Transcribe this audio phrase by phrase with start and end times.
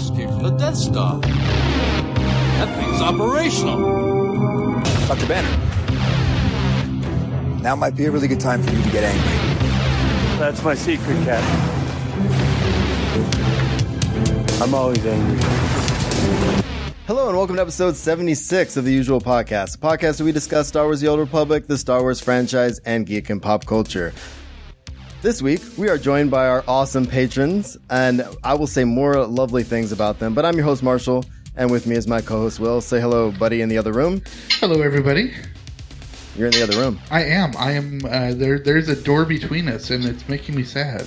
[0.00, 1.20] blast came from the Death Star.
[1.20, 4.80] That thing's operational.
[5.06, 5.26] Dr.
[5.26, 5.48] Banner.
[7.62, 10.38] Now might be a really good time for you to get angry.
[10.38, 11.60] That's my secret, Captain.
[14.62, 15.38] I'm always angry.
[17.06, 20.68] Hello and welcome to episode 76 of the usual podcast, a podcast where we discuss
[20.68, 24.14] Star Wars The Old Republic, the Star Wars franchise, and geek and pop culture.
[25.22, 29.62] This week, we are joined by our awesome patrons, and I will say more lovely
[29.62, 32.58] things about them, but I'm your host, Marshall, and with me is my co host,
[32.58, 32.80] Will.
[32.80, 34.22] Say hello, buddy, in the other room.
[34.52, 35.34] Hello, everybody.
[36.36, 36.98] You're in the other room.
[37.10, 37.54] I am.
[37.58, 38.00] I am.
[38.02, 38.58] Uh, there.
[38.60, 41.04] There's a door between us, and it's making me sad.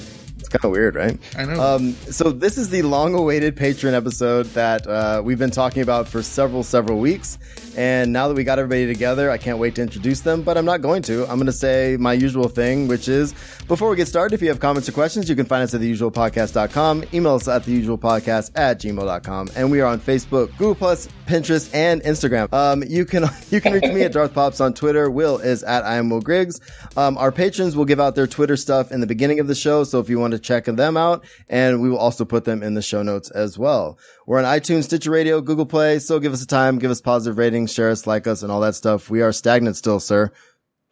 [0.53, 1.17] Kind of weird, right?
[1.35, 1.59] I know.
[1.59, 6.21] Um, so this is the long-awaited patron episode that uh, we've been talking about for
[6.21, 7.39] several, several weeks.
[7.76, 10.66] And now that we got everybody together, I can't wait to introduce them, but I'm
[10.66, 11.23] not going to.
[11.23, 13.34] I'm going to say my usual thing, which is
[13.68, 15.82] before we get started, if you have comments or questions, you can find us at
[15.82, 21.74] theusualpodcast.com, email us at theusualpodcast at gmail.com, and we are on Facebook, Google Plus, Pinterest,
[21.74, 22.52] and Instagram.
[22.54, 25.10] Um, you can you can reach me at Darth Pops on Twitter.
[25.10, 26.60] Will is at I am Will Griggs.
[26.96, 29.84] Um, our patrons will give out their Twitter stuff in the beginning of the show,
[29.84, 32.74] so if you want to check them out, and we will also put them in
[32.74, 33.98] the show notes as well.
[34.26, 35.99] We're on iTunes, Stitcher Radio, Google Play.
[35.99, 38.62] So give us a time, give us positive ratings, share us, like us, and all
[38.62, 39.10] that stuff.
[39.10, 40.32] We are stagnant still, sir.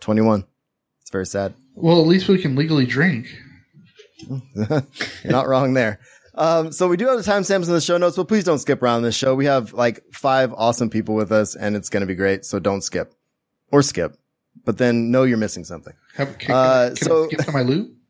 [0.01, 0.45] 21.
[1.01, 1.53] It's very sad.
[1.75, 3.27] well, at least we can legally drink.
[4.55, 4.83] You're
[5.25, 5.99] not wrong there.
[6.35, 8.81] Um, so we do have the timestamps in the show notes, but please don't skip
[8.81, 9.35] around this show.
[9.35, 12.45] We have like five awesome people with us and it's going to be great.
[12.45, 13.13] So don't skip
[13.71, 14.17] or skip,
[14.65, 15.93] but then know you're missing something.
[16.15, 17.95] Have, can, Uh, can, so- I skip to my loot?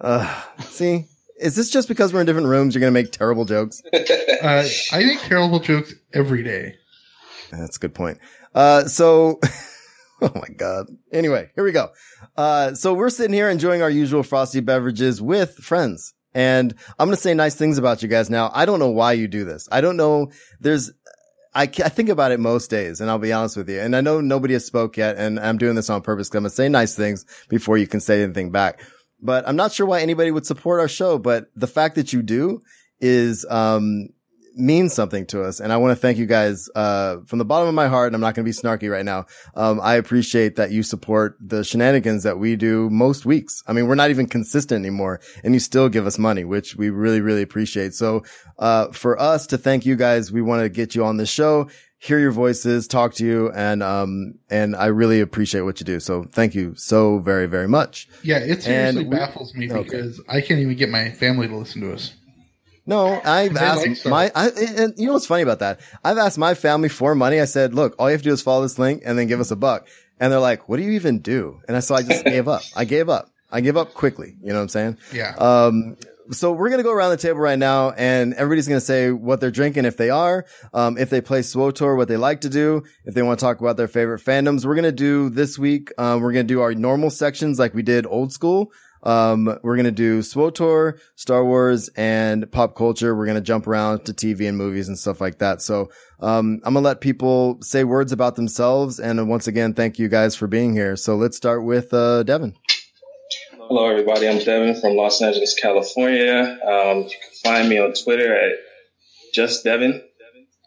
[0.00, 1.06] Uh, see,
[1.40, 2.72] is this just because we're in different rooms?
[2.72, 3.82] You're going to make terrible jokes?
[4.40, 6.76] Uh, I make terrible jokes every day.
[7.50, 8.18] That's a good point.
[8.54, 9.40] Uh, so,
[10.22, 10.86] oh my God.
[11.12, 11.88] Anyway, here we go.
[12.36, 16.14] Uh, so we're sitting here enjoying our usual frosty beverages with friends.
[16.38, 18.52] And I'm going to say nice things about you guys now.
[18.54, 19.68] I don't know why you do this.
[19.72, 20.30] I don't know.
[20.60, 20.92] There's,
[21.52, 23.80] I, I think about it most days and I'll be honest with you.
[23.80, 26.42] And I know nobody has spoke yet and I'm doing this on purpose because I'm
[26.44, 28.80] going to say nice things before you can say anything back.
[29.20, 31.18] But I'm not sure why anybody would support our show.
[31.18, 32.60] But the fact that you do
[33.00, 34.10] is, um,
[34.58, 35.60] means something to us.
[35.60, 38.08] And I want to thank you guys, uh, from the bottom of my heart.
[38.08, 39.26] And I'm not going to be snarky right now.
[39.54, 43.62] Um, I appreciate that you support the shenanigans that we do most weeks.
[43.66, 46.90] I mean, we're not even consistent anymore and you still give us money, which we
[46.90, 47.94] really, really appreciate.
[47.94, 48.24] So,
[48.58, 51.68] uh, for us to thank you guys, we want to get you on the show,
[51.98, 53.50] hear your voices, talk to you.
[53.52, 55.98] And, um, and I really appreciate what you do.
[56.00, 58.08] So thank you so very, very much.
[58.22, 59.82] Yeah, it seriously And we- baffles me Okay.
[59.82, 62.14] because I can't even get my family to listen to us.
[62.88, 65.80] No, I've They asked like my, I, and you know what's funny about that?
[66.02, 67.38] I've asked my family for money.
[67.38, 69.40] I said, look, all you have to do is follow this link and then give
[69.40, 69.86] us a buck.
[70.18, 71.60] And they're like, what do you even do?
[71.68, 72.62] And I, so I just gave up.
[72.74, 73.30] I gave up.
[73.52, 74.34] I gave up quickly.
[74.40, 74.98] You know what I'm saying?
[75.12, 75.34] Yeah.
[75.36, 75.98] Um,
[76.30, 79.10] so we're going to go around the table right now and everybody's going to say
[79.10, 82.48] what they're drinking if they are, um, if they play SWOTOR, what they like to
[82.48, 84.64] do, if they want to talk about their favorite fandoms.
[84.64, 87.74] We're going to do this week, um, we're going to do our normal sections like
[87.74, 88.72] we did old school.
[89.02, 93.14] Um, we're going to do SWOTOR, Star Wars and pop culture.
[93.14, 95.62] We're going to jump around to TV and movies and stuff like that.
[95.62, 98.98] So, um, I'm going to let people say words about themselves.
[98.98, 100.96] And once again, thank you guys for being here.
[100.96, 102.54] So let's start with, uh, Devin.
[103.52, 104.26] Hello, everybody.
[104.26, 106.58] I'm Devin from Los Angeles, California.
[106.66, 108.52] Um, you can find me on Twitter at
[109.34, 110.02] just Devin.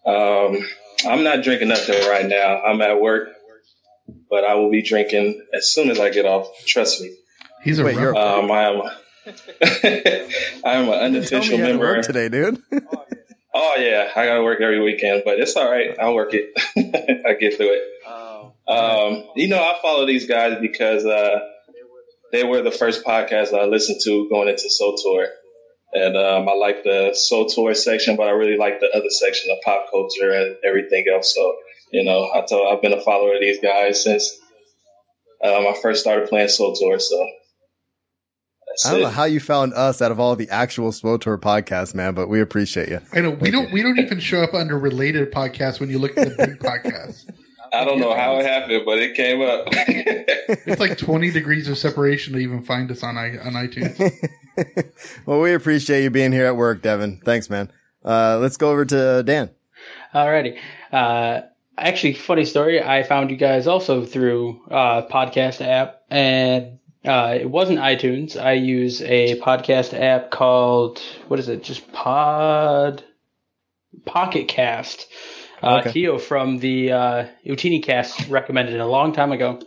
[0.06, 0.58] Um,
[1.08, 2.62] I'm not drinking nothing right now.
[2.62, 3.30] I'm at work,
[4.30, 6.48] but I will be drinking as soon as I get off.
[6.66, 7.16] Trust me.
[7.64, 8.82] He's a Wait, you're- Um, I am.
[10.66, 11.86] I am an unofficial you had to member.
[11.96, 12.62] work today, dude.
[13.54, 15.94] Oh yeah, I gotta work every weekend, but it's all right.
[16.00, 16.52] I'll work it.
[17.28, 17.82] I get through it.
[18.66, 21.38] Um, you know, I follow these guys because uh,
[22.32, 25.26] they were the first podcast I listened to going into SWTOR.
[25.94, 29.58] And um, I like the SWTOR section, but I really like the other section of
[29.66, 31.36] pop culture and everything else.
[31.36, 31.58] So,
[31.92, 34.31] you know, I told, I've been a follower of these guys since
[35.44, 37.02] um, I first started playing SWTOR.
[37.02, 37.28] So
[38.71, 39.03] that's I don't it.
[39.03, 42.39] know how you found us out of all the actual SWOTOR podcasts, man, but we
[42.39, 43.01] appreciate you.
[43.13, 46.18] I know we don't we don't even show up under related podcasts when you look
[46.18, 47.29] at the big podcasts.
[47.73, 49.68] I don't know how it happened, but it came up.
[50.65, 53.97] It's like twenty degrees of separation to even find us on i on iTunes.
[55.25, 57.21] well, we appreciate you being here at work, Devin.
[57.23, 57.71] Thanks, man.
[58.03, 59.50] Uh, let's go over to Dan.
[60.13, 60.59] Alrighty.
[60.91, 61.41] Uh,
[61.77, 62.81] actually, funny story.
[62.83, 68.39] I found you guys also through uh, podcast app, and uh, it wasn't iTunes.
[68.39, 71.63] I use a podcast app called what is it?
[71.63, 73.03] Just Pod
[74.06, 75.07] Pocket Cast.
[75.62, 75.92] Uh, Okay.
[75.94, 79.59] Keo from the uh, Ootinicast recommended it a long time ago,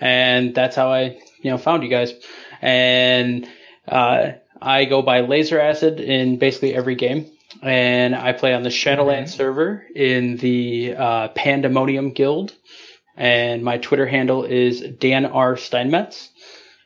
[0.00, 2.12] and that's how I you know found you guys.
[2.60, 3.48] And
[3.88, 7.26] uh, I go by Laser Acid in basically every game.
[7.60, 12.54] and I play on the Shadowlands server in the uh, Pandemonium Guild.
[13.16, 16.30] And my Twitter handle is Dan R Steinmetz,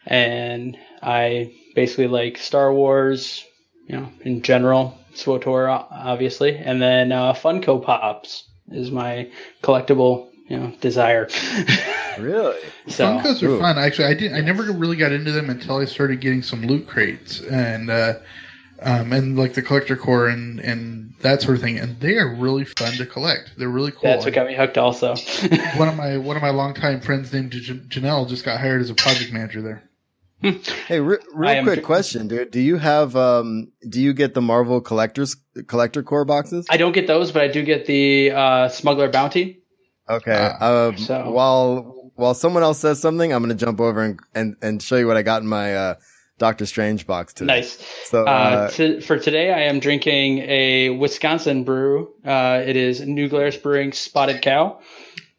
[0.06, 3.44] and I basically like Star Wars,
[3.86, 9.30] you know, in general, SWTOR obviously, and then uh, Funko Pops is my
[9.62, 11.28] collectible, you know, desire.
[12.18, 12.58] Really?
[12.86, 13.60] so Funkos are Ooh.
[13.60, 13.76] fun.
[13.76, 14.32] Actually, I did.
[14.32, 18.14] I never really got into them until I started getting some loot crates and uh,
[18.80, 21.78] um, and like the Collector Corps and and that sort of thing.
[21.78, 23.52] And they are really fun to collect.
[23.56, 24.02] They're really cool.
[24.04, 24.78] that's what got me hooked.
[24.78, 25.14] Also,
[25.76, 28.94] one of my one of my longtime friends named Janelle just got hired as a
[28.94, 29.85] project manager there.
[30.86, 32.50] Hey, re- real quick dr- question, dude.
[32.50, 33.72] Do you have um?
[33.88, 36.66] Do you get the Marvel collectors Collector Corps boxes?
[36.70, 39.62] I don't get those, but I do get the uh, Smuggler Bounty.
[40.08, 40.32] Okay.
[40.32, 44.82] Um, So- while while someone else says something, I'm gonna jump over and and, and
[44.82, 45.94] show you what I got in my uh,
[46.38, 47.46] Doctor Strange box today.
[47.60, 47.78] Nice.
[48.04, 52.12] So Uh, uh, to, for today, I am drinking a Wisconsin brew.
[52.24, 54.78] Uh, it is New Glarus Brewing Spotted Cow.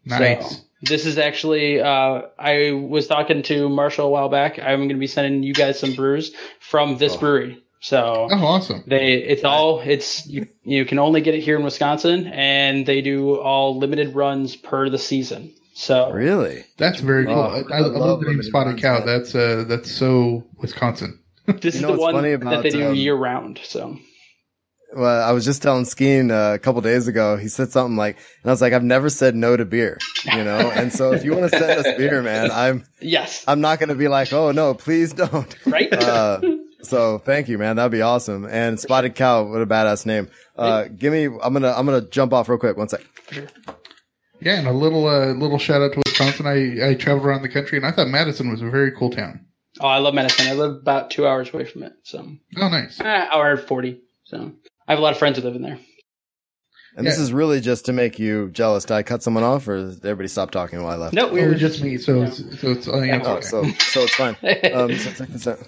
[0.05, 0.57] Nice.
[0.57, 4.59] So this is actually, uh, I was talking to Marshall a while back.
[4.59, 7.63] I'm going to be sending you guys some brews from this brewery.
[7.79, 8.83] So Oh, awesome.
[8.87, 13.01] they, it's all, it's, you, you can only get it here in Wisconsin and they
[13.01, 15.53] do all limited runs per the season.
[15.73, 17.35] So really, That's very cool.
[17.35, 19.05] Oh, I, I I love, love the name Spotted runs, Cow.
[19.05, 21.19] That's uh, that's so Wisconsin.
[21.45, 23.59] this You is the one that they do um, year round.
[23.63, 23.99] So
[24.95, 27.37] well, I was just telling Skene uh, a couple days ago.
[27.37, 30.43] He said something like, and I was like, I've never said no to beer, you
[30.43, 30.71] know.
[30.71, 33.95] and so if you want to send us beer, man, I'm yes, I'm not gonna
[33.95, 35.55] be like, oh no, please don't.
[35.65, 35.91] right?
[35.93, 36.41] Uh,
[36.83, 37.75] so thank you, man.
[37.75, 38.45] That'd be awesome.
[38.45, 40.29] And Spotted Cow, what a badass name.
[40.55, 41.25] Uh, give me.
[41.25, 41.71] I'm gonna.
[41.71, 42.77] I'm gonna jump off real quick.
[42.77, 43.01] One sec.
[44.39, 46.45] Yeah, and a little uh, little shout out to Wisconsin.
[46.45, 49.45] I I traveled around the country, and I thought Madison was a very cool town.
[49.81, 50.47] Oh, I love Madison.
[50.47, 51.93] I live about two hours away from it.
[52.03, 52.19] So,
[52.57, 52.99] Oh, nice.
[52.99, 54.01] eh, hour 40.
[54.23, 54.51] So,
[54.87, 55.79] I have a lot of friends who live in there.
[56.95, 58.83] And this is really just to make you jealous.
[58.85, 61.13] Did I cut someone off, or did everybody stop talking while I left?
[61.13, 63.41] No, It we're was just me, so it's so it's oh, yeah, it's Oh, okay.
[63.43, 64.35] so so it's fine.
[64.73, 65.59] Um, so check this out.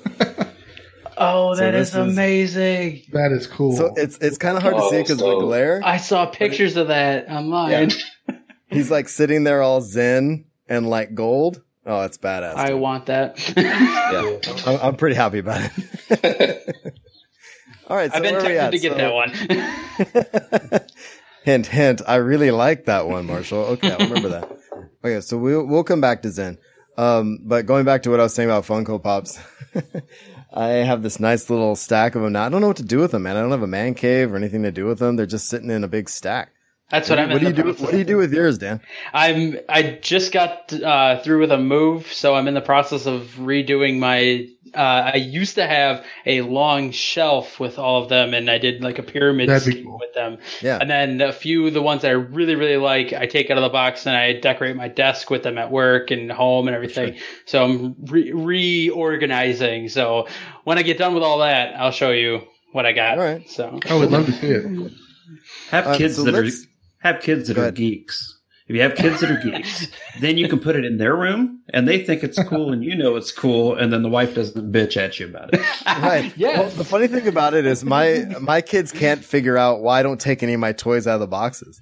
[1.18, 3.04] Oh, So that this is is- amazing.
[3.12, 3.74] that is cool.
[3.76, 5.82] So it's it's kind of hard to Oh, see because of the glare.
[5.84, 7.92] I saw pictures of that online.
[8.68, 11.62] He's like sitting there all zen and like gold.
[11.86, 12.56] Oh, it's badass.
[12.56, 12.80] I dude.
[12.80, 13.38] want that.
[13.56, 15.70] yeah, I'm, I'm pretty happy about
[16.10, 17.00] it.
[17.90, 20.82] All right, so I've been where are we tempted to get So- that one.
[21.44, 22.02] hint, hint.
[22.08, 23.60] I really like that one, Marshall.
[23.60, 24.52] Okay, I'll remember that.
[25.04, 26.58] Okay, so we'll we'll come back to Zen.
[26.98, 29.40] Um, but going back to what I was saying about Funko Pops,
[30.54, 32.46] I have this nice little stack of them now.
[32.46, 33.38] I don't know what to do with them, man.
[33.38, 35.16] I don't have a man cave or anything to do with them.
[35.16, 36.50] They're just sitting in a big stack.
[36.92, 37.30] That's what, I'm.
[37.30, 37.64] what do you do?
[37.74, 38.82] What do you do with yours, Dan?
[39.14, 39.58] I'm.
[39.70, 44.00] I just got uh, through with a move, so I'm in the process of redoing
[44.00, 44.48] my.
[44.74, 48.84] Uh, I used to have a long shelf with all of them, and I did
[48.84, 50.00] like a pyramid That'd scheme cool.
[50.00, 50.38] with them.
[50.62, 50.78] Yeah.
[50.80, 53.58] And then a few of the ones that I really, really like, I take out
[53.58, 56.76] of the box and I decorate my desk with them at work and home and
[56.76, 57.18] everything.
[57.46, 59.90] So I'm re- reorganizing.
[59.90, 60.28] So
[60.66, 63.18] when I get done with all that, I'll show you what I got.
[63.18, 63.50] All right.
[63.50, 64.92] So I would love to see it.
[65.72, 66.68] Have Uh, kids so that are let's-
[67.00, 68.36] have kids that are geeks.
[68.68, 69.88] If you have kids that are geeks,
[70.22, 72.96] then you can put it in their room and they think it's cool and you
[72.96, 75.62] know it's cool and then the wife doesn't bitch at you about it.
[75.88, 76.32] Right.
[76.38, 76.60] Yeah.
[76.62, 80.04] Well, the funny thing about it is my my kids can't figure out why I
[80.04, 81.82] don't take any of my toys out of the boxes.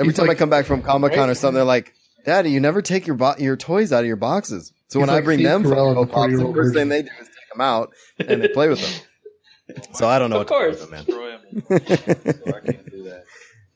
[0.00, 1.92] Every He's time like- I come back from Comic Con or something, they're like,
[2.24, 5.18] "Daddy, you never take your bo- your toys out of your boxes." So when He's
[5.18, 7.26] I bring Steve them Carell in Funko the Pops, the first thing they do is
[7.28, 9.76] take them out and they play with them.
[9.94, 10.80] So I don't know Of what course.
[10.80, 11.14] to do with them,
[11.70, 11.72] man.
[12.54, 13.24] I can't do that.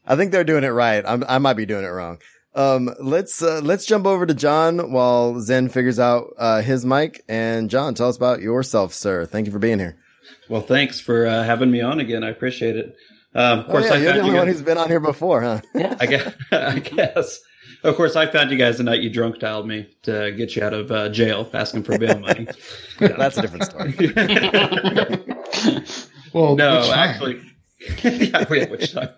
[0.06, 1.04] I think they're doing it right.
[1.06, 2.18] I'm, I might be doing it wrong.
[2.54, 7.24] Um, let's uh, let's jump over to John while Zen figures out uh, his mic.
[7.28, 9.26] And John, tell us about yourself, sir.
[9.26, 9.96] Thank you for being here.
[10.48, 12.22] Well, thanks for uh, having me on again.
[12.22, 12.94] I appreciate it.
[13.34, 14.88] Um, of Oh, course, yeah, I you're the only you one guys, who's been on
[14.88, 15.60] here before, huh?
[15.98, 17.40] I guess, I guess.
[17.82, 20.62] Of course, I found you guys the night you drunk dialed me to get you
[20.62, 22.46] out of uh, jail, asking for bail money.
[23.00, 23.94] That's a different story.
[26.32, 26.98] Well, no, which time?
[26.98, 27.40] actually,
[28.02, 29.08] yeah, yeah, which time?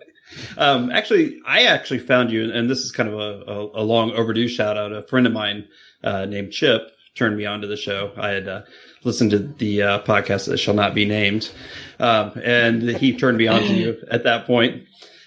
[0.57, 4.11] Um, actually, I actually found you, and this is kind of a, a, a long
[4.11, 4.91] overdue shout out.
[4.91, 5.67] A friend of mine
[6.03, 8.11] uh, named Chip turned me on to the show.
[8.17, 8.61] I had uh,
[9.03, 11.49] listened to the uh, podcast that shall not be named,
[11.99, 14.83] um, and he turned me on to you at that point.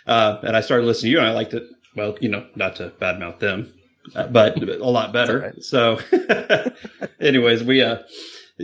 [0.07, 1.65] Uh, and I started listening to you, and I liked it.
[1.97, 3.73] Well, you know, not to badmouth them,
[4.15, 5.55] uh, but a lot better.
[5.61, 5.99] So,
[7.21, 7.99] anyways, we uh,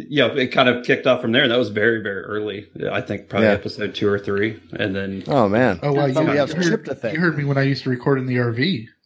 [0.08, 1.48] you know, it kind of kicked off from there.
[1.48, 2.68] That was very, very early.
[2.90, 3.54] I think probably Yeah.
[3.54, 4.60] episode two or three.
[4.72, 5.80] And then, Oh man.
[5.82, 7.14] Oh wow, you, So have you Chip heard, to thank.
[7.14, 8.86] you heard me when I used to record in the RV.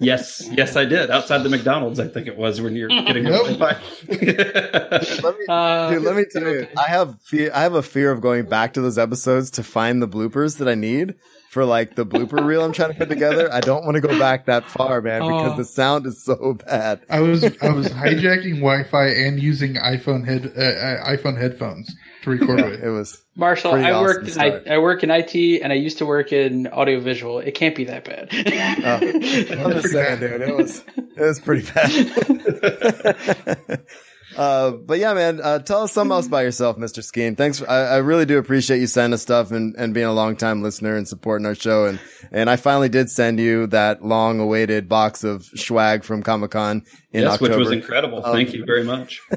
[0.00, 1.10] Yes, yes, I did.
[1.10, 3.58] Outside the McDonald's, I think it was when you're getting Yep.
[3.58, 3.76] by.
[4.08, 8.10] Let me, Uh, dude, let me tell you, I have fear, I have a fear
[8.10, 11.14] of going back to those episodes to find the bloopers that I need
[11.56, 13.50] for like the blooper reel I'm trying to put together.
[13.50, 15.56] I don't want to go back that far, man, because Oh.
[15.56, 17.00] the sound is so bad.
[17.08, 22.30] I was I was hijacking Wi-Fi and using iPhone head uh, uh, iPhone headphones to
[22.30, 22.84] record with.
[22.84, 24.28] It was Marshall, I awesome worked.
[24.36, 24.74] In, I.
[24.74, 27.38] I work in IT, and I used to work in audiovisual.
[27.38, 28.28] It can't be that bad.
[28.34, 30.42] I'm just saying, dude.
[30.42, 33.80] It was it was pretty bad.
[34.36, 35.40] uh, but yeah, man.
[35.42, 37.02] Uh, tell us something else about yourself, Mr.
[37.02, 37.36] Skene.
[37.36, 37.58] Thanks.
[37.58, 40.36] For, I, I really do appreciate you sending us stuff and, and being a long
[40.36, 41.86] time listener and supporting our show.
[41.86, 42.00] And
[42.30, 46.84] and I finally did send you that long awaited box of swag from Comic Con
[47.12, 47.58] in yes, October.
[47.58, 48.24] which was incredible.
[48.24, 49.22] Um, Thank you very much.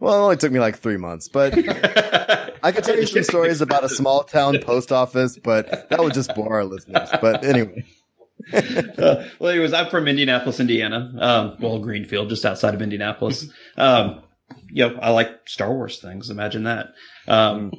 [0.00, 1.54] Well, it only took me like three months, but
[2.62, 6.14] I could tell you some stories about a small town post office, but that would
[6.14, 7.08] just bore our listeners.
[7.20, 7.84] But anyway.
[8.52, 11.12] Uh, well, anyways, I'm from Indianapolis, Indiana.
[11.18, 13.46] Um, well, Greenfield, just outside of Indianapolis.
[13.76, 14.23] Um,
[14.74, 16.30] you know, I like Star Wars things.
[16.30, 16.94] Imagine that.
[17.28, 17.72] Um,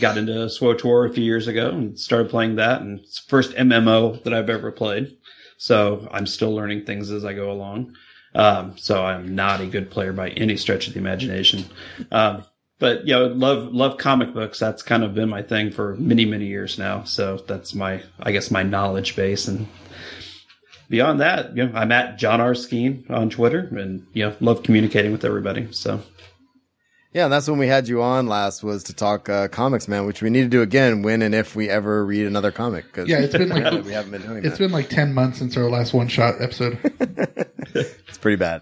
[0.00, 3.50] got into SWOTOR a few years ago and started playing that, and it's the first
[3.56, 5.16] MMO that I've ever played.
[5.58, 7.96] So I'm still learning things as I go along.
[8.34, 11.64] Um, so I'm not a good player by any stretch of the imagination.
[12.12, 12.44] Um,
[12.78, 14.60] but you know, love love comic books.
[14.60, 17.02] That's kind of been my thing for many many years now.
[17.04, 19.66] So that's my I guess my knowledge base and
[20.88, 22.54] beyond that, you know, I'm at John R.
[22.54, 25.68] Skene on Twitter and, you know, love communicating with everybody.
[25.72, 26.02] So,
[27.16, 30.04] Yeah, and that's when we had you on last was to talk uh, comics, man,
[30.04, 32.92] which we need to do again when and if we ever read another comic.
[32.92, 34.58] Cause Yeah, it's been like- we haven't been doing It's that.
[34.58, 36.78] been like ten months since our last one shot episode.
[37.74, 38.60] it's pretty bad.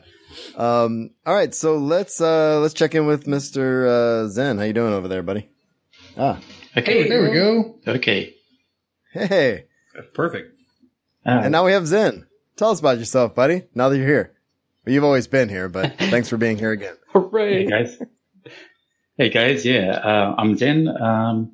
[0.57, 4.59] Um, all right, so let's uh, let's check in with Mister uh, Zen.
[4.59, 5.49] How you doing over there, buddy?
[6.17, 6.39] Ah,
[6.77, 7.09] Okay.
[7.09, 7.75] There we go.
[7.89, 8.37] Okay.
[9.13, 9.65] hey,
[10.15, 10.57] perfect.
[11.27, 12.29] Uh, and now we have Zen.
[12.55, 13.65] Tell us about yourself, buddy.
[13.75, 14.33] Now that you're here,
[14.87, 16.95] well, you've always been here, but thanks for being here again.
[17.13, 17.67] hey Hooray!
[17.67, 17.99] guys.
[19.17, 20.89] Hey guys, yeah, uh, I'm Zen.
[20.89, 21.53] Um,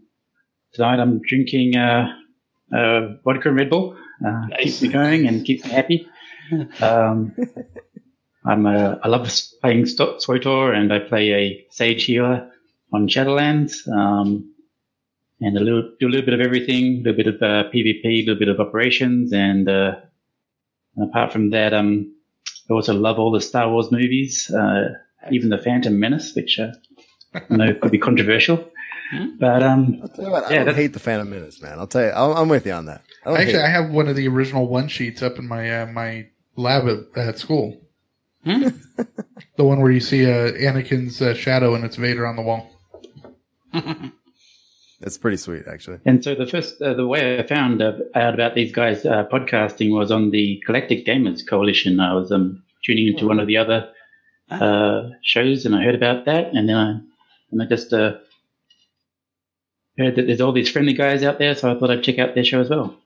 [0.73, 2.09] tonight I'm drinking uh,
[2.75, 3.99] uh, vodka and Red Bull.
[4.27, 6.09] Uh, Keeps me going and keeps me happy.
[6.81, 7.37] Um,
[8.47, 12.51] I'm uh, I love playing Sto- SWOTOR and I play a Sage healer
[12.95, 13.87] on Shadowlands.
[13.89, 14.55] Um,
[15.43, 18.05] and a little, do a little bit of everything, a little bit of uh, PvP,
[18.05, 19.97] a little bit of operations, and, uh,
[20.97, 22.15] and apart from that, um,
[22.71, 24.95] I also love all the Star Wars movies, uh,
[25.31, 26.73] even the Phantom Menace, which uh,
[27.49, 28.71] know it could be controversial.
[29.39, 31.79] But um, I'll what, I Yeah, don't hate the Phantom Menace, man.
[31.79, 33.03] I'll tell you, I'm, I'm with you on that.
[33.27, 33.63] I Actually.
[33.63, 37.19] I have one of the original one sheets up in my uh, my lab at,
[37.19, 37.81] at school.
[38.45, 38.73] the
[39.57, 42.71] one where you see uh, Anakin's uh, shadow and it's Vader on the wall.
[45.01, 45.99] That's pretty sweet, actually.
[46.05, 49.25] and so the first, uh, the way I found uh, out about these guys uh,
[49.33, 52.01] podcasting was on the Galactic Gamers Coalition.
[52.01, 53.91] I was um, tuning into one of the other
[54.51, 57.01] uh, shows, and I heard about that, and then I,
[57.53, 58.15] and I just uh,
[59.99, 62.35] heard that there's all these friendly guys out there, so I thought I'd check out
[62.35, 62.97] their show as well.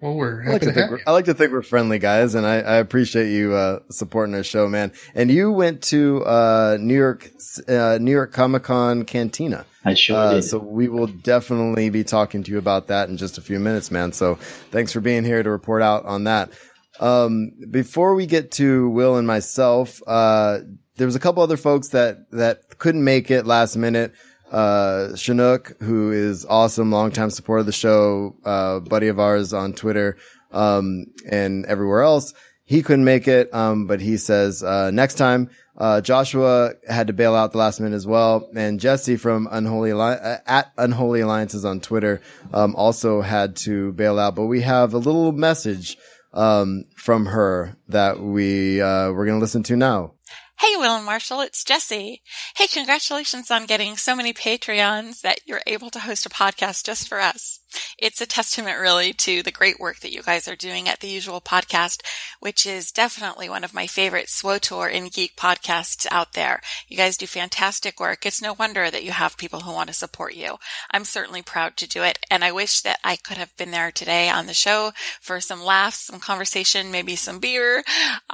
[0.00, 1.02] Well, we're I like, to to think have we're, you.
[1.08, 4.44] I like to think we're friendly guys, and I, I appreciate you uh, supporting our
[4.44, 4.92] show, man.
[5.14, 7.28] And you went to uh, New York,
[7.66, 9.66] uh, New York Comic Con Cantina.
[9.84, 10.42] I sure Uh, did.
[10.42, 13.90] so we will definitely be talking to you about that in just a few minutes,
[13.90, 14.12] man.
[14.12, 14.36] So
[14.70, 16.50] thanks for being here to report out on that.
[17.00, 20.58] Um, before we get to Will and myself, uh,
[20.98, 24.12] there was a couple other folks that, that couldn't make it last minute.
[24.50, 29.72] Uh, Chinook, who is awesome, longtime supporter of the show, uh, buddy of ours on
[29.74, 30.16] Twitter,
[30.50, 32.34] um, and everywhere else.
[32.64, 33.54] He couldn't make it.
[33.54, 37.78] Um, but he says, uh, next time, uh, Joshua had to bail out the last
[37.78, 38.48] minute as well.
[38.56, 42.20] And Jesse from Unholy Alli- uh, at Unholy Alliances on Twitter,
[42.52, 44.34] um, also had to bail out.
[44.34, 45.96] But we have a little message,
[46.32, 50.14] um, from her that we, uh, we're going to listen to now.
[50.60, 52.20] Hey, Will and Marshall, it's Jesse.
[52.56, 57.08] Hey, congratulations on getting so many Patreons that you're able to host a podcast just
[57.08, 57.57] for us.
[57.98, 61.08] It's a testament really to the great work that you guys are doing at the
[61.08, 62.02] usual podcast,
[62.40, 66.60] which is definitely one of my favorite SWOTOR and geek podcasts out there.
[66.88, 68.24] You guys do fantastic work.
[68.24, 70.56] It's no wonder that you have people who want to support you.
[70.90, 72.18] I'm certainly proud to do it.
[72.30, 75.62] And I wish that I could have been there today on the show for some
[75.62, 77.82] laughs, some conversation, maybe some beer.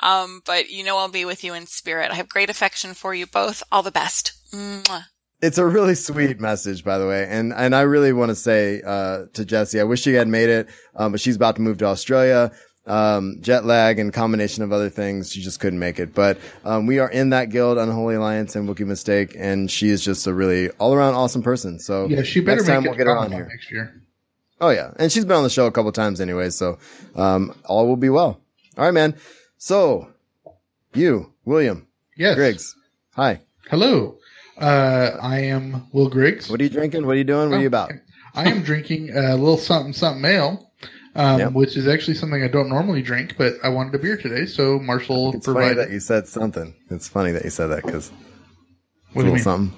[0.03, 2.11] Um, but you know, I'll be with you in spirit.
[2.11, 3.63] I have great affection for you both.
[3.73, 4.33] All the best.
[4.53, 5.07] Mwah.
[5.45, 7.27] It's a really sweet message, by the way.
[7.29, 10.49] And, and I really want to say, uh, to Jesse, I wish she had made
[10.49, 10.69] it.
[10.97, 12.51] Um, but she's about to move to Australia.
[12.87, 15.31] Um, jet lag and combination of other things.
[15.33, 16.15] She just couldn't make it.
[16.15, 19.35] But, um, we are in that guild, Unholy Alliance and Wookie Mistake.
[19.39, 21.79] And she is just a really all around awesome person.
[21.79, 23.47] So Yeah, she better next time we'll get her on here.
[23.47, 24.03] next year.
[24.61, 24.93] Oh yeah.
[24.99, 26.49] And she's been on the show a couple times anyway.
[26.51, 26.79] So,
[27.17, 28.41] um, all will be well.
[28.79, 29.15] All right, man.
[29.59, 30.09] So,
[30.95, 31.87] you, William
[32.17, 32.35] Yes.
[32.37, 32.77] Griggs.
[33.17, 33.41] Hi.
[33.69, 34.19] Hello.
[34.59, 36.49] Uh, I am Will Griggs.
[36.49, 37.07] What are you drinking?
[37.07, 37.51] What are you doing?
[37.51, 37.93] What are you Oh, about?
[38.35, 40.71] I am drinking a little something something ale,
[41.17, 41.53] um, Yep.
[41.53, 44.79] which is actually something I don't normally drink, but I wanted a beer today, so
[44.79, 45.79] Marshall It's funny provided.
[45.79, 46.75] that you said something.
[46.91, 48.13] It's funny that you said that because
[49.15, 49.39] you mean?
[49.39, 49.77] something.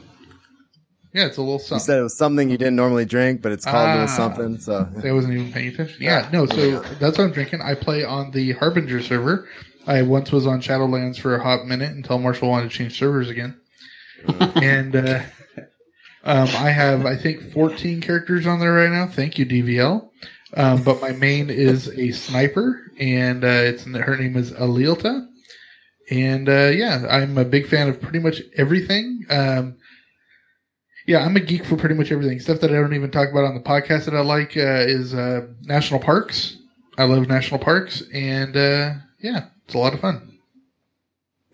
[1.14, 1.76] Yeah, it's a little something.
[1.76, 4.06] You said it was something you didn't normally drink, but it's called a little Ah.
[4.06, 4.59] something.
[4.59, 5.97] So I wasn't even paying attention.
[6.00, 7.62] Yeah, no, so that's what I'm drinking.
[7.62, 9.49] I play on the Harbinger server.
[9.87, 13.30] I once was on Shadowlands for a hot minute until Marshall wanted to change servers
[13.30, 13.54] again.
[14.28, 15.20] And uh,
[16.25, 19.06] um, I have, I think, 14 characters on there right now.
[19.06, 20.08] Thank you, DVL.
[20.54, 25.26] Um, but my main is a sniper, and uh, it's her name is Alilta.
[26.11, 29.25] And uh, yeah, I'm a big fan of pretty much everything.
[29.28, 29.76] Um,
[31.06, 32.40] yeah, I'm a geek for pretty much everything.
[32.40, 35.14] Stuff that I don't even talk about on the podcast that I like uh, is
[35.14, 36.58] uh, national parks.
[36.99, 40.38] I love national parks, and uh, yeah, it's a lot of fun.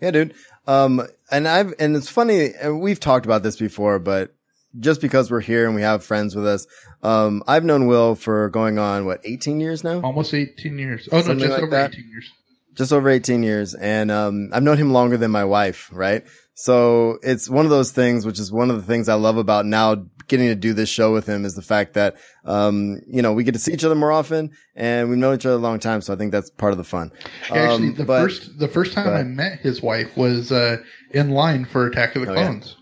[0.01, 0.33] Yeah, dude.
[0.65, 1.01] Um,
[1.33, 4.35] and I've, and it's funny, and we've talked about this before, but
[4.79, 6.67] just because we're here and we have friends with us,
[7.01, 10.01] um, I've known Will for going on, what, 18 years now?
[10.01, 11.09] Almost 18 years.
[11.11, 11.91] Oh no, just like over that.
[11.91, 12.31] 18 years.
[12.75, 13.73] Just over 18 years.
[13.73, 16.23] And, um, I've known him longer than my wife, right?
[16.55, 19.65] So it's one of those things, which is one of the things I love about
[19.65, 22.15] now getting to do this show with him is the fact that,
[22.45, 25.45] um, you know, we get to see each other more often and we've known each
[25.45, 26.01] other a long time.
[26.01, 27.11] So I think that's part of the fun.
[27.51, 30.77] Actually, Um, the but- first the first time I met his wife was uh,
[31.11, 32.43] in line for Attack of the Oh, yeah.
[32.43, 32.77] Clones.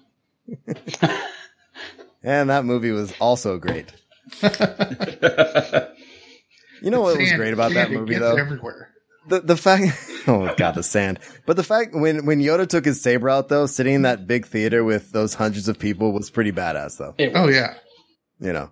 [2.24, 3.92] And that movie was also great.
[6.84, 8.36] You know what was great about that movie though?
[8.36, 8.90] Everywhere.
[9.28, 9.84] The the fact
[10.28, 11.20] oh god the sand.
[11.46, 14.46] But the fact when when Yoda took his saber out though, sitting in that big
[14.46, 17.16] theater with those hundreds of people was pretty badass though.
[17.36, 17.76] Oh yeah.
[18.40, 18.72] You know.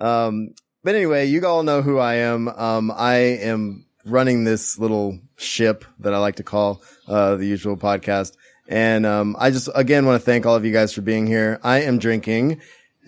[0.00, 0.50] Um
[0.84, 2.48] but anyway, you all know who I am.
[2.48, 7.76] Um I am running this little ship that I like to call uh the usual
[7.76, 8.34] podcast.
[8.68, 11.58] And um I just again want to thank all of you guys for being here.
[11.62, 12.60] I am drinking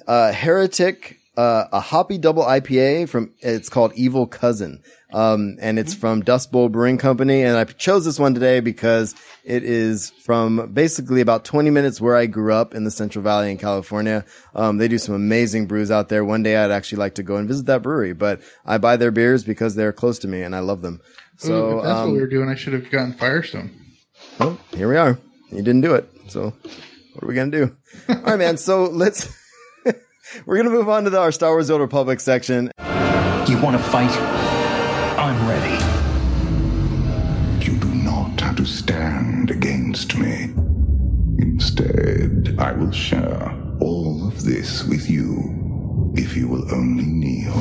[0.06, 4.82] uh Heretic uh, a hoppy double IPA from it's called Evil Cousin.
[5.12, 7.42] Um, and it's from Dust Bowl Brewing Company.
[7.42, 12.16] And I chose this one today because it is from basically about 20 minutes where
[12.16, 14.24] I grew up in the Central Valley in California.
[14.54, 16.24] Um, they do some amazing brews out there.
[16.24, 19.10] One day I'd actually like to go and visit that brewery, but I buy their
[19.12, 21.00] beers because they're close to me and I love them.
[21.04, 23.70] Ooh, So, if that's um, what we were doing, I should have gotten Firestone.
[24.38, 25.18] well, here we are.
[25.50, 26.10] You didn't do it.
[26.26, 26.52] So
[27.14, 27.76] what are we going to do?
[28.14, 28.58] All right, man.
[28.58, 29.28] So let's,
[30.46, 32.70] we're going to move on to the, our Star Wars Old Republic section.
[33.48, 34.10] You want to fight?
[35.18, 35.84] I'm ready.
[37.64, 40.52] You do not have to stand against me.
[41.38, 47.54] Instead, I will share all of this with you if you will only kneel.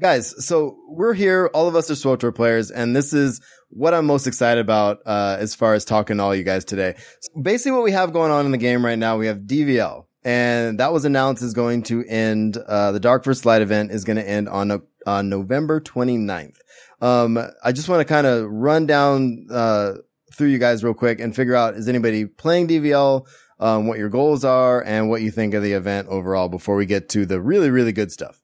[0.00, 1.50] Guys, so we're here.
[1.54, 5.36] All of us are SWTOR players, and this is what I'm most excited about uh,
[5.38, 6.94] as far as talking to all you guys today.
[7.20, 10.06] So basically, what we have going on in the game right now, we have DVL,
[10.24, 12.56] and that was announced is going to end.
[12.56, 13.44] Uh, the Dark vs.
[13.44, 16.56] Light event is going to end on on November 29th.
[17.00, 19.94] Um, I just want to kind of run down uh,
[20.34, 23.26] through you guys real quick and figure out is anybody playing DVL,
[23.60, 26.86] um, what your goals are, and what you think of the event overall before we
[26.86, 28.42] get to the really really good stuff.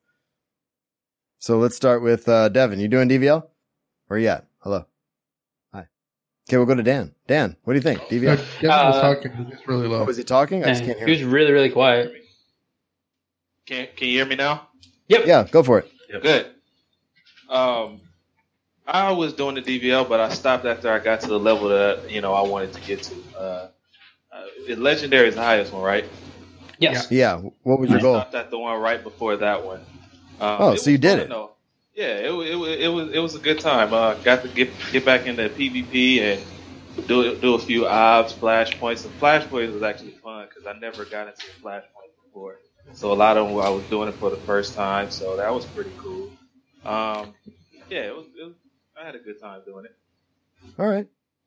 [1.39, 2.81] So let's start with uh, Devin.
[2.81, 3.47] You doing DVL?
[4.07, 4.47] Where you at?
[6.49, 6.57] Hello.
[6.57, 6.57] Hi.
[6.57, 7.15] Okay, we'll go to Dan.
[7.27, 8.01] Dan, what do you think?
[8.01, 8.37] Uh, DVL?
[8.61, 10.05] Devin was Uh, talking, but it's really low.
[10.05, 10.65] Oh, is he talking?
[10.65, 11.07] I just can't hear.
[11.07, 11.31] he was him.
[11.31, 12.13] really, really quiet.
[13.67, 14.69] Can Can you hear me now?
[15.09, 15.27] Yep.
[15.27, 15.91] Yeah, go for it.
[16.23, 16.47] Good.
[17.49, 18.01] Um,
[18.87, 22.11] I was doing the DVL, but I stopped after I got to the level that
[22.11, 23.15] you know I wanted to get to.
[23.39, 23.69] Uh,
[24.33, 26.05] uh, legendary is the highest one, right?
[26.79, 27.11] Yes.
[27.11, 27.37] Yeah.
[27.63, 28.15] What was your I goal?
[28.17, 29.81] stopped at the one right before that one.
[30.41, 31.29] Um, Oh, it so you did it.
[31.29, 31.53] though.
[31.95, 33.93] Yeah, it, it, it was it was a good time.
[33.93, 36.43] Uh, got to get get back into PvP and
[37.07, 39.05] do do a few obs, flashpoints.
[39.05, 42.57] And flashpoints was actually fun because I never got into a flashpoint before.
[42.95, 45.53] So a lot of them I was doing it for the first time, so that
[45.55, 46.31] was pretty cool.
[46.85, 47.35] Um,
[47.89, 48.55] yeah, it was, it was.
[49.01, 49.97] I had a good time doing it.
[50.79, 51.07] All right.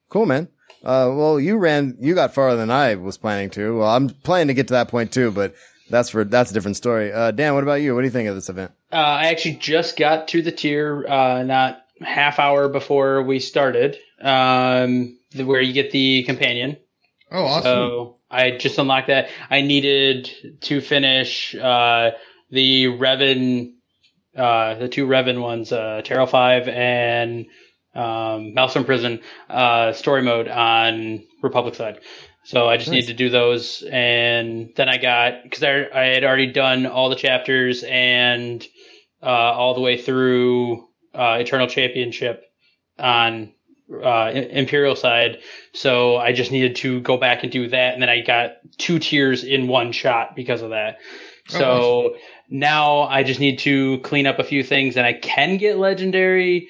[0.10, 0.48] Cool, man.
[0.84, 3.80] Uh, well, you ran, you got farther than I was planning to.
[3.80, 5.56] Well, I'm planning to get to that point too, but
[5.90, 7.12] that's for, that's a different story.
[7.12, 7.96] Uh, Dan, what about you?
[7.96, 8.72] What do you think of this event?
[8.92, 13.98] Uh, I actually just got to the tier uh, not half hour before we started,
[14.22, 16.78] um, where you get the companion.
[17.32, 17.64] Oh, awesome.
[17.64, 19.30] So I just unlocked that.
[19.50, 20.30] I needed
[20.62, 22.12] to finish uh,
[22.50, 23.74] the Revan,
[24.36, 27.48] uh, the two Revan ones, uh, Terrell Five and
[27.96, 32.00] um, Maelstrom Prison uh, story mode on Republic side.
[32.48, 33.02] So I just Nice.
[33.02, 37.10] need to do those, and then I got because I, I had already done all
[37.10, 38.66] the chapters and
[39.22, 42.46] uh, all the way through uh, Eternal Championship
[42.98, 43.52] on
[43.92, 45.40] uh, Imperial side,
[45.74, 48.98] so I just needed to go back and do that, and then I got two
[49.00, 51.00] tiers in one shot because of that.
[51.50, 52.16] So Oh,
[52.50, 56.70] now I just need to clean up a few things, and I can get legendary.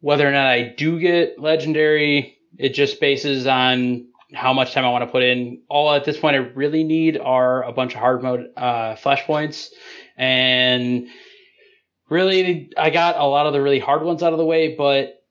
[0.00, 4.90] Whether or not I do get legendary, it just bases on how much time I
[4.90, 5.62] want to put in.
[5.68, 9.68] All at this point I really need are a bunch of hard mode uh, flashpoints,
[10.16, 11.06] and
[12.08, 15.22] really I got a lot of the really hard ones out of the way, but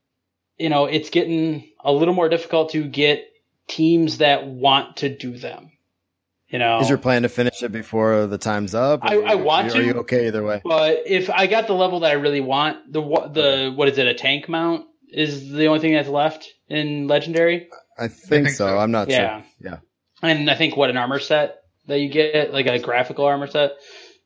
[0.58, 3.26] you know it's getting a little more difficult to get
[3.68, 5.72] teams that want to do them.
[6.48, 9.00] You know, Is your plan to finish it before the time's up?
[9.02, 10.00] I- I want Are you to.
[10.02, 10.62] okay either way?
[10.64, 14.06] But if I got the level that I really want, the the what is it?
[14.06, 17.70] A tank mount is the only thing that's left in legendary.
[17.98, 18.78] I think, so.
[18.78, 19.42] I'm not Yeah.
[19.42, 19.46] sure.
[19.72, 19.78] Yeah.
[20.22, 23.74] And I think what an armor set that you get, like a graphical armor set.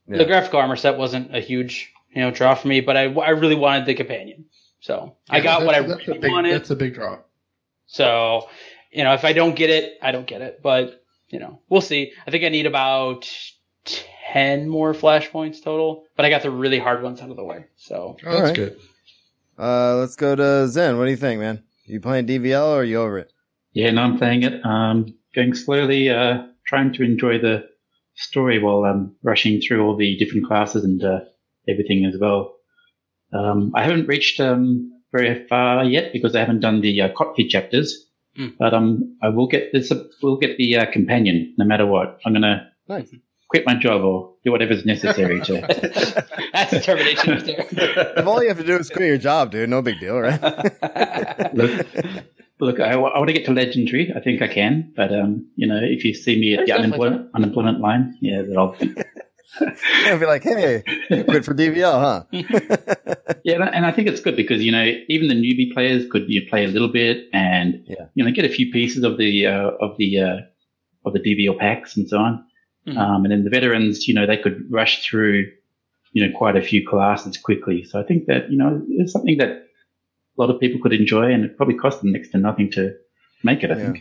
[0.08, 0.18] Yeah.
[0.18, 3.30] The graphical armor set wasn't a huge you know draw for me, but I I
[3.32, 4.46] really wanted the companion,
[4.80, 6.54] so I got what I that's- that's really big- wanted.
[6.54, 7.20] That's a big draw.
[7.88, 8.48] So,
[8.92, 10.62] you know, if I don't get it, I don't get it.
[10.62, 12.12] But, you know, we'll see.
[12.26, 13.30] I think I need about
[14.34, 17.66] 10 more flashpoints total, but I got the really hard ones out of the way.
[17.78, 18.56] So, Oh, that's All right.
[18.56, 18.78] good.
[19.58, 20.98] Uh, let's go to Zen.
[20.98, 21.64] What do you think, man?
[21.86, 23.32] You playing DVL or are you over it?
[23.78, 24.66] Yeah, no, I'm playing it.
[24.66, 27.66] Um, going slowly, uh, trying to enjoy the
[28.16, 31.20] story while I'm rushing through all the different classes and uh,
[31.70, 32.56] everything as well.
[33.34, 37.50] Um, I haven't reached um, very far yet because I haven't done the uh, cockpit
[37.50, 38.04] chapters,
[38.38, 38.54] Mm.
[38.60, 39.92] but um, I will get this.
[40.22, 42.20] We'll get the uh, companion no matter what.
[42.24, 43.10] I'm gonna Nice.
[43.50, 45.54] quit my job or do whatever's necessary to.
[46.54, 48.14] that's determination right there.
[48.18, 50.40] If all you have to do is quit your job, dude, no big deal, right?
[51.56, 51.88] look,
[52.60, 54.12] look, I, want to get to legendary.
[54.16, 56.74] I think I can, but um, you know, if you see me at There's the
[56.74, 58.76] definitely unemployment unemployment line, yeah, then I'll.
[60.06, 62.00] I'll be like, hey, you quit for DVL,
[62.34, 63.14] huh?
[63.44, 66.42] Yeah, and I- think it's good because you know even the newbie players could you
[66.42, 68.08] know, play a little bit and Yeah.
[68.14, 70.38] you know get a few pieces of the uh, of the uh,
[71.06, 72.44] of the DVL packs and so on,
[72.88, 72.98] Mhm.
[72.98, 75.46] um, and then the veterans you know they could rush through
[76.12, 77.84] you know quite a few classes quickly.
[77.86, 79.67] So I think that you know it's something that
[80.38, 82.94] a lot of people could enjoy, and it probably cost them next to nothing to
[83.44, 83.72] make it.
[83.72, 83.86] I Yeah.
[83.92, 84.00] think.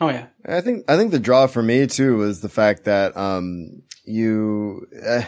[0.00, 0.26] oh, yeah.
[0.46, 4.86] I think I think the draw for me too was the fact that um you
[5.06, 5.22] uh,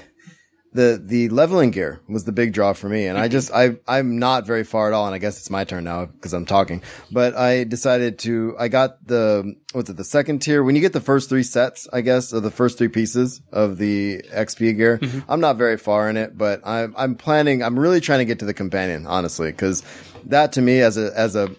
[0.73, 4.21] the the leveling gear was the big draw for me, and I just I I'm
[4.21, 6.83] not very far at all, and I guess it's my turn now because I'm talking.
[7.11, 10.93] But I decided to I got the what's it the second tier when you get
[10.93, 15.01] the first three sets, I guess, or the first three pieces of the XP gear.
[15.29, 17.65] I'm not very far in it, but I'm I'm planning.
[17.65, 19.83] I'm really trying to get to the companion, honestly, because
[20.27, 21.55] that to me as a as a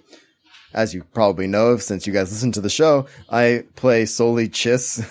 [0.74, 5.04] as you probably know, since you guys listen to the show, I play solely Chiss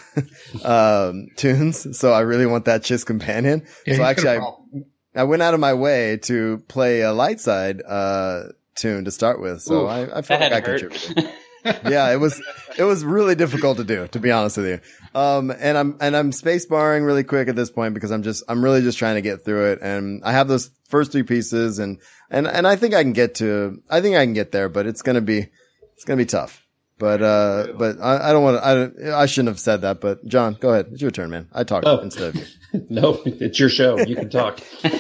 [0.65, 1.99] um, tunes.
[1.99, 3.67] So I really want that Chiss companion.
[3.87, 7.83] Yeah, so actually, I, I went out of my way to play a light side
[7.87, 9.63] uh, tune to start with.
[9.63, 10.81] So Oof, I, I felt like I to hurt.
[10.81, 11.31] contributed.
[11.65, 12.41] yeah, it was
[12.79, 14.81] it was really difficult to do, to be honest with you.
[15.15, 18.45] Um, and I'm and I'm space barring really quick at this point because I'm just
[18.49, 21.79] I'm really just trying to get through it, and I have those first three pieces,
[21.81, 21.99] and
[22.31, 24.87] and and I think I can get to I think I can get there, but
[24.87, 25.49] it's gonna be
[25.95, 26.65] it's gonna be tough.
[26.99, 28.67] But uh, but I, I don't want to.
[28.67, 30.01] I don't, I shouldn't have said that.
[30.03, 30.89] But John, go ahead.
[30.93, 31.49] It's your turn, man.
[31.53, 31.99] I talked Oh.
[31.99, 32.45] instead of you.
[32.91, 33.99] no, it's your show.
[33.99, 34.61] You can talk.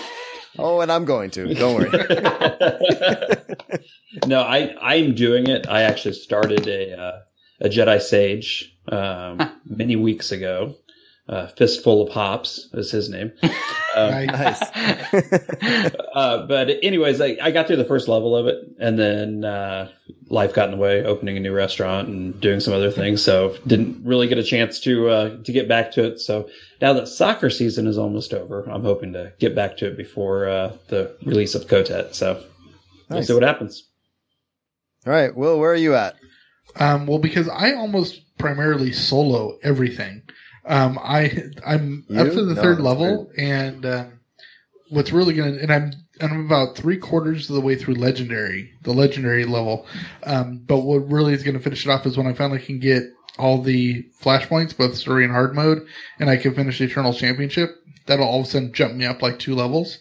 [0.59, 1.55] Oh, and I'm going to.
[1.55, 1.91] Don't worry.
[4.27, 5.67] no, I I'm doing it.
[5.69, 7.21] I actually started a uh,
[7.61, 10.77] a Jedi Sage um, many weeks ago.
[11.29, 13.33] Uh, Fistful of Hops is his name.
[13.97, 14.63] Um, Nice.
[16.15, 19.91] uh, but anyways, I, I got through the first level of it, and then uh,
[20.29, 23.21] life got in the way, opening a new restaurant and doing some other things.
[23.21, 26.21] So didn't really get a chance to uh, to get back to it.
[26.21, 26.49] So
[26.81, 30.49] now that soccer season is almost over, I'm hoping to get back to it before
[30.49, 32.15] uh, the release of Kotet.
[32.15, 32.45] So
[33.09, 33.89] we'll see what happens.
[35.05, 36.15] All right, Will, where are you at?
[36.77, 40.23] Um, well, because I almost primarily solo everything.
[40.67, 41.33] Um, I
[41.67, 42.21] I'm You?
[42.21, 44.21] up to the No, third level, and um,
[44.91, 48.73] what's really gonna and I'm and I'm about three quarters of the way through legendary,
[48.83, 49.87] the legendary level.
[50.25, 53.05] Um, but what really is gonna finish it off is when I finally can get
[53.39, 55.87] all the flashpoints, both story and hard mode,
[56.19, 57.71] and I can finish the Eternal Championship.
[58.07, 59.99] That'll all of a sudden jump me up like two levels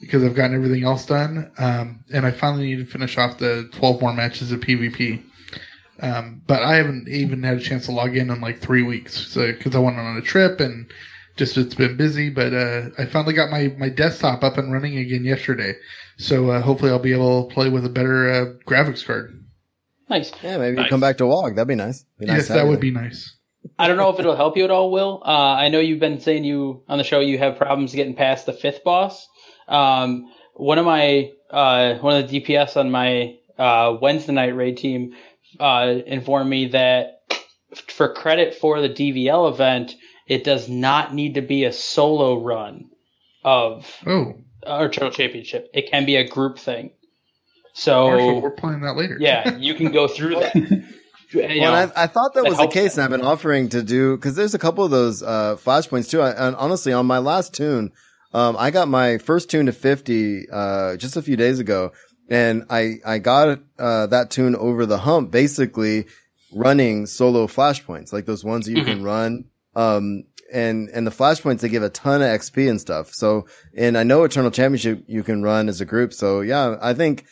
[0.00, 1.50] because I've gotten everything else done.
[1.58, 5.22] Um, and I finally need to finish off the 12 more matches of PvP.
[6.00, 9.14] Um, but I haven't even had a chance to log in in like three weeks.
[9.28, 10.90] So, cause I went on a trip and
[11.36, 14.96] just it's been busy, but, uh, I finally got my, my desktop up and running
[14.98, 15.74] again yesterday.
[16.16, 19.44] So, uh, hopefully I'll be able to play with a better, uh, graphics card.
[20.08, 20.32] Nice.
[20.42, 20.90] Yeah, maybe you Nice.
[20.90, 21.54] come back to WOG.
[21.56, 22.04] That'd be nice.
[22.18, 23.36] Be nice yes, that would be nice.
[23.78, 25.22] I don't know if it'll help you at all, Will.
[25.24, 28.46] Uh, I know you've been saying you on the show you have problems getting past
[28.46, 29.28] the fifth boss.
[29.68, 34.78] Um, one of my uh, one of the DPS on my uh, Wednesday night raid
[34.78, 35.14] team
[35.60, 37.20] uh, informed me that
[37.88, 39.94] for credit for the DVL event,
[40.26, 42.90] it does not need to be a solo run
[43.44, 44.34] of Oh,
[44.66, 45.68] Eternal Championship.
[45.72, 46.90] It can be a group thing.
[47.74, 49.16] So Marshall, we're playing that later.
[49.20, 50.54] yeah, you can go through that.
[51.30, 53.10] You Well, know, and I, I thought that that was the helps case, and I've
[53.10, 56.22] been offering to do because there's a couple of those uh, flashpoints too.
[56.22, 57.92] I, and honestly, on my last tune,
[58.32, 61.92] um, I got my first tune to 50 uh, just a few days ago,
[62.28, 66.06] and I I got uh, that tune over the hump, basically
[66.52, 69.44] running solo flashpoints, like those ones that you can run.
[69.74, 73.12] Um, and and the flashpoints they give a ton of XP and stuff.
[73.12, 76.12] So, and I know Eternal Championship you can run as a group.
[76.12, 77.24] So yeah, I think.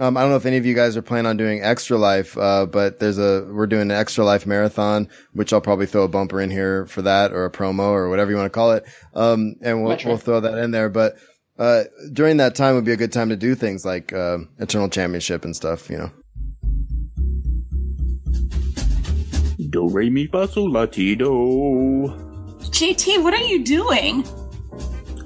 [0.00, 2.38] Um, I don't know if any of you guys are planning on doing Extra Life,
[2.38, 6.08] uh, but there's a, we're doing an Extra Life marathon, which I'll probably throw a
[6.08, 8.84] bumper in here for that or a promo or whatever you want to call it.
[9.12, 10.88] Um, and we'll, we'll throw that in there.
[10.88, 11.16] But,
[11.58, 14.88] uh, during that time would be a good time to do things like, uh, Eternal
[14.88, 16.10] Championship and stuff, you know.
[19.70, 22.14] Do re mi fa sol la ti do.
[22.70, 24.24] JT, what are you doing?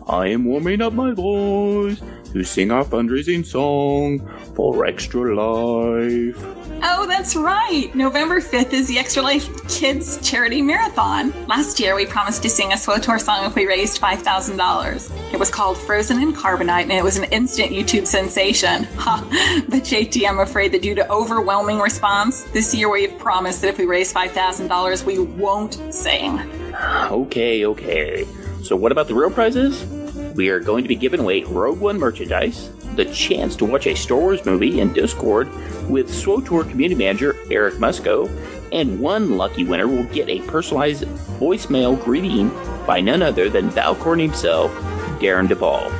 [0.08, 2.00] I am warming up my voice
[2.32, 6.42] to sing our fundraising song for Extra Life.
[6.84, 7.94] Oh, that's right.
[7.94, 11.32] November 5th is the Extra Life Kids Charity Marathon.
[11.46, 15.32] Last year, we promised to sing a SWOTOR song if we raised $5,000.
[15.32, 18.84] It was called Frozen in Carbonite, and it was an instant YouTube sensation.
[18.96, 19.62] Ha!
[19.68, 23.78] But JT, I'm afraid that due to overwhelming response, this year we've promised that if
[23.78, 26.40] we raise $5,000, we won't sing.
[26.74, 28.26] Okay, okay.
[28.62, 30.01] So, what about the real prizes?
[30.34, 33.94] We are going to be giving away Rogue One merchandise, the chance to watch a
[33.94, 35.50] Star Wars movie in Discord
[35.90, 38.30] with SWOTOR community manager Eric Musco,
[38.72, 41.04] and one lucky winner will get a personalized
[41.38, 42.48] voicemail greeting
[42.86, 44.72] by none other than Valkorion himself,
[45.20, 45.90] Darren Duvall.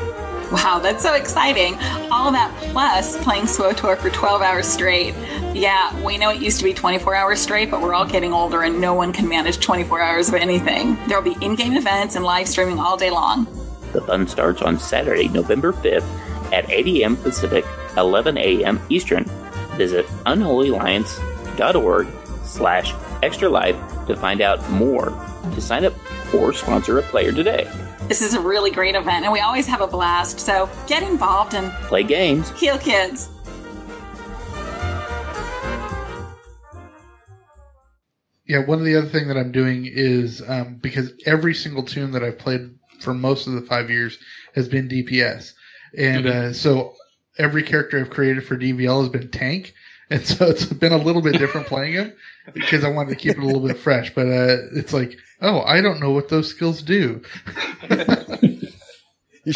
[0.51, 1.75] Wow, that's so exciting.
[2.11, 5.15] All that plus playing SWOTOR for 12 hours straight.
[5.55, 8.63] Yeah, we know it used to be 24 hours straight, but we're all getting older
[8.63, 10.97] and no one can manage 24 hours of anything.
[11.07, 13.47] There'll be in game events and live streaming all day long.
[13.93, 17.17] The fun starts on Saturday, November 5th at 8 a.m.
[17.17, 17.65] Pacific,
[17.97, 18.81] 11 a.m.
[18.89, 19.25] Eastern.
[19.77, 22.07] Visit unholyalliance.org
[22.45, 23.77] slash extra life
[24.07, 25.11] to find out more.
[25.55, 25.95] To sign up
[26.35, 27.69] or sponsor a player today.
[28.09, 31.55] This is a really great event and we always have a blast, so get involved
[31.55, 32.51] and Play games.
[32.59, 33.29] heal kids.
[38.47, 42.11] Yeah, one of the other thing that I'm doing is um, because every single tune
[42.13, 42.71] that I've played
[43.03, 44.19] for most of the five years
[44.55, 45.53] has been DPS,
[45.97, 46.95] and uh, so
[47.39, 49.75] every character I've created for DVL has been tank,
[50.11, 52.13] and so it's been a little bit different playing him
[52.53, 54.15] because I wanted to keep it a little bit fresh.
[54.15, 57.23] But uh, it's like, oh, I don't know what those skills do.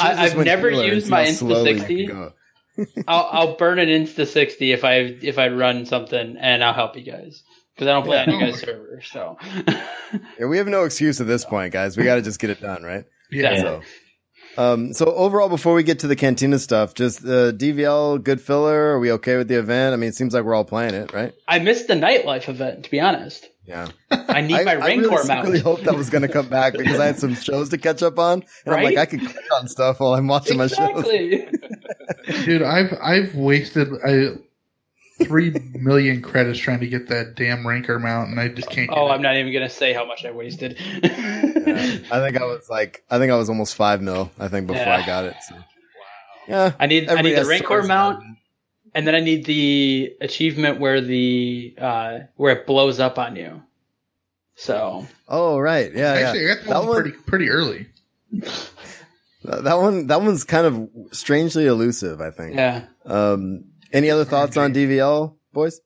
[0.01, 2.11] I, I've never used my Insta sixty.
[3.09, 6.97] I'll I'll burn an Insta sixty if I if I run something, and I'll help
[6.97, 7.43] you guys
[7.75, 8.33] because I don't play Yeah.
[8.33, 9.01] on you guys' server.
[9.05, 9.39] So
[10.39, 11.97] Yeah, we have no excuse at this point, guys.
[11.97, 13.05] We got to just get it done, right?
[13.31, 13.57] Yeah.
[13.61, 13.83] So,
[14.59, 18.93] um, so overall, before we get to the cantina stuff, just uh, DVL, good filler.
[18.93, 19.93] Are we okay with the event?
[19.93, 21.33] I mean, it seems like we're all playing it, right?
[21.47, 22.85] I missed the nightlife event.
[22.85, 23.89] To be honest, Yeah.
[24.11, 25.41] I need my I ring really core mount.
[25.47, 28.03] secretly hoped that was going to come back because I had some shows to catch
[28.03, 28.99] up on, and I'm like, Right?
[28.99, 31.05] I could click on stuff while I'm watching my shows.
[32.45, 34.37] Dude, I've I've wasted I,
[35.25, 38.89] three million credits trying to get that damn Rancor mount, and I just can't.
[38.89, 39.11] Get Oh, it.
[39.15, 40.79] I'm not even gonna say how much I wasted.
[42.11, 44.31] I think I was like, I think I was almost five mil.
[44.39, 44.97] I think before Yeah.
[44.97, 45.35] I got it.
[45.49, 45.57] So.
[46.49, 48.23] Yeah, I need I need the has rank core mount,
[48.95, 53.63] and then I need the achievement where the uh where it blows up on you.
[54.55, 56.53] So Oh right, yeah, Actually, yeah.
[56.53, 57.87] I got that, one pretty pretty early.
[59.45, 62.21] That that one, that one's kind of strangely elusive.
[62.21, 62.57] I think.
[62.57, 62.87] Yeah.
[63.05, 63.67] Um.
[63.93, 65.81] Any other thoughts on DVL, boys?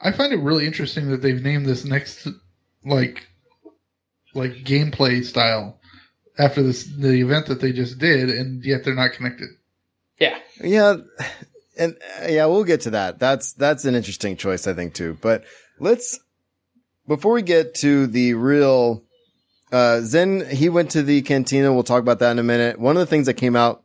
[0.00, 2.26] I find it really interesting that they've named this next
[2.82, 3.27] like
[4.38, 5.78] like gameplay style
[6.38, 9.48] after this the event that they just did, and yet they're not connected.
[10.18, 10.38] Yeah.
[10.60, 10.96] Yeah,
[11.78, 13.18] and uh, yeah, we'll get to that.
[13.18, 15.18] That's that's an interesting choice, I think, too.
[15.20, 15.44] But
[15.78, 16.18] let's
[17.06, 19.04] before we get to the real
[19.72, 21.72] uh Zen, he went to the cantina.
[21.72, 22.78] We'll talk about that in a minute.
[22.78, 23.82] One of the things that came out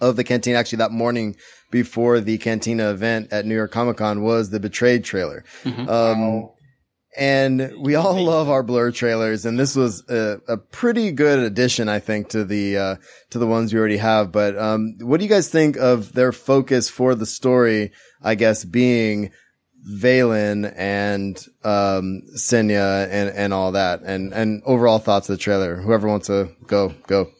[0.00, 1.36] of the cantina actually that morning
[1.70, 5.44] before the cantina event at New York Comic Con was the Betrayed trailer.
[5.64, 6.48] Um,
[7.16, 11.88] and we all love our blur trailers and this was a, a pretty good addition
[11.88, 12.96] i think to the uh
[13.30, 14.30] to the ones we already have.
[14.32, 17.92] But um what do you guys think of their focus for the story
[18.22, 19.30] i guess being
[19.88, 24.02] Vaylin and um Senya and and all that?
[24.02, 25.76] And and overall thoughts of the trailer.
[25.76, 27.30] Whoever wants to go go.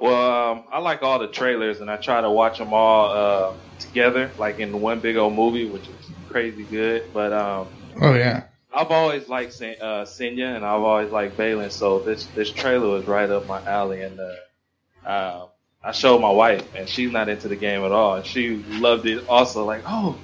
[0.00, 3.52] Well, um, I like all the trailers, and I try to watch them all uh,
[3.78, 7.04] together, like in one big old movie, which is crazy good.
[7.12, 7.68] But um,
[8.00, 8.44] Oh yeah.
[8.72, 12.88] I've always liked Sen- uh, Senya, and I've always liked Vaylin, so this this trailer
[12.88, 14.02] was right up my alley.
[14.02, 15.46] And uh, uh,
[15.82, 19.06] I showed my wife, and she's not into the game at all, and she loved
[19.06, 19.28] it.
[19.28, 20.16] Also, like, oh,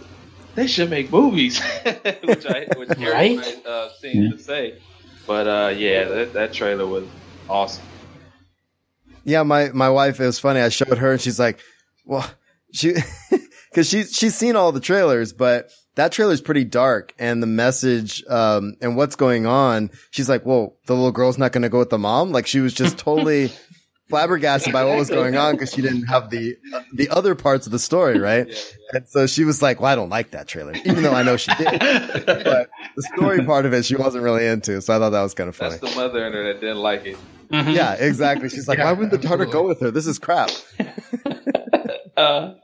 [0.54, 1.60] they should make movies,
[2.22, 3.38] which I which Right?
[3.38, 4.78] everybody uh, seems to say.
[5.26, 7.04] But uh, yeah, that, that trailer was
[7.48, 7.84] awesome.
[9.24, 10.20] Yeah, my my wife.
[10.20, 10.60] It was funny.
[10.60, 11.58] I showed her, and she's like,
[12.04, 12.30] "Well,
[12.72, 12.94] she,"
[13.70, 17.46] because she she's seen all the trailers, but that trailer is pretty dark, and the
[17.46, 19.90] message um and what's going on.
[20.10, 22.60] She's like, "Whoa, the little girl's not going to go with the mom." Like she
[22.60, 23.52] was just totally
[24.08, 26.56] flabbergasted by what was going on because she didn't have the
[26.94, 28.46] the other parts of the story, right?
[28.92, 31.36] And so she was like, "Well, I don't like that trailer," even though I know
[31.36, 31.80] she did.
[32.26, 34.80] but the story part of it, she wasn't really into.
[34.80, 35.76] So I thought that was kind of funny.
[35.78, 37.16] That's the mother in her that didn't like it.
[37.50, 38.48] Yeah, exactly.
[38.48, 39.90] She's like, Yeah, why wouldn't the daughter go with her?
[39.90, 40.50] This is crap.
[42.16, 42.54] Uh,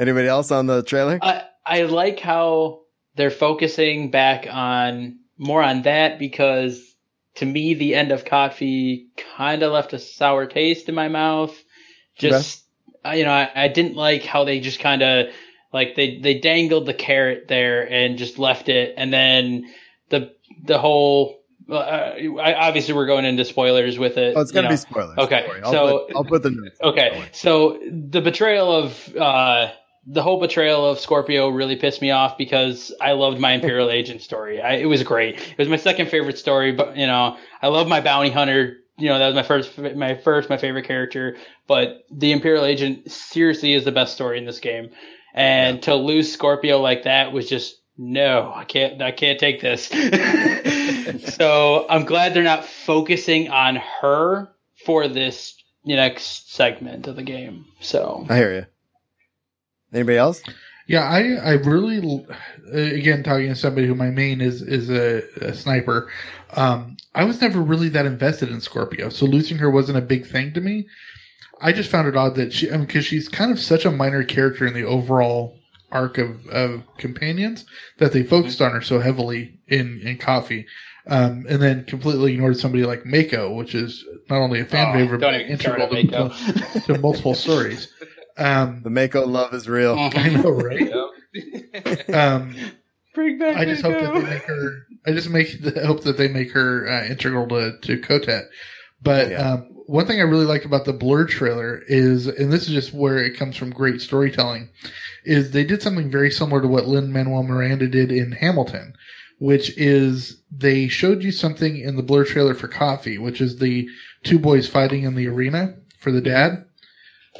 [0.00, 1.18] Anybody else on the trailer?
[1.20, 2.80] I I like how
[3.16, 6.82] they're focusing back on more on that because
[7.36, 9.04] to me the end of KOTFE
[9.36, 11.54] kind of left a sour taste in my mouth.
[12.16, 12.64] Just
[13.04, 15.26] uh, you know, I, I didn't like how they just kind of
[15.72, 19.66] like they they dangled the carrot there and just left it, and then
[20.08, 20.34] the
[20.64, 21.38] the whole.
[21.68, 24.34] Uh, I, obviously, we're going into spoilers with it.
[24.36, 24.76] Oh, it's gonna be know.
[24.76, 25.18] spoilers.
[25.18, 26.70] Okay, I'll so put, I'll put the.
[26.82, 29.70] Okay, so the betrayal of uh,
[30.06, 34.22] the whole betrayal of Scorpio really pissed me off because I loved my Imperial Agent
[34.22, 34.60] story.
[34.60, 35.36] I, it was great.
[35.36, 38.76] It was my second favorite story, but you know, I love my bounty hunter.
[38.98, 41.36] You know, that was my first, my first, my favorite character.
[41.66, 44.90] But the Imperial Agent seriously is the best story in this game,
[45.34, 48.52] and to lose Scorpio like that was just no.
[48.54, 49.86] I can't, I can't take this.
[51.34, 54.50] so I'm glad they're not focusing on her
[54.84, 57.66] for this next segment of the game.
[57.80, 58.66] So I hear you.
[59.92, 60.42] Anybody else?
[60.86, 62.26] Yeah, I I really
[62.72, 66.10] uh, again talking to somebody who my main is is a, a sniper.
[66.54, 70.26] Um, I was never really that invested in Scorpio, so losing her wasn't a big
[70.26, 70.86] thing to me.
[71.60, 73.90] I just found it odd that she, I mean, because she's kind of such a
[73.90, 75.58] minor character in the overall
[75.92, 77.66] arc of, of companions
[77.98, 80.64] that they focused on her so heavily in in KOTFE,
[81.06, 84.92] um, and then completely ignored somebody like Mako, which is not only a fan Oh,
[84.92, 87.92] favorite but integral to, to multiple stories.
[88.36, 89.96] Um, The Mako love is real.
[89.98, 90.92] I know, right?
[92.14, 92.54] um,
[93.14, 94.86] Bring back I just hope that they make her.
[95.06, 98.44] I just make hope that they make her uh, integral to to Kotet.
[99.02, 102.74] But um, one thing I really liked about the Blur trailer is, and this is
[102.74, 104.68] just where it comes from great storytelling,
[105.24, 108.94] is they did something very similar to what Lin Manuel Miranda did in Hamilton,
[109.38, 113.88] which is they showed you something in the Blur trailer for KOTFE, which is the
[114.22, 116.64] two boys fighting in the arena for the dad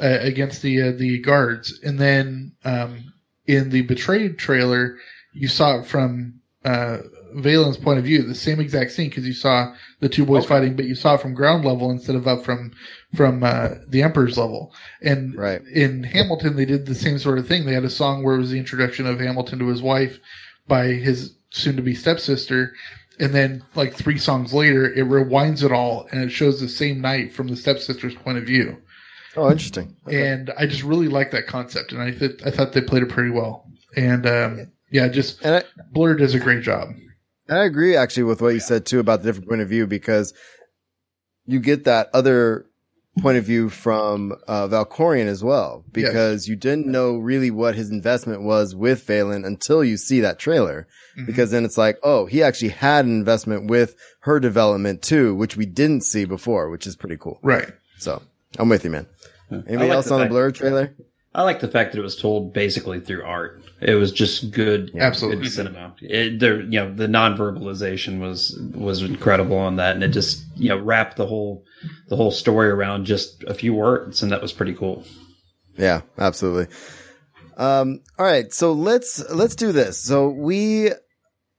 [0.01, 3.13] uh, against the uh, the guards, and then um,
[3.47, 4.97] in the Betrayed trailer,
[5.33, 6.99] you saw it from uh,
[7.37, 10.77] Vaylin's point of view, the same exact scene because you saw the two boys fighting,
[10.77, 12.73] but you saw it from ground level instead of up from
[13.15, 14.73] from uh, the Emperor's level.
[15.01, 15.63] And Right.
[15.73, 17.65] in Hamilton, they did the same sort of thing.
[17.67, 20.19] They had a song where it was the introduction of Hamilton to his wife
[20.69, 22.73] by his soon-to-be stepsister.
[23.19, 27.01] And then, like three songs later, it rewinds it all and it shows the same
[27.01, 28.79] night from the stepsister's point of view.
[29.37, 29.97] Oh, interesting.
[30.11, 33.09] And I just really like that concept, and I th- I thought they played it
[33.11, 33.67] pretty well.
[33.97, 35.63] And um, yeah, just And I,
[35.93, 36.89] Blur does a great job.
[37.49, 40.33] I agree actually with what you said too about the different point of view because
[41.47, 42.67] you get that other
[43.21, 47.91] point of view from uh, Valkorion as well because you didn't know really what his
[47.91, 50.87] investment was with Vaylin until you see that trailer.
[51.19, 51.27] Mhm.
[51.27, 55.57] Because then it's like, oh, he actually had an investment with her development too, which
[55.57, 57.41] we didn't see before, which is pretty cool.
[57.43, 57.69] Right.
[57.99, 58.23] So
[58.59, 59.07] I'm with you, man.
[59.51, 60.95] Anybody like else the on the Blur trailer?
[61.33, 63.63] I like the fact that it was told basically through art.
[63.81, 65.45] It was just good, Absolutely.
[65.45, 65.95] good cinema.
[66.01, 70.69] It, there, you know, the non-verbalization was was incredible on that, and it just you
[70.69, 71.65] know wrapped the whole
[72.09, 75.05] the whole story around just a few words, and that was pretty cool.
[75.77, 76.75] Yeah, absolutely.
[77.57, 78.53] Um, all right.
[78.53, 80.03] So let's, let's do this.
[80.03, 80.91] So we,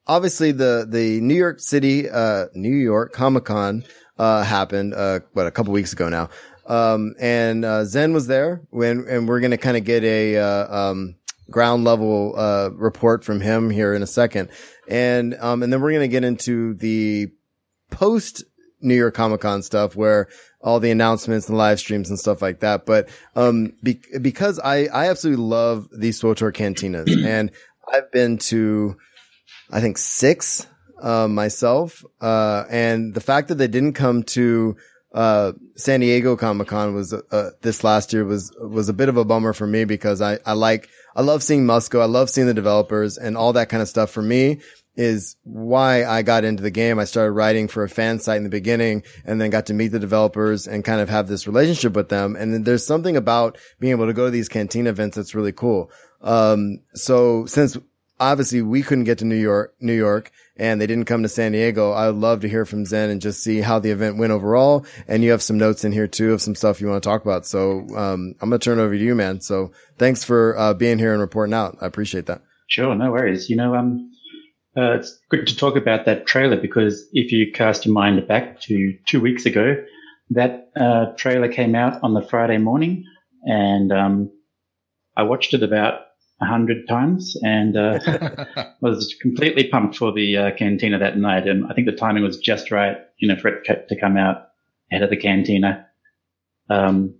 [0.08, 3.84] obviously the, the New York City, uh, New York Comic Con,
[4.18, 6.30] uh, happened, uh, what, a couple weeks ago now.
[6.72, 10.38] Um, and, uh, Zen was there when, and we're going to kind of get a,
[10.38, 11.16] uh, um,
[11.50, 14.50] ground level, uh, report from him here in a second.
[14.88, 17.28] And, um, and then we're going to get into the
[17.90, 18.46] post
[18.80, 20.30] New York Comic Con stuff where
[20.62, 22.86] all the announcements and live streams and stuff like that.
[22.86, 27.52] But, um, be- because I, I absolutely love these SWTOR cantinas and
[27.92, 28.96] I've been to,
[29.70, 30.68] I think six,
[31.02, 32.06] uh, myself.
[32.22, 34.78] Uh, and the fact that they didn't come to,
[35.14, 39.18] uh, San Diego Comic Con was, uh, this last year was, was a bit of
[39.18, 42.02] a bummer for me because I, I like, I love seeing Musco.
[42.02, 44.60] I love seeing the developers and all that kind of stuff for me
[44.96, 47.00] is why I got into the game.
[47.00, 49.90] I started writing for a fan site in the beginning and then got to meet
[49.90, 52.36] the developers and kind of have this relationship with them.
[52.36, 55.54] And then there's something about being able to go to these canteen events that's really
[55.54, 55.90] cool.
[56.22, 57.78] Um, so since
[58.20, 61.52] obviously we couldn't get to New York, New York, and they didn't come to San
[61.52, 61.92] Diego.
[61.92, 64.86] I would love to hear from Zen and just see how the event went overall.
[65.08, 67.24] And you have some notes in here too of some stuff you want to talk
[67.24, 67.46] about.
[67.46, 69.42] So, um, I'm going to turn it over to you, man.
[69.42, 71.78] So thanks for, uh, being here and reporting out.
[71.82, 72.42] I appreciate that.
[72.68, 72.94] Sure.
[72.96, 73.50] No worries.
[73.50, 74.12] You know, um,
[74.78, 78.62] uh, it's good to talk about that trailer because if you cast your mind back
[78.62, 79.76] to two weeks ago,
[80.30, 83.04] that uh, trailer came out on the Friday morning,
[83.44, 84.32] and um,
[85.18, 86.02] I watched it about
[86.42, 88.00] a hundred times and uh,
[88.82, 91.48] was completely pumped for the uh, cantina that night.
[91.48, 94.48] And I think the timing was just right, you know, for it to come out
[94.92, 95.88] ahead of the cantina.
[96.70, 97.16] Um,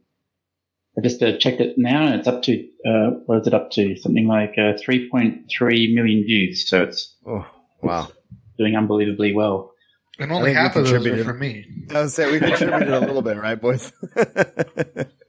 [0.98, 3.72] I just uh, checked it now, and it's up to uh, what is it up
[3.72, 3.96] to?
[3.96, 6.68] Something like uh, 3.3 million views.
[6.68, 7.46] So it's oh
[7.82, 9.72] wow, it's doing unbelievably well.
[10.20, 11.66] And only half of those are for me.
[11.90, 13.92] I was saying we contributed a little bit, right, boys?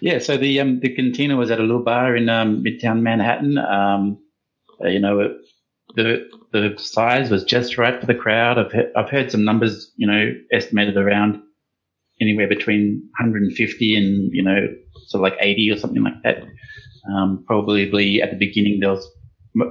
[0.00, 0.18] yeah.
[0.18, 3.58] So the um, the cantina was at a little bar in um, Midtown Manhattan.
[3.58, 4.18] Um,
[4.84, 5.36] uh, you know,
[5.94, 8.58] the the size was just right for the crowd.
[8.58, 11.42] I've he- I've heard some numbers, you know, estimated around
[12.20, 14.68] anywhere between 150 and you know
[15.08, 16.42] sort of like 80 or something like that.
[17.12, 19.08] Um, probably at the beginning there was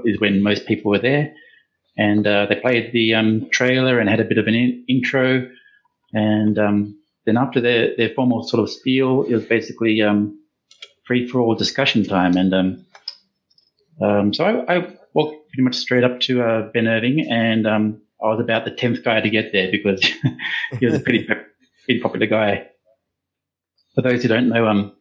[0.05, 1.33] is when most people were there,
[1.97, 5.47] and uh, they played the um, trailer and had a bit of an in- intro,
[6.13, 10.39] and um, then after their their formal sort of spiel, it was basically um,
[11.05, 12.85] free for all discussion time, and um,
[14.01, 18.01] um, so I, I, walked pretty much straight up to uh, Ben Irving, and um,
[18.21, 20.03] I was about the tenth guy to get there because
[20.79, 21.27] he was a pretty
[21.85, 22.67] pretty popular guy.
[23.95, 24.95] For those who don't know, um,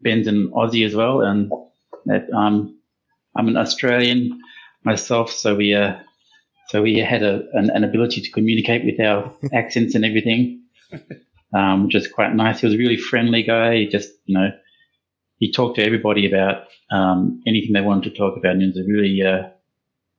[0.00, 1.50] Ben's an Aussie as well, and
[2.06, 2.78] that, um,
[3.36, 4.40] I'm an Australian
[4.84, 5.94] myself, so we uh,
[6.68, 10.62] so we had a, an, an ability to communicate with our accents and everything,
[11.52, 12.60] um, which is quite nice.
[12.60, 13.76] He was a really friendly guy.
[13.76, 14.50] He just you know
[15.38, 18.78] he talked to everybody about um, anything they wanted to talk about, and it was
[18.78, 19.48] a really uh,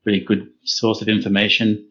[0.05, 1.87] really good source of information.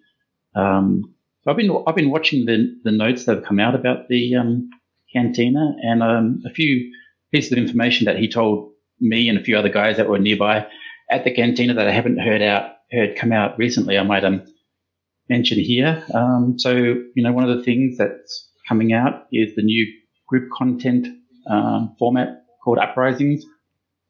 [0.54, 4.08] Um, so I've been I've been watching the the notes that have come out about
[4.08, 4.70] the um,
[5.12, 6.92] cantina and um, a few
[7.32, 10.66] pieces of information that he told me and a few other guys that were nearby
[11.10, 13.98] at the cantina that I haven't heard out heard come out recently.
[13.98, 14.42] I might um,
[15.28, 16.04] mention here.
[16.14, 19.86] Um, so you know, one of the things that's coming out is the new
[20.26, 21.06] group content
[21.46, 23.44] um, format called Uprisings,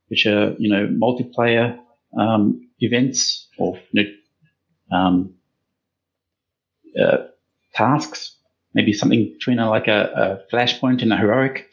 [0.07, 1.77] which are you know multiplayer
[2.17, 5.35] um, events or you know, um,
[7.03, 7.17] uh,
[7.75, 8.37] tasks,
[8.73, 11.67] maybe something between a, like a, a, flashpoint and a heroic.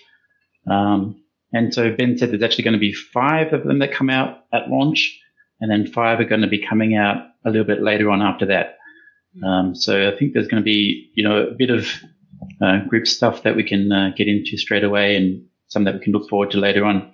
[0.67, 1.21] Um,
[1.53, 4.45] and so Ben said there's actually going to be five of them that come out
[4.51, 5.19] at launch,
[5.61, 8.47] and then five are going to be coming out a little bit later on after
[8.47, 8.77] that.
[9.45, 11.85] Um, so I think there's going to be, you know, a bit of
[12.61, 15.99] uh, group stuff that we can uh, get into straight away, and some that we
[15.99, 17.13] can look forward to later on.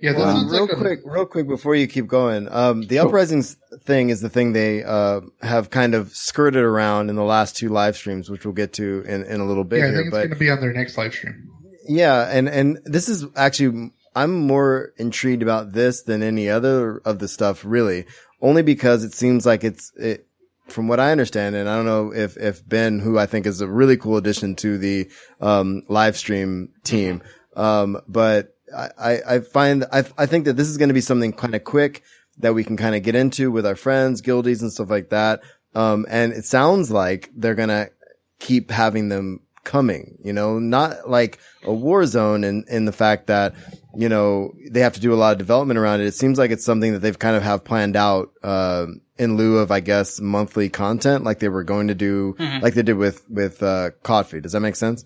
[0.00, 2.48] Yeah, um, real like a- quick, real quick before you keep going.
[2.50, 3.06] Um, the sure.
[3.06, 7.56] uprisings thing is the thing they uh, have kind of skirted around in the last
[7.56, 9.80] two live streams, which we'll get to in, in a little bit.
[9.80, 11.50] Yeah, I here, it's going to be on their next live stream.
[11.86, 17.18] Yeah, and and this is actually I'm more intrigued about this than any other of
[17.18, 18.06] the stuff, really,
[18.40, 20.26] only because it seems like it's it.
[20.70, 23.60] From what I understand, and I don't know if, if Ben, who I think is
[23.60, 25.10] a really cool addition to the,
[25.40, 27.22] um, live stream team,
[27.56, 31.32] um, but I, I find, I, I think that this is going to be something
[31.32, 32.02] kind of quick
[32.38, 35.40] that we can kind of get into with our friends, guildies and stuff like that.
[35.74, 37.90] Um, and it sounds like they're going to
[38.38, 43.26] keep having them coming, you know, not like a war zone in, in the fact
[43.26, 43.54] that,
[43.96, 46.06] you know, they have to do a lot of development around it.
[46.06, 48.86] It seems like it's something that they've kind of have planned out, uh,
[49.18, 52.62] in lieu of, I guess, monthly content, like they were going to do, mm-hmm.
[52.62, 54.42] like they did with, with, uh, KOTFE.
[54.42, 55.04] Does that make sense?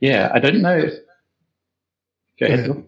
[0.00, 0.30] Yeah.
[0.34, 0.90] I don't know.
[2.40, 2.84] Go ahead.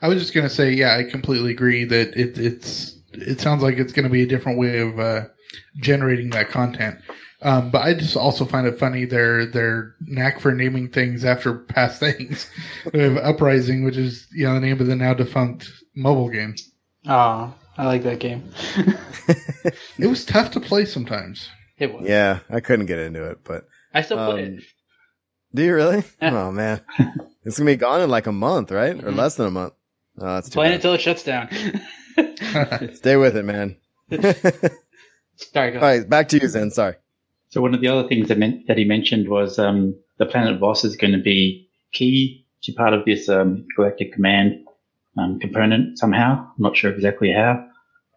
[0.00, 3.62] I was just going to say, yeah, I completely agree that it, it's, it sounds
[3.62, 5.22] like it's going to be a different way of, uh,
[5.76, 6.98] generating that content.
[7.42, 11.54] Um, but I just also find it funny their their knack for naming things after
[11.54, 12.48] past things.
[12.92, 16.54] we have Uprising, which is you know the name of the now defunct mobile game.
[17.06, 18.52] Oh, I like that game.
[19.98, 21.48] it was tough to play sometimes.
[21.78, 22.08] It was.
[22.08, 24.64] Yeah, I couldn't get into it, but I still um, play it.
[25.54, 26.04] Do you really?
[26.20, 26.80] Oh man,
[27.44, 29.18] it's gonna be gone in like a month, right, or mm-hmm.
[29.18, 29.74] less than a month.
[30.18, 31.48] Oh, that's playing it until it shuts down.
[32.94, 33.76] Stay with it, man.
[35.36, 35.74] Sorry.
[35.74, 36.70] All right, back to you, Zen.
[36.70, 36.94] Sorry.
[37.52, 40.58] So one of the other things that, meant, that he mentioned was um, the planet
[40.58, 44.64] Voss is going to be key to part of this um, galactic command
[45.18, 46.46] um, component somehow.
[46.46, 47.62] I'm not sure exactly how.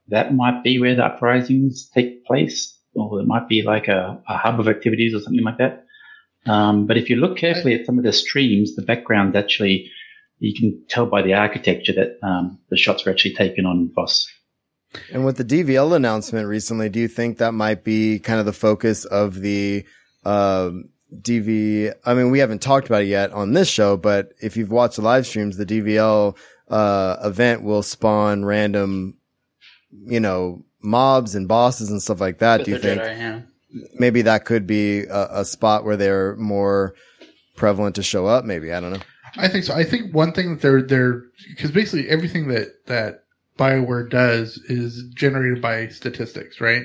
[0.08, 4.38] That might be where the uprisings take place, or it might be like a, a
[4.38, 5.86] hub of activities or something like that.
[6.46, 9.92] Um, but if you look carefully at some of the streams, the background actually,
[10.40, 14.32] you can tell by the architecture that um, the shots were actually taken on Voss.
[15.12, 18.54] And with the DVL announcement recently, do you think that might be kind of the
[18.54, 19.86] focus of the
[20.24, 21.94] um, DV?
[22.06, 24.98] I mean, we haven't talked about it yet on this show, but if you've watched
[24.98, 26.38] the live streams, the DVL
[26.70, 29.18] uh, event will spawn random,
[29.92, 32.60] you know, mobs and bosses and stuff like that.
[32.60, 33.42] With do you think Jedi, yeah.
[33.96, 36.96] maybe that could be a, a spot where they're more
[37.56, 38.46] prevalent to show up?
[38.46, 39.02] Maybe I don't know.
[39.38, 39.74] I think so.
[39.74, 43.25] I think one thing that they're they're because basically everything that that
[43.58, 46.84] Bioware does is generated by statistics, right?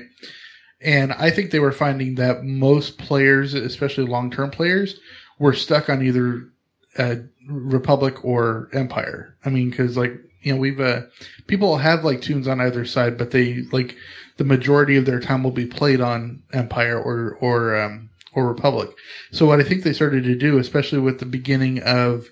[0.79, 4.99] And I think they were finding that most players, especially long term players,
[5.37, 6.49] were stuck on either
[6.97, 7.15] uh,
[7.47, 9.35] Republic or Empire.
[9.45, 11.01] I mean, because like you know we've uh,
[11.47, 13.95] people have like tunes on either side, but they like
[14.37, 18.89] the majority of their time will be played on Empire or or um, or Republic.
[19.31, 22.27] So what I think they started to do, especially with the beginning of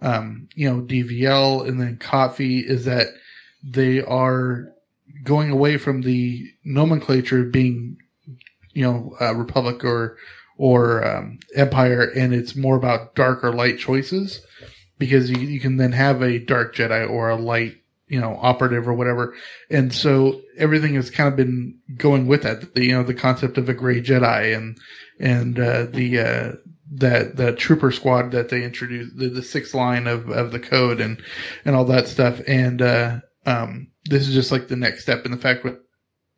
[0.00, 3.08] um, you know DVL and then KOTFE, is that
[3.62, 4.72] they are
[5.24, 7.96] going away from the nomenclature of being
[8.72, 10.16] you know uh, Republic or
[10.56, 14.44] or um, Empire, and it's more about dark or light choices
[14.98, 17.76] because you, you can then have a dark Jedi or a light
[18.08, 19.34] you know operative or whatever.
[19.70, 23.58] And so everything has kind of been going with that the, you know the concept
[23.58, 24.78] of a gray jedi and
[25.20, 26.52] and uh, the uh,
[26.92, 31.00] that the trooper squad that they introduced the, the sixth line of of the code
[31.00, 31.22] and
[31.64, 32.40] and all that stuff.
[32.46, 33.18] And uh,
[33.48, 35.80] um, this is just like the next step in the fact that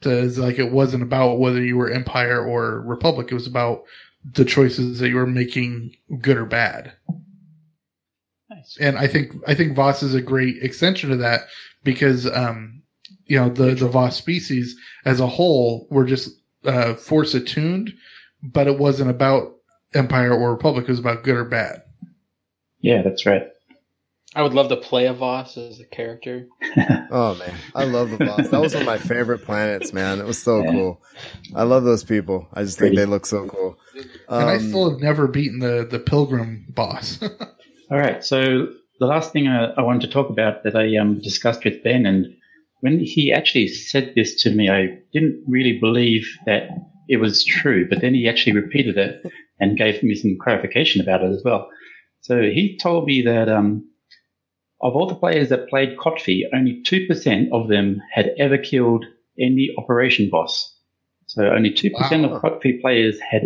[0.02, 3.82] that is like it wasn't about whether you were empire or republic it was about
[4.24, 6.92] the choices that you were making good or bad
[8.50, 8.76] nice.
[8.80, 11.42] and I think I think Voss is a great extension of that
[11.84, 12.82] because um,
[13.26, 16.30] you know the the Voss species as a whole were just
[16.64, 17.92] uh, force attuned,
[18.42, 19.54] but it wasn't about
[19.94, 20.84] Empire or Republic.
[20.84, 21.82] It was about good or bad.
[22.80, 23.49] Yeah, that's right.
[24.34, 26.46] I would love to play a Voss as a character.
[27.12, 28.48] Oh man, I love the boss.
[28.50, 30.20] That was one of my favorite planets, man.
[30.20, 31.02] It was so cool.
[31.56, 32.46] I love those people.
[32.54, 33.76] I just think they look so cool.
[34.28, 37.20] and I Um, still have never beaten the the Pilgrim boss.
[37.90, 38.24] All right.
[38.24, 38.68] So
[39.00, 42.06] the last thing I, I wanted to talk about that I um, discussed with Ben,
[42.06, 42.26] and
[42.78, 46.68] when he actually said this to me, I didn't really believe that
[47.08, 47.88] it was true.
[47.88, 49.20] But then he actually repeated it
[49.58, 51.68] and gave me some clarification about it as well.
[52.20, 53.84] So he told me that um,
[54.82, 59.04] of all the players that played KOTFE, only two percent of them had ever killed
[59.38, 60.76] any operation boss.
[61.26, 63.42] So only two percent of KOTFE players had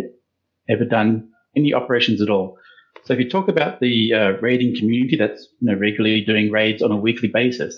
[0.69, 2.57] ever done any operations at all.
[3.03, 6.81] So if you talk about the uh, raiding community that's you know, regularly doing raids
[6.81, 7.77] on a weekly basis,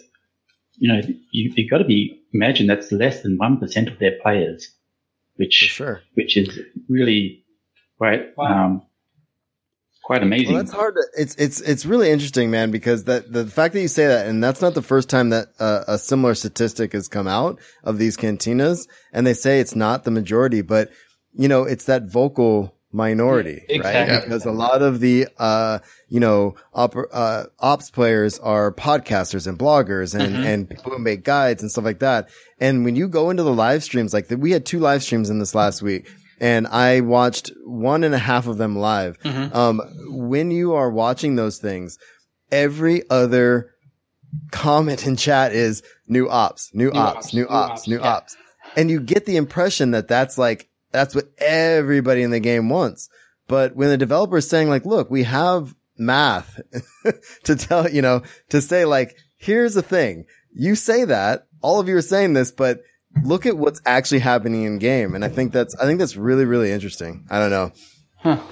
[0.78, 1.02] you know
[1.32, 4.72] you, you've got to be imagine that's less than one percent of their players,
[5.36, 6.02] which sure.
[6.14, 7.44] which is really
[7.98, 8.84] quite um,
[10.08, 10.54] quite amazing.
[10.54, 13.82] Well, that's hard to, it's, it's, it's really interesting, man, because that, the fact that
[13.82, 17.10] you say that, and that's not the first time that uh, a similar statistic has
[17.10, 20.92] come out of these cantinas, and they say it's not the majority, but,
[21.34, 24.16] you know, it's that vocal minority, Exactly.
[24.16, 24.24] right?
[24.24, 29.60] Because a lot of the, uh, you know, op- uh, ops players are podcasters and
[29.60, 30.46] bloggers and, Mhm.
[30.46, 32.30] and people who make guides and stuff like that.
[32.62, 35.30] And when you go into the live streams, like the, we had two live streams
[35.30, 36.08] in this last week
[36.40, 39.18] and I watched one and a half of them live.
[39.24, 39.54] Mhm.
[39.56, 41.98] Um, when you are watching those things,
[42.52, 43.72] every other
[44.52, 47.98] comment in chat is new ops, new, New ops, ops, new new ops, ops, new
[48.00, 48.14] yeah.
[48.14, 48.38] ops.
[48.76, 53.10] And you get the impression that that's like, that's what everybody in the game wants.
[53.48, 56.60] But when the developer is saying like, look, we have math
[57.46, 60.26] to tell, you know, to say like, here's the thing.
[60.54, 62.82] You say that, all of you are saying this, but
[63.24, 65.16] look at what's actually happening in game.
[65.16, 67.26] And I think that's, I think that's really, really interesting.
[67.30, 67.52] I don't
[68.24, 68.44] know.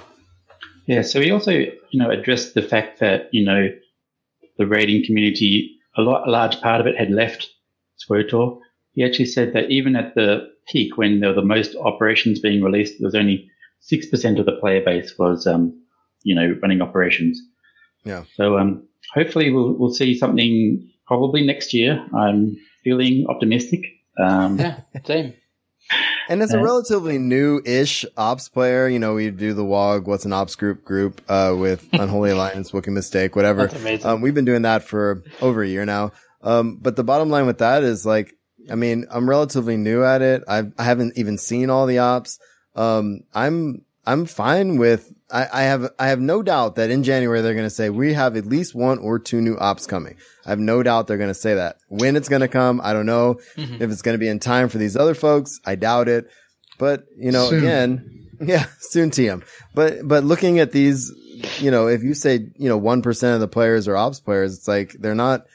[0.86, 3.68] Yeah, so he also, you know, addressed the fact that, you know,
[4.56, 7.48] the raiding community, a, lot, a large part of it had left
[8.08, 8.58] SWTOR.
[8.92, 12.62] He actually said that even at the peak, when there were the most operations being
[12.62, 13.50] released, there was only
[13.92, 15.76] 6% of the player base was, um,
[16.22, 17.40] you know, running operations.
[18.04, 18.22] Yeah.
[18.36, 22.06] So, um, hopefully we'll, we'll see something probably next year.
[22.14, 23.80] I'm feeling optimistic.
[24.18, 25.34] Um, Yeah, same.
[26.28, 30.32] And as a relatively new-ish ops player, you know, we do the WOG, what's an
[30.32, 33.68] ops group group, uh, with Unholy Alliance, Wookiee Mistake, whatever.
[33.68, 34.06] That's amazing.
[34.06, 36.10] Um, we've been doing that for over a year now.
[36.42, 38.34] Um, but the bottom line with that is like,
[38.68, 40.42] I mean, I'm relatively new at it.
[40.48, 42.40] I've, I haven't even seen all the ops.
[42.74, 47.40] um, I'm, I'm fine with, I, I have, I have no doubt that in January
[47.40, 50.16] they're going to say we have at least one or two new ops coming.
[50.44, 51.78] I have no doubt they're going to say that.
[51.88, 53.40] When it's going to come, I don't know.
[53.56, 53.82] Mm-hmm.
[53.82, 56.30] If it's going to be in time for these other folks, I doubt it.
[56.78, 57.58] But, you know, Soon.
[57.58, 59.44] again, yeah, soon TM.
[59.74, 61.10] But, but looking at these,
[61.58, 64.68] you know, if you say, you know, 1% of the players are ops players, it's
[64.68, 65.46] like they're not,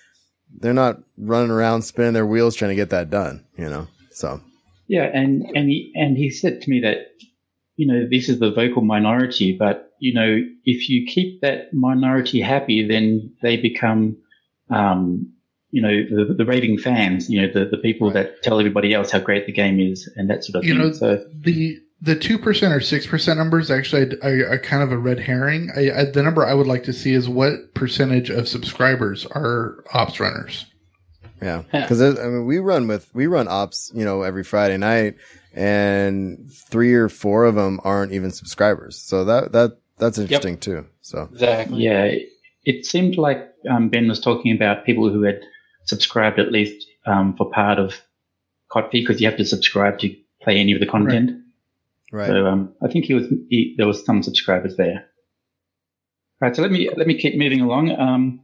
[0.60, 3.88] they're not running around spinning their wheels trying to get that done, you know?
[4.12, 4.42] So,
[4.88, 6.98] Yeah, and and he and he said to me that
[7.82, 10.32] you know this is the vocal minority, but you know
[10.66, 14.18] if you keep that minority happy, then they become,
[14.70, 15.34] um,
[15.72, 17.28] you know, the, the raving fans.
[17.28, 20.30] You know, the the people that tell everybody else how great the game is and
[20.30, 20.82] that sort of You thing.
[20.84, 21.80] know, so the
[22.10, 25.72] the two percent or six percent numbers actually are, are kind of a red herring.
[25.76, 29.84] I, I, the number I would like to see is what percentage of subscribers are
[29.92, 30.66] ops runners.
[31.42, 31.64] yeah.
[31.88, 35.16] Cause I mean, we run with, we run ops, you know, every Friday night
[35.54, 38.98] and three or four of them aren't even subscribers.
[38.98, 40.86] So that, that, that's interesting too.
[41.02, 41.84] So Exactly.
[41.84, 42.30] Yeah, it,
[42.64, 45.42] it seemed like um, Ben was talking about people who had
[45.86, 48.02] subscribed at least um, for part of
[48.72, 51.32] KOTFE because you have to subscribe to play any of the content.
[52.12, 52.28] Right.
[52.28, 55.06] So um, I think he was he, there was some subscribers there.
[56.40, 56.56] Right.
[56.56, 57.92] So let me let me keep moving along.
[57.92, 58.42] Um,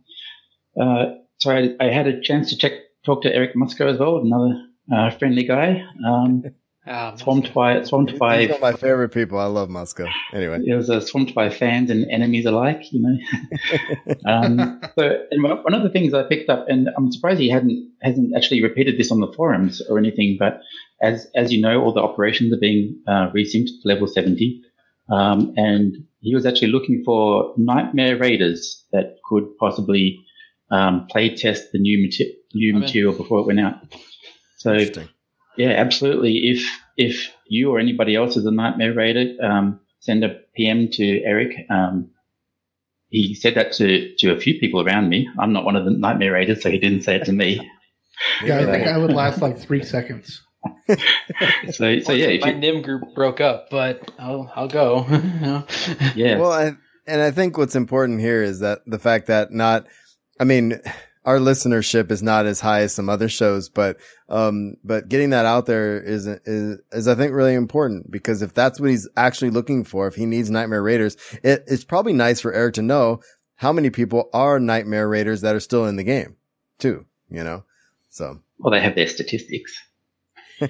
[0.79, 2.73] uh, so I, I had a chance to check
[3.05, 4.61] talk to Eric Musco as well, another
[4.93, 5.83] uh, friendly guy.
[6.88, 9.39] Um, swamped by swamped by He's one of my favorite people.
[9.39, 10.09] I love Musco.
[10.33, 10.61] Anyway.
[10.65, 14.15] it was uh, swamped by fans and enemies alike, you know.
[14.25, 17.49] um, so, and one one of the things I picked up, and I'm surprised he
[17.49, 20.61] hadn't hasn't actually repeated this on the forums or anything, but
[21.01, 24.61] as as you know, all the operations are being uh, resynced to level 70,
[25.11, 30.19] um, and he was actually looking for nightmare raiders that could possibly
[30.71, 33.75] um, play test the new mate- new I'm material before it went out.
[34.57, 34.73] So
[35.57, 36.49] yeah, absolutely.
[36.49, 41.21] If if you or anybody else is a nightmare raider, um, send a PM to
[41.23, 41.65] Eric.
[41.69, 42.11] Um,
[43.09, 45.29] he said that to, to a few people around me.
[45.39, 47.61] I'm not one of the nightmare raiders, so he didn't say it to me.
[48.43, 50.41] Yeah, I think I would last like three seconds.
[51.71, 55.05] So so yeah, if my you, NIM group broke up, but I'll I'll go.
[56.15, 56.39] Yeah.
[56.39, 56.71] Well, I,
[57.05, 59.85] and I think what's important here is that the fact that not,
[60.39, 60.81] I mean,
[61.28, 63.97] our listenership is not as high as some other shows, but,
[64.30, 68.53] um, but getting that out there is, is, is I think really important because if
[68.53, 72.39] that's what he's actually looking for, if he needs Nightmare Raiders, it, it's probably nice
[72.39, 73.19] for Eric to know
[73.55, 76.38] how many people are Nightmare Raiders that are still in the game
[76.80, 77.65] too, you know?
[78.09, 78.39] So.
[78.57, 79.84] well, they have their statistics.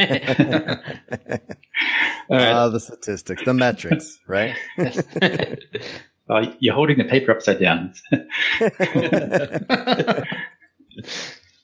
[2.30, 4.53] Uh, the statistics, the metrics, right?
[6.30, 7.93] Oh, you're holding the paper upside down.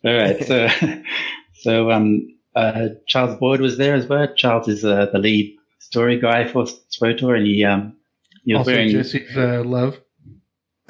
[0.06, 0.44] All right.
[0.46, 0.70] So,
[1.54, 4.28] so um, uh, Charles Boyd was there as well.
[4.36, 7.96] Charles is uh, the lead story guy for SWTOR, and he um,
[8.46, 8.90] he was Also, wearing.
[8.92, 10.00] Jesse's uh, love.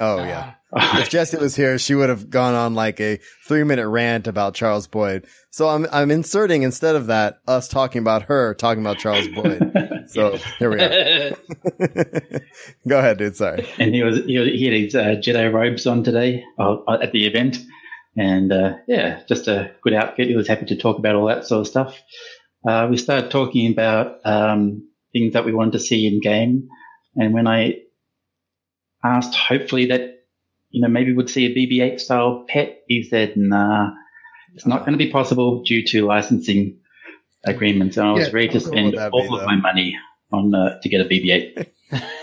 [0.00, 0.54] Oh yeah.
[0.72, 4.54] if Jesse was here, she would have gone on like a three minute rant about
[4.54, 5.26] Charles Boyd.
[5.50, 9.72] So I'm I'm inserting instead of that us talking about her talking about Charles Boyd.
[10.08, 11.36] so here we are.
[12.88, 13.36] Go ahead, dude.
[13.36, 13.66] Sorry.
[13.78, 17.12] and he was he, was- he had his uh, Jedi robes on today uh, at
[17.12, 17.58] the event,
[18.16, 20.28] and uh, yeah, just a good outfit.
[20.28, 22.00] He was happy to talk about all that sort of stuff.
[22.68, 26.68] Uh, we started talking about um, things that we wanted to see in game,
[27.16, 27.74] and when I
[29.04, 30.24] asked, hopefully that
[30.70, 33.90] you know maybe we'd see a BB-8 style pet, he said, "Nah,
[34.54, 36.76] it's not going to be possible due to licensing
[37.44, 39.96] agreements." And I was Yeah, ready to spend that be, all of my money
[40.32, 41.66] on uh, to get a BB-8.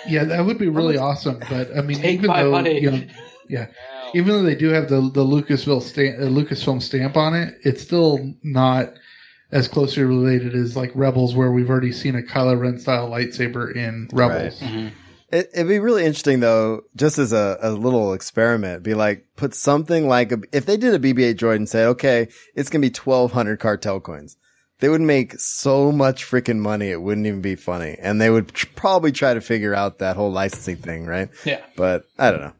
[0.07, 1.39] Yeah, that would be really awesome.
[1.49, 2.81] But I mean, Take even though money.
[2.81, 3.03] you know,
[3.47, 3.67] yeah,
[4.13, 7.81] even though they do have the the Lucasville stamp, uh, Lucasfilm stamp on it, it's
[7.81, 8.93] still not
[9.51, 13.73] as closely related as like Rebels, where we've already seen a Kylo Ren style lightsaber
[13.73, 14.61] in Rebels.
[15.31, 19.53] It, it'd be really interesting though, just as a, a little experiment, be like, put
[19.55, 22.89] something like a, if they did a BB-8 droid and say, okay, it's going to
[22.89, 24.37] be 1200 cartel coins.
[24.79, 26.89] They would make so much freaking money.
[26.89, 27.97] It wouldn't even be funny.
[28.01, 31.29] And they would tr- probably try to figure out that whole licensing thing, right?
[31.45, 31.61] Yeah.
[31.77, 32.53] But I don't know.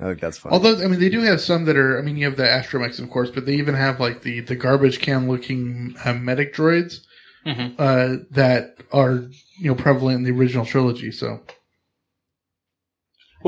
[0.00, 0.52] I think that's fun.
[0.52, 1.98] Although, I mean, they do have some that are.
[1.98, 4.54] I mean, you have the Astromechs, of course, but they even have like the the
[4.54, 7.00] garbage can looking uh, medic droids
[7.46, 7.74] Mhm.
[7.78, 9.24] uh, that are
[9.58, 11.10] you know prevalent in the original trilogy.
[11.10, 11.40] So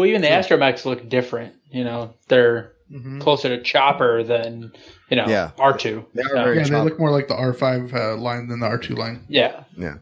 [0.01, 1.55] Well, even the astromechs look different.
[1.71, 3.21] You know, they're Mhm.
[3.21, 4.73] closer to Chopper than
[5.11, 5.51] you know Yeah.
[5.59, 6.07] R two.
[6.15, 6.25] yeah,
[6.65, 9.21] they look more like the R five uh, line than the R two line.
[9.29, 9.65] Yeah.
[9.77, 9.97] Yeah.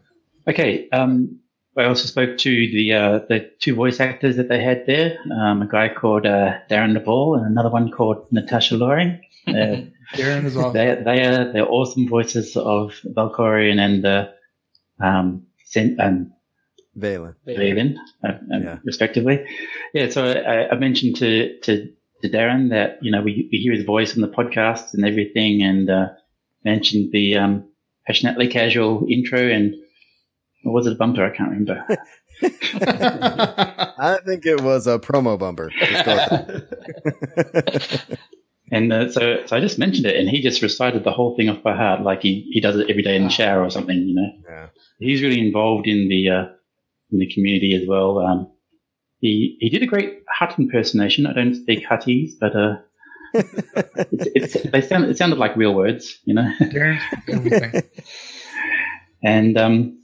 [0.46, 0.88] Okay.
[0.90, 1.40] Um,
[1.76, 5.18] I also spoke to the uh, the two voice actors that they had there.
[5.30, 9.20] Um, a guy called uh, Darin De Paul and another one called Natasha Loring.
[9.48, 9.80] Uh,
[10.14, 10.72] Darin is awesome.
[10.74, 14.28] They they are they're awesome voices of Valkorion and uh,
[15.00, 16.32] um, Sen- um,
[16.98, 17.34] Vaylin.
[17.46, 19.44] Vaylin, uh, uh, respectively.
[19.94, 21.92] Yeah, so I, I mentioned to, to,
[22.22, 25.62] to Darin that, you know, we, we hear his voice on the podcast and everything
[25.62, 26.08] and, uh,
[26.64, 27.68] mentioned the, um,
[28.06, 29.74] passionately casual intro and,
[30.64, 31.24] or was it a bumper?
[31.24, 31.86] I can't remember.
[32.42, 35.70] I think it was a promo bumper.
[38.72, 41.48] and uh, so, so I just mentioned it, and he just recited the whole thing
[41.48, 43.96] off by heart, like he, he does it every day in the shower or something.
[43.96, 44.66] You know, yeah.
[44.98, 46.44] he's really involved in the uh,
[47.12, 48.18] in the community as well.
[48.18, 48.50] Um,
[49.20, 51.26] he he did a great Hutt impersonation.
[51.26, 52.76] I don't speak Huttese, but uh,
[53.34, 56.50] it's, it's, they sound, it sounded like real words, you know.
[57.28, 57.82] everything.
[59.22, 59.98] and um,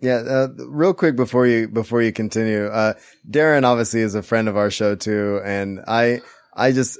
[0.00, 2.94] yeah, uh, real quick before you before you continue, uh,
[3.28, 6.20] Darin obviously is a friend of our show too, and I
[6.54, 6.98] I just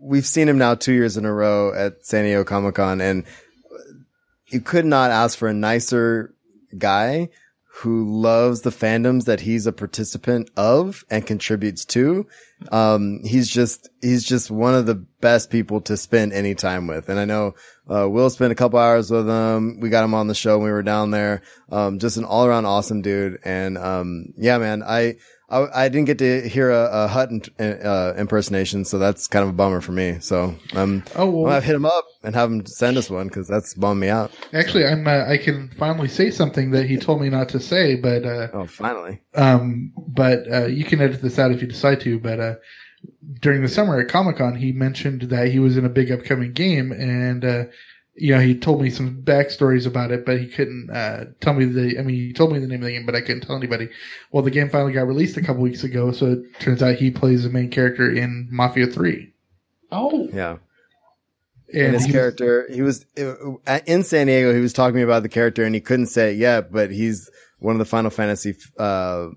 [0.00, 3.24] we've seen him now two years in a row at San Diego Comic Con, and
[4.48, 6.34] you could not ask for a nicer
[6.76, 7.28] guy
[7.78, 12.24] who loves the fandoms that he's a participant of and contributes to.
[12.70, 17.08] Um, he's just, he's just one of the best people to spend any time with.
[17.08, 17.56] And I know,
[17.90, 19.80] uh, Will spent a couple hours with him.
[19.80, 21.42] We got him on the show when we were down there.
[21.68, 23.40] Um, just an all around awesome dude.
[23.44, 25.16] And, um, yeah, man, I,
[25.54, 29.44] I, I didn't get to hear a, a Hutt in, uh, impersonation, so that's kind
[29.44, 30.18] of a bummer for me.
[30.20, 33.46] So um, oh, well, I've hit him up and have him send us one because
[33.46, 34.32] that's bummed me out.
[34.52, 37.94] Actually, I'm uh, I can finally say something that he told me not to say,
[37.94, 39.20] but uh, oh, finally.
[39.36, 42.18] Um, but uh, you can edit this out if you decide to.
[42.18, 42.54] But uh,
[43.40, 46.52] during the summer at Comic Con, he mentioned that he was in a big upcoming
[46.52, 47.64] game and uh,
[48.16, 51.64] you know, he told me some backstories about it, but he couldn't uh, tell me
[51.64, 51.98] the.
[51.98, 53.88] I mean, he told me the name of the game, but I couldn't tell anybody.
[54.30, 57.10] Well, the game finally got released a couple weeks ago, so it turns out he
[57.10, 59.32] plays the main character in Mafia Three.
[59.90, 60.56] Oh, yeah.
[61.72, 64.54] And, And his he was- character, he was uh, in San Diego.
[64.54, 66.70] He was talking to me about the character, and he couldn't say it yet.
[66.70, 69.28] But he's one of the Final Fantasy, uh,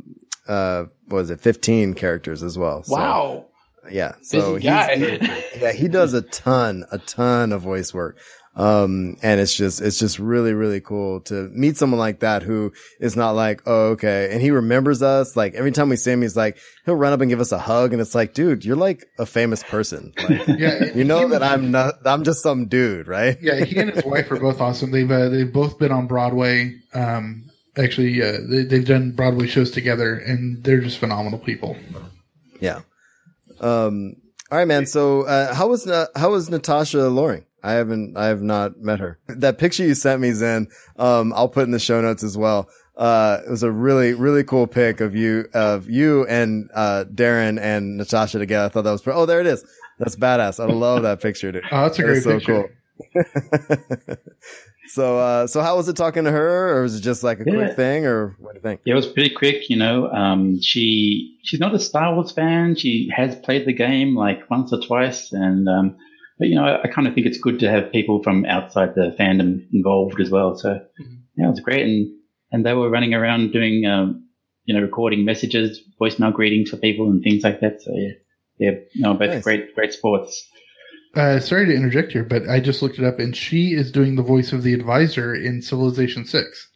[0.48, 2.84] uh, what was it, fifteen characters as well.
[2.84, 3.46] So, wow.
[3.90, 4.14] yeah.
[4.22, 8.20] So he's- he- yeah, he does a ton, a ton of voice work.
[8.58, 12.74] Um, and it's just, it's just really, really cool to meet someone like that who
[13.00, 14.30] is not like, oh, okay.
[14.32, 15.38] And he remembers us.
[15.38, 17.60] Like every time we see him, he's like, he'll run up and give us a
[17.60, 17.94] hug.
[17.94, 20.12] And it's like, dude, you're like a famous person.
[20.28, 23.38] Like, Yeah, you know that I'm not, I'm just some dude, right?
[23.44, 24.90] yeah, he and his wife are both awesome.
[24.90, 26.74] They've uh, they've both been on Broadway.
[26.96, 31.78] Um, actually, uh, they, they've done Broadway shows together, and they're just phenomenal people.
[32.60, 32.82] Yeah.
[33.60, 34.16] Um,
[34.50, 34.88] all right, man.
[34.88, 37.44] So, uh, how was, how was Natasha Loring?
[37.68, 39.18] I haven't, I have not met her.
[39.28, 42.70] That picture you sent me, Zen, um, I'll put in the show notes as well.
[42.96, 47.60] Uh, it was a really, really cool pic of you, of you and, uh, Darin
[47.60, 48.66] and Natasha together.
[48.66, 49.64] I thought that was, pre- oh, there it is.
[50.00, 50.60] That's badass.
[50.60, 51.64] I love that picture, dude.
[51.72, 52.70] Oh, that's a That great so picture.
[53.16, 54.16] cool.
[54.88, 57.44] so, uh, so how was it talking to her or was it just like a
[57.46, 57.54] Yeah.
[57.54, 58.82] quick thing or what do you think?
[58.86, 60.10] Yeah, it was pretty quick, you know.
[60.10, 62.76] Um, she she's not a Star Wars fan.
[62.76, 65.96] She has played the game like once or twice, and um,
[66.40, 68.96] but you know, I, I kind of think it's good to have people from outside
[68.96, 70.56] the fandom involved as well.
[70.56, 70.80] So
[71.36, 72.10] yeah, it was great, and
[72.52, 74.28] and they were running around doing um,
[74.66, 77.82] you know recording messages, voicemail greetings for people, and things like that.
[77.82, 78.12] So yeah,
[78.60, 79.44] yeah, no, but Nice.
[79.44, 80.48] great great sports.
[81.16, 84.16] Uh, sorry to interject here, but I just looked it up, and she is doing
[84.16, 86.70] the voice of the advisor in Civilization Six.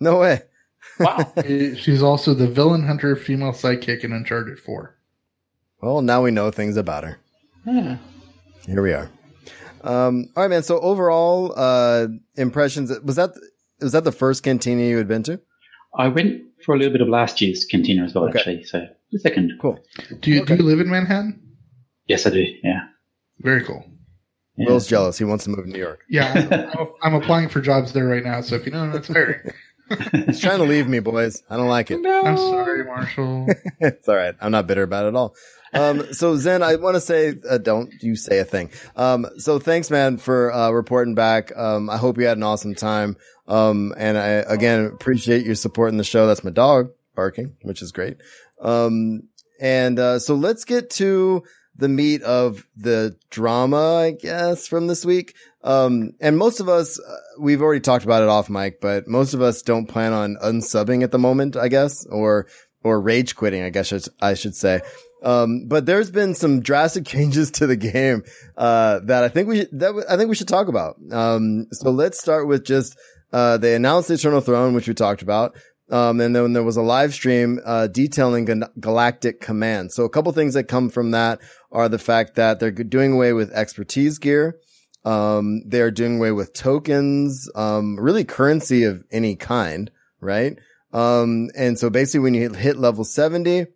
[0.00, 0.42] No way.
[1.00, 1.32] Wow.
[1.44, 4.96] She's also the villain hunter female sidekick in Uncharted Four.
[5.80, 7.20] Well, now we know things about her.
[7.64, 7.98] Yeah.
[8.68, 9.10] Here we are.
[9.82, 10.62] Um, all right, man.
[10.62, 13.30] So overall, uh, impressions, was that,
[13.80, 15.40] was that the first cantina you had been to?
[15.96, 18.38] I went for a little bit of last year's cantina as well, Okay.
[18.38, 18.64] actually.
[18.64, 19.52] So the second.
[19.60, 19.78] Cool.
[20.20, 21.40] Do you do you live in Manhattan?
[22.06, 22.44] Yes, I do.
[22.62, 22.80] Yeah.
[23.40, 23.84] Very cool.
[24.58, 24.66] Yeah.
[24.68, 25.16] Will's jealous.
[25.16, 26.00] He wants to move to New York.
[26.10, 28.42] Yeah, I'm, I'm applying for jobs there right now.
[28.42, 29.50] So if you know that's hiring,
[30.26, 31.42] He's trying to leave me, boys.
[31.48, 32.04] I don't like it.
[32.04, 33.46] I'm sorry, Marshall.
[33.80, 34.34] it's all right.
[34.40, 35.34] I'm not bitter about it at all.
[35.74, 38.70] Um, so Zen, I want to say, uh, don't you say a thing.
[38.96, 41.56] Um, so thanks, man, for, uh, reporting back.
[41.56, 43.16] Um, I hope you had an awesome time.
[43.46, 46.26] Um, and I, again, appreciate your support in the show.
[46.26, 48.16] That's my dog barking, which is great.
[48.60, 49.22] Um,
[49.60, 51.42] and, uh, so let's get to
[51.76, 55.34] the meat of the drama, I guess, from this week.
[55.62, 59.32] Um, and most of us, uh, we've already talked about it off mic, but most
[59.34, 62.46] of us don't plan on unsubbing at the moment, I guess, or,
[62.82, 64.80] or rage quitting, I guess I should- I should say.
[65.22, 68.22] Um, but there's been some drastic changes to the game,
[68.56, 70.96] uh, that I think we, that I think we should talk about.
[71.10, 72.96] Um, so let's start with just,
[73.32, 75.56] uh, they announced the Eternal Throne, which we talked about.
[75.90, 79.92] Um, and then there was a live stream, uh, detailing Gal- Galactic Command.
[79.92, 81.40] So a couple things that come from that
[81.72, 84.58] are the fact that they're doing away with expertise gear.
[85.04, 89.90] Um, they're doing away with tokens, um, really currency of any kind,
[90.20, 90.58] right?
[90.92, 93.66] Um, and so basically when you hit level 70,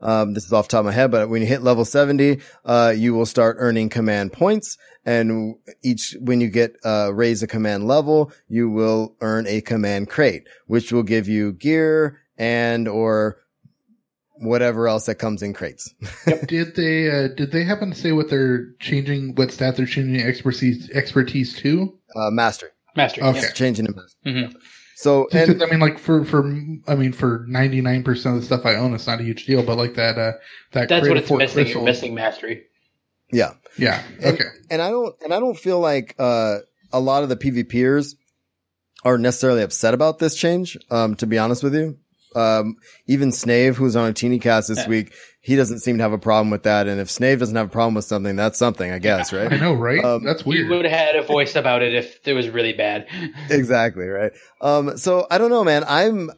[0.00, 2.40] um, this is off the top of my head, but when you hit level 70,
[2.64, 4.76] uh, you will start earning command points.
[5.04, 10.08] And each, when you get, uh, raise a command level, you will earn a command
[10.10, 13.38] crate, which will give you gear and or
[14.38, 15.94] whatever else that comes in crates.
[16.46, 19.34] did they uh, did they happen to say what they're changing?
[19.34, 21.98] What stat they're changing expertise expertise to?
[22.14, 22.70] Uh, mastery.
[22.96, 23.24] Mastery.
[23.24, 23.40] Okay.
[23.40, 23.52] yes.
[23.54, 24.32] Changing to mastery.
[24.32, 24.56] Mhm.
[24.98, 26.42] So, Just and 'cause, I mean, like for for
[26.88, 29.44] I mean, for ninety nine percent of the stuff I own, it's not a huge
[29.46, 29.62] deal.
[29.62, 30.32] But like that uh
[30.72, 31.66] that That's what it's four missing.
[31.68, 32.64] You're missing mastery.
[33.30, 33.52] yeah.
[33.78, 34.02] Yeah.
[34.22, 34.44] And, Okay.
[34.70, 36.58] And I don't, and I don't feel like, uh,
[36.94, 38.14] a lot of the PvPers
[39.04, 40.78] are necessarily upset about this change.
[40.90, 41.98] Um, to be honest with you.
[42.34, 42.76] Um,
[43.06, 44.88] even Snave, who's on Ootinicast this Yeah.
[44.88, 45.12] week,
[45.46, 46.88] he doesn't seem to have a problem with that.
[46.88, 49.52] And if Snave doesn't have a problem with something, that's something, I guess, right?
[49.52, 50.04] I know, right?
[50.04, 50.68] Um, That's You weird.
[50.70, 53.06] would have had a voice about it if it was really bad.
[53.50, 56.30] exactly right um so i don't know man i'm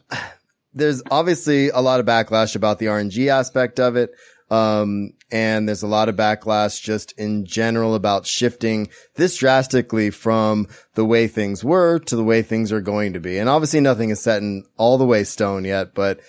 [0.75, 4.11] there's obviously a lot of backlash about the rng aspect of it
[4.51, 10.67] um and there's a lot of backlash just in general about shifting this drastically from
[10.95, 14.11] the way things were to the way things are going to be and obviously nothing
[14.11, 16.21] is set in all the way stone yet but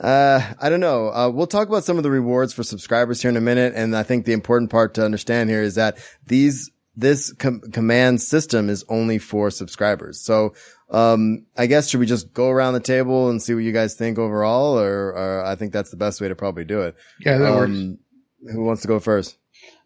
[0.00, 1.08] uh, I don't know.
[1.08, 3.74] Uh, we'll talk about some of the rewards for subscribers here in a minute.
[3.76, 8.22] And I think the important part to understand here is that these, this com- command
[8.22, 10.20] system is only for subscribers.
[10.20, 10.54] So,
[10.90, 13.94] um, I guess should we just go around the table and see what you guys
[13.94, 14.78] think overall?
[14.78, 16.96] Or, or I think that's the best way to probably do it.
[17.24, 17.70] Yeah, that works.
[17.70, 17.98] Um,
[18.52, 19.36] Who wants to go first?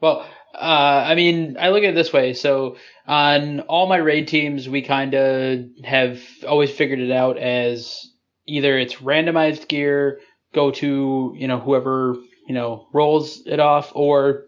[0.01, 0.59] Well, uh,
[1.07, 2.33] I mean, I look at it this way.
[2.35, 8.07] So on all my raid teams, we kind of have always figured it out as
[8.47, 10.21] either it's randomized gear,
[10.53, 12.17] go to, you know, whoever,
[12.47, 14.47] you know, rolls it off, or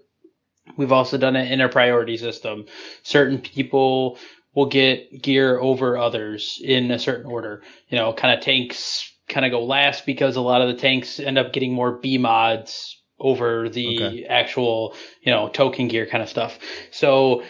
[0.76, 2.66] we've also done it in a priority system.
[3.02, 4.18] Certain people
[4.54, 7.62] will get gear over others in a certain order.
[7.88, 11.20] You know, kind of tanks kind of go last because a lot of the tanks
[11.20, 14.24] end up getting more B mods over the Okay.
[14.26, 16.58] actual, you know, token gear kind of stuff.
[16.90, 17.42] So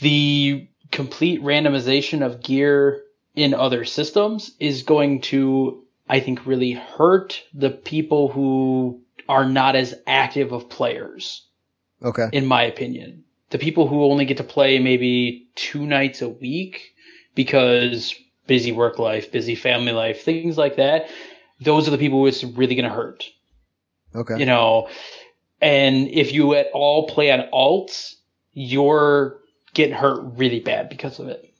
[0.00, 3.02] the complete randomization of gear
[3.34, 9.76] in other systems is going to, I think, really hurt the people who are not
[9.76, 11.46] as active of players,
[12.02, 12.28] Okay.
[12.32, 13.24] in my opinion.
[13.50, 16.94] The people who only get to play maybe two nights a week
[17.34, 18.14] because
[18.46, 21.08] busy work life, busy family life, things like that.
[21.60, 23.24] Those are the people who it's really going to hurt
[24.14, 24.38] Okay.
[24.38, 24.88] you know,
[25.60, 28.14] and if you at all play on alts,
[28.52, 29.38] you're
[29.74, 31.54] getting hurt really bad because of it.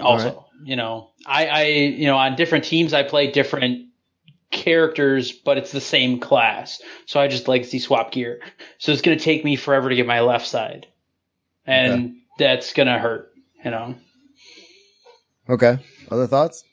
[0.00, 0.46] Also.
[0.64, 3.88] You know, I, I, you know, on different teams, I play different
[4.50, 6.80] characters, but it's the same class.
[7.06, 8.40] So I just legacy swap gear.
[8.78, 10.86] So it's going to take me forever to get my left side.
[11.66, 13.32] And that's going to hurt,
[13.64, 13.94] you know.
[15.48, 15.78] Okay.
[16.10, 16.64] Other thoughts?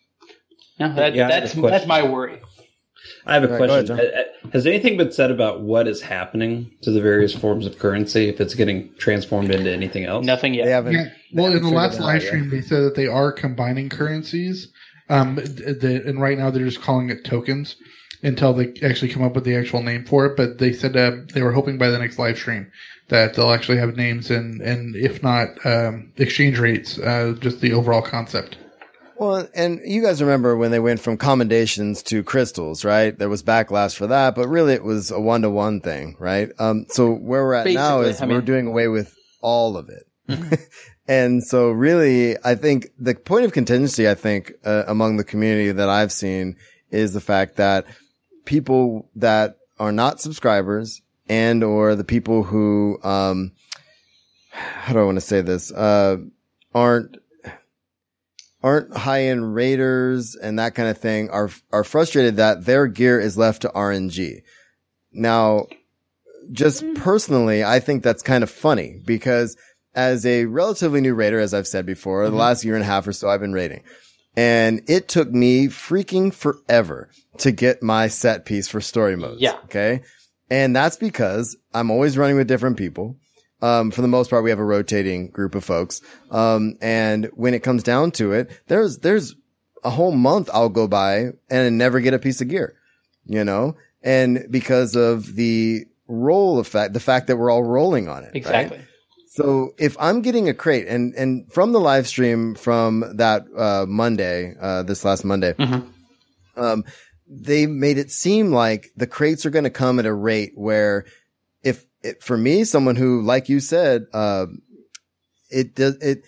[0.79, 2.41] No, that, Yeah, I have a that's, that's my worry.
[3.25, 4.09] I have a All right, go ahead, question.
[4.45, 8.29] Uh, Has anything been said about what is happening to the various forms of currency
[8.29, 10.25] if it's getting transformed into anything else?
[10.25, 10.65] Nothing yet.
[10.65, 10.93] They haven't.
[10.93, 11.09] Yeah.
[11.33, 12.27] Well, they in the haven't last figured it out live yet.
[12.27, 14.69] stream, they said that they are combining currencies.
[15.09, 17.77] Um, the, and right now they're just calling it tokens
[18.23, 20.35] until they actually come up with the actual name for it.
[20.35, 22.71] But they said uh, they were hoping by the next live stream
[23.09, 27.73] that they'll actually have names and, and if not um, exchange rates, uh, just the
[27.73, 28.57] overall concept.
[29.19, 33.17] Well, and you guys remember when they went from commendations to crystals, right?
[33.17, 36.49] There was backlash for that, but really it was a one to one thing, right?
[36.59, 40.69] Um, so where we're at now is I we're doing away with all of it.
[41.07, 45.71] and so really, I think the point of contingency, I think, uh, among the community
[45.71, 46.55] that I've seen
[46.91, 47.85] is the fact that
[48.45, 53.51] people that are not subscribers and or the people who, um,
[54.51, 55.71] how do I want to say this?
[55.71, 56.17] Uh,
[56.73, 57.17] aren't,
[58.67, 63.19] aren't high end raiders and that kind of thing are, are frustrated that their gear
[63.19, 64.41] is left to RNG.
[65.13, 65.67] Now,
[66.51, 67.01] just mm-hmm.
[67.01, 69.55] personally, I think that's kind of funny because
[69.95, 72.39] as a relatively new raider, as I've said before, the mm-hmm.
[72.39, 73.83] last year and a half or so I've been raiding
[74.35, 77.09] and it took me freaking forever
[77.39, 79.41] to get my set piece for story modes.
[79.41, 79.55] Yeah.
[79.65, 80.03] Okay.
[80.49, 83.15] And that's because I'm always running with different people.
[83.61, 86.01] Um, for the most part, we have a rotating group of folks.
[86.29, 89.35] Um, and when it comes down to it, there's, there's
[89.83, 92.75] a whole month I'll go by and never get a piece of gear,
[93.25, 98.23] you know, and because of the roll effect, the fact that we're all rolling on
[98.23, 98.27] it.
[98.27, 98.35] right?
[98.35, 98.81] Exactly.
[99.29, 103.85] So if I'm getting a crate and, and from the live stream from that, uh,
[103.87, 105.53] Monday, uh, this last Monday,
[106.55, 106.83] um,
[107.27, 111.05] they made it seem like the crates are going to come at a rate where
[112.03, 114.45] it, for me, someone who, like you said, uh,
[115.49, 116.23] it does, it,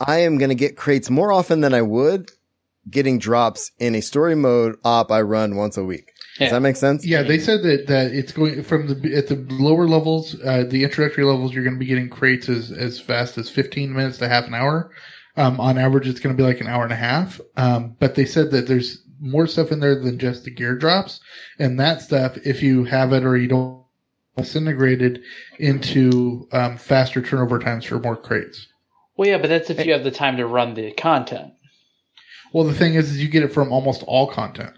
[0.00, 2.30] I am going to get crates more often than I would
[2.90, 6.12] getting drops in a story mode op I run once a week.
[6.38, 7.04] Does that make sense?
[7.04, 10.84] Yeah, they said that, that it's going from the at the lower levels, uh, the
[10.84, 14.28] introductory levels, you're going to be getting crates as, as fast as 15 minutes to
[14.28, 14.92] half an hour.
[15.36, 17.40] Um, on average, it's going to be like an hour and a half.
[17.56, 21.20] Um, but they said that there's more stuff in there than just the gear drops,
[21.58, 23.77] and that stuff, if you have it or you don't,
[24.38, 25.22] disintegrated
[25.58, 28.66] into um, faster turnover times for more crates.
[29.16, 31.52] Well, yeah, but that's if you have the time to run the content.
[32.52, 34.74] Well, the thing is, is you get it from almost all content.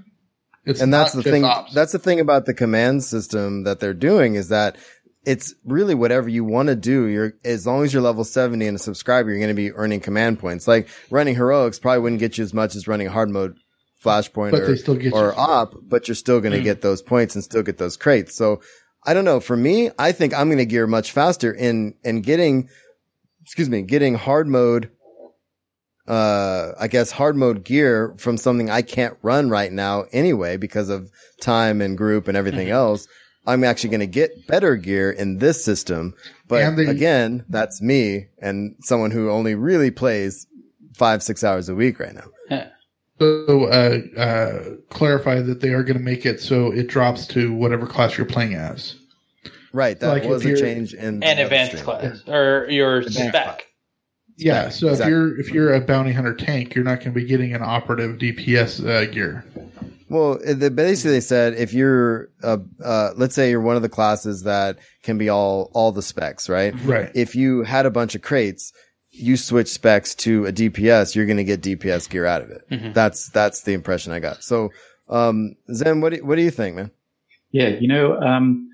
[0.65, 1.45] It's and that's the thing.
[1.45, 1.73] ops.
[1.73, 4.77] That's the thing about the command system that they're doing is that
[5.25, 7.05] it's really whatever you want to do.
[7.05, 10.01] You're as long as you're level seventy and a subscriber, you're going to be earning
[10.01, 10.67] command points.
[10.69, 13.57] Like running heroics probably wouldn't get you as much as running hard mode
[14.05, 16.65] flashpoint But or, they still get or op, but you're still going to Mm.
[16.65, 18.35] get those points and still get those crates.
[18.35, 18.63] So
[19.07, 19.41] I don't know.
[19.41, 22.69] For me, I think I'm going to gear much faster in in getting,
[23.43, 24.91] excuse me, getting hard mode
[26.09, 30.89] uh, I guess hard mode gear from something I can't run right now anyway because
[30.89, 31.09] of
[31.41, 32.75] time and group and everything Mm-hmm.
[32.75, 33.07] else.
[33.47, 36.15] I'm actually going to get better gear in this system.
[36.49, 40.47] But they- again, that's me and someone who only really plays
[40.97, 42.69] five, six hours a week right now.
[43.21, 47.53] So, uh, uh, clarify that they are going to make it so it drops to
[47.53, 48.95] whatever class you're playing as.
[49.75, 50.01] Right.
[50.01, 51.85] That Like was a change in And the advanced stream.
[51.85, 53.67] class or your Advanced spec.
[54.39, 54.65] Yeah.
[54.65, 55.05] Right, So exactly.
[55.05, 57.63] if you're if you're a bounty hunter tank, you're not going to be getting an
[57.63, 59.45] operative DPS uh, gear.
[60.09, 63.83] Well, it- they basically they said if you're, uh, uh, let's say you're one of
[63.83, 66.75] the classes that can be all, all the specs, right?
[66.85, 67.11] Right.
[67.15, 68.73] If you had a bunch of crates,
[69.13, 72.63] you switch specs to a DPS, you're going to get DPS gear out of it.
[72.71, 72.95] Mhm.
[72.95, 74.43] That's, that's the impression I got.
[74.45, 74.71] So,
[75.09, 76.91] um, Zen, what do, what do you think, man?
[77.51, 78.69] Yeah, you know, um,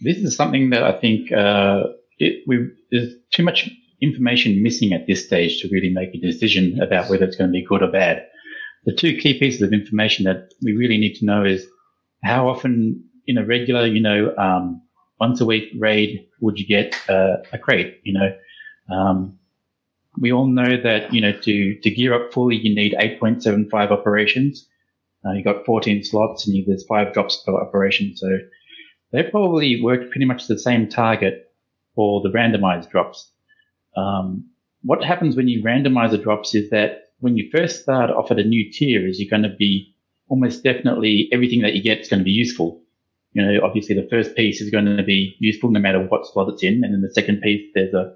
[0.00, 1.84] this is something that I think uh,
[2.18, 3.68] it, we, there's too much
[4.00, 7.52] information missing at this stage to really make a decision about whether it's going to
[7.52, 8.24] be good or bad.
[8.84, 11.66] The two key pieces of information that we really need to know is
[12.22, 14.82] how often in a regular, you know, um,
[15.18, 18.00] once a week raid would you get uh, a crate?
[18.04, 19.38] You know, um,
[20.18, 24.68] we all know that you know to to gear up fully you need 8.75 operations.
[25.26, 28.28] Uh, you got 14 slots and you, there's five drops per operation, so
[29.12, 31.50] they probably work pretty much the same target
[31.94, 33.30] for the randomized drops.
[33.96, 34.50] Um,
[34.82, 38.38] what happens when you randomize the drops is that when you first start off at
[38.38, 39.94] a new tier is you're going to be
[40.28, 42.82] almost definitely everything that you get is going to be useful.
[43.32, 46.48] You know, obviously the first piece is going to be useful no matter what slot
[46.50, 46.84] it's in.
[46.84, 48.14] And then the second piece, there's a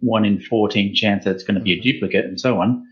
[0.00, 2.84] one in 14 chance that it's going to be a duplicate and so on.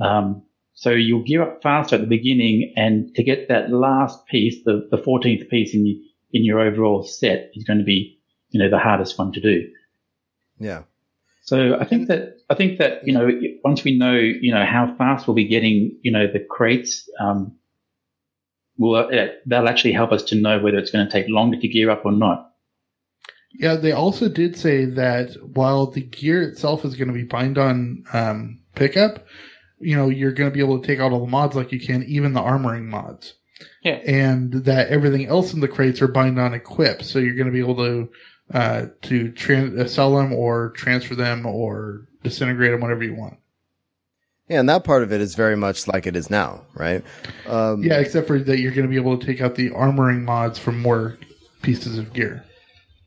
[0.00, 0.42] Um,
[0.74, 4.88] so you'll gear up faster at the beginning and to get that last piece, the,
[4.90, 5.86] the 14th piece in,
[6.32, 8.18] in your overall set is going to be,
[8.50, 9.68] you know, the hardest one to do.
[10.58, 10.82] Yeah.
[11.42, 13.28] So I think that I think that you know
[13.64, 17.56] once we know you know how fast we'll be getting you know the crates, um,
[18.78, 21.66] will uh, that'll actually help us to know whether it's going to take longer to
[21.66, 22.49] gear up or not.
[23.52, 27.58] Yeah, they also did say that while the gear itself is going to be bind
[27.58, 29.26] on um, pickup,
[29.80, 31.80] you know, you're going to be able to take out all the mods like you
[31.80, 33.34] can, even the armoring mods.
[33.82, 34.00] Yeah.
[34.06, 37.52] And that everything else in the crates are bind on equip, so you're going to
[37.52, 38.08] be able to
[38.52, 43.36] uh, to tran- uh, sell them or transfer them or disintegrate them, whatever you want.
[44.48, 44.60] Yeah.
[44.60, 47.04] And that part of it is very much like it is now, right?
[47.46, 50.22] Um, Yeah, except for that you're going to be able to take out the armoring
[50.22, 51.18] mods from more
[51.62, 52.44] pieces of gear.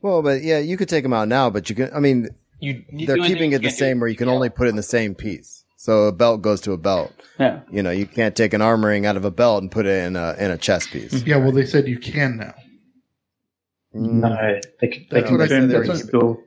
[0.04, 2.28] Well, but yeah, you could take them out now, but you can, I mean,
[2.60, 4.76] You, you they're keeping it the can't same where you can only put it in
[4.76, 5.64] the same piece.
[5.78, 7.10] So a belt goes to a belt.
[7.40, 7.60] Yeah.
[7.70, 10.14] You know, you can't take an armoring out of a belt and put it in
[10.14, 11.22] a in a chest piece.
[11.22, 12.54] Yeah, well, they said you can now.
[13.94, 16.42] No, they, can- they That's what I said, that that's it's still.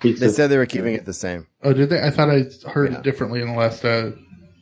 [0.00, 1.48] They said they were keeping it the same.
[1.64, 2.00] Oh, did they?
[2.00, 4.12] I thought I heard it differently in the last uh,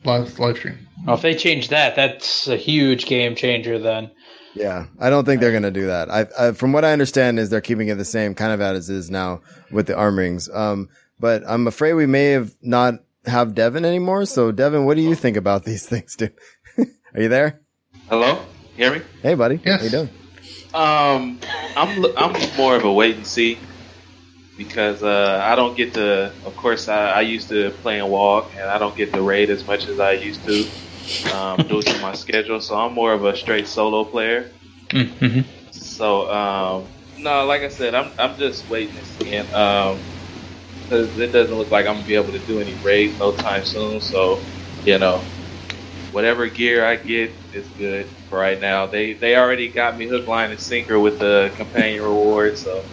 [0.03, 0.87] last live stream.
[1.05, 3.77] Well, if they change that, that's a huge game changer.
[3.77, 4.09] Then
[4.53, 6.09] Yeah, I don't think they're going to do that.
[6.09, 8.89] I, I, from what I understand, is they're keeping it the same kind of as
[8.89, 9.41] is now
[9.71, 10.53] with the armorings.
[10.53, 10.89] Um,
[11.19, 12.95] but I'm afraid we may have not
[13.25, 14.25] have Devin anymore.
[14.25, 16.33] So, Devin, what do you think about these things, dude?
[16.77, 17.61] Are you there?
[18.09, 18.43] Hello,
[18.75, 19.01] hear me?
[19.21, 19.61] Hey, buddy.
[19.63, 19.79] Yes.
[19.79, 20.09] How you doing?
[20.73, 21.39] Um,
[21.75, 23.59] I'm I'm more of a wait and see
[24.57, 26.31] because uh, I don't get to.
[26.45, 29.49] Of course, I, I used to play and walk, and I don't get to raid
[29.49, 30.65] as much as I used to
[31.33, 32.59] um, due to my schedule.
[32.61, 34.49] So I'm more of a straight solo player.
[34.89, 35.41] Mm-hmm.
[35.71, 36.85] So um,
[37.19, 39.53] no, like I said, I'm I'm just waiting and seeing.
[39.53, 39.99] Um,
[40.89, 43.63] 'cause it doesn't look like I'm gonna be able to do any raids no time
[43.63, 44.01] soon.
[44.01, 44.39] So
[44.83, 45.21] you know,
[46.11, 48.87] whatever gear I get is good for right now.
[48.87, 52.83] They they already got me hook, line, and sinker with the companion reward, so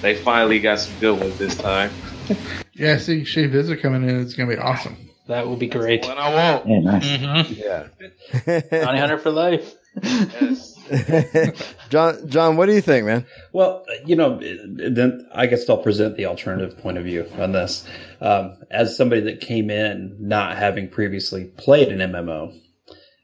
[0.00, 1.90] they finally got some good ones this time.
[2.74, 4.20] Yeah, see Shea Vizsla coming in.
[4.20, 4.96] It's gonna be awesome.
[5.28, 6.06] That will be great.
[6.06, 6.66] And I won't.
[6.66, 7.06] Yeah, nice.
[7.06, 7.52] Mm-hmm.
[7.54, 8.60] Yeah.
[8.84, 9.74] Bounty Hunter for life.
[11.90, 13.26] John, John, what do you think, man?
[13.52, 17.86] Well, you know, then I guess I'll present the alternative point of view on this.
[18.22, 22.58] Um, as somebody that came in not having previously played an MMO,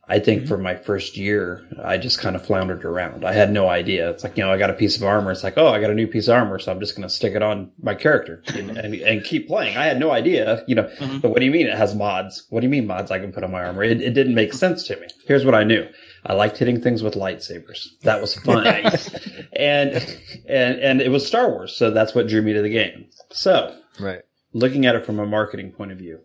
[0.08, 0.48] I think mm-hmm.
[0.48, 3.24] for my first year, I just kind of floundered around.
[3.24, 4.10] I had no idea.
[4.10, 5.30] It's like, you know, I got a piece of armor.
[5.30, 6.58] It's like, oh, I got a new piece of armor.
[6.58, 8.76] So I'm just going to stick it on my character and, mm-hmm.
[8.76, 9.76] and, and keep playing.
[9.76, 11.18] I had no idea, you know, mm-hmm.
[11.18, 12.46] but what do you mean it has mods?
[12.50, 13.82] What do you mean mods I can put on my armor?
[13.82, 15.06] It, it didn't make sense to me.
[15.26, 15.88] Here's what I knew.
[16.26, 17.86] I liked hitting things with lightsabers.
[18.02, 18.66] That was fun.
[19.56, 19.94] and,
[20.48, 21.74] and, and it was Star Wars.
[21.76, 23.06] So that's what drew me to the game.
[23.30, 24.20] So Right.
[24.52, 26.20] looking at it from a marketing point of view,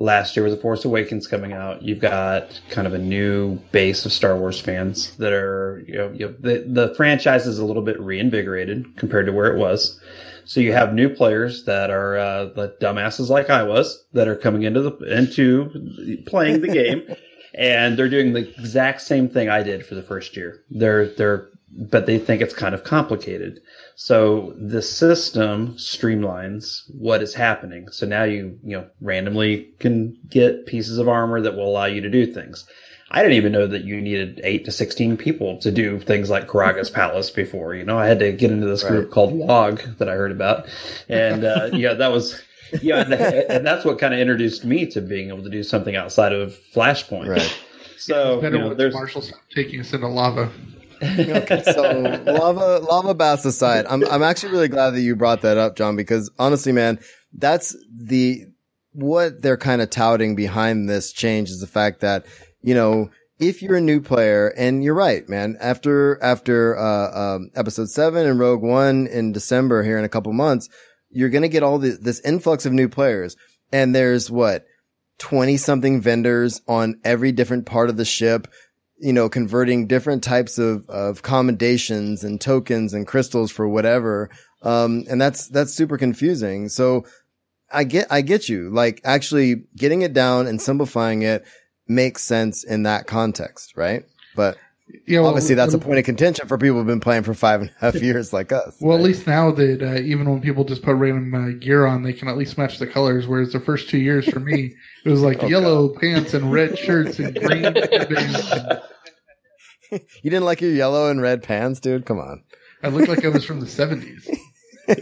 [0.00, 4.04] last year with The Force Awakens coming out, you've got kind of a new base
[4.06, 7.64] of Star Wars fans that are, you know, you know the, the franchise is a
[7.64, 10.00] little bit reinvigorated compared to where it was.
[10.46, 14.34] So you have new players that are uh, the dumbasses like I was that are
[14.34, 17.04] coming into the into playing the game,
[17.54, 20.64] and they're doing the exact same thing I did for the first year.
[20.70, 23.60] They're they're but they think it's kind of complicated.
[23.94, 27.88] So the system streamlines what is happening.
[27.90, 32.00] So now you, you know, randomly can get pieces of armor that will allow you
[32.00, 32.66] to do things.
[33.12, 36.46] I didn't even know that you needed eight to 16 people to do things like
[36.46, 37.74] Karagga's Palace before.
[37.74, 40.66] You know, I had to get into this group called Log that I heard about.
[41.08, 42.40] And, uh, yeah, that was,
[42.82, 45.96] yeah, and, and that's what kind of introduced me to being able to do something
[45.96, 47.28] outside of Flashpoint.
[47.28, 47.60] Right.
[47.96, 50.50] So, Better you know, there's, Marshall stopped taking us into lava.
[51.18, 51.82] okay, so
[52.26, 55.96] lava lava baths aside, I'm I'm actually really glad that you brought that up, John,
[55.96, 57.00] because honestly, man,
[57.32, 58.44] that's the
[58.92, 62.26] what they're kind of touting behind this change is the fact that
[62.60, 67.50] you know if you're a new player, and you're right, man, after after uh, um,
[67.56, 70.68] episode seven and Rogue One in December here in a couple months,
[71.08, 73.36] you're gonna get all the, this influx of new players,
[73.72, 74.66] and there's what
[75.18, 78.46] 20 something vendors on every different part of the ship,
[79.00, 84.30] you know, converting different types of, of commendations and tokens and crystals for whatever.
[84.62, 86.68] Um, and that's, that's super confusing.
[86.68, 87.04] So
[87.72, 88.70] I get, I get you.
[88.70, 91.44] Like actually getting it down and simplifying it
[91.88, 94.04] makes sense in that context, right?
[94.36, 94.58] But
[95.06, 97.60] Yeah, well, obviously that's a point of contention for people who've been playing for five
[97.62, 98.76] and a half years like us.
[98.80, 102.02] Well, at least now that uh, even when people just put random uh, gear on,
[102.02, 103.26] they can at least match the colors.
[103.26, 104.74] Whereas the first two years for me,
[105.04, 107.74] it was like Oh, yellow pants and red shirts and green.
[109.90, 112.06] You didn't like your yellow and red pants, dude?
[112.06, 112.44] Come on.
[112.82, 114.28] I looked like I was from the seventies.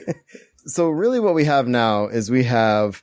[0.67, 3.03] so really what we have now is we have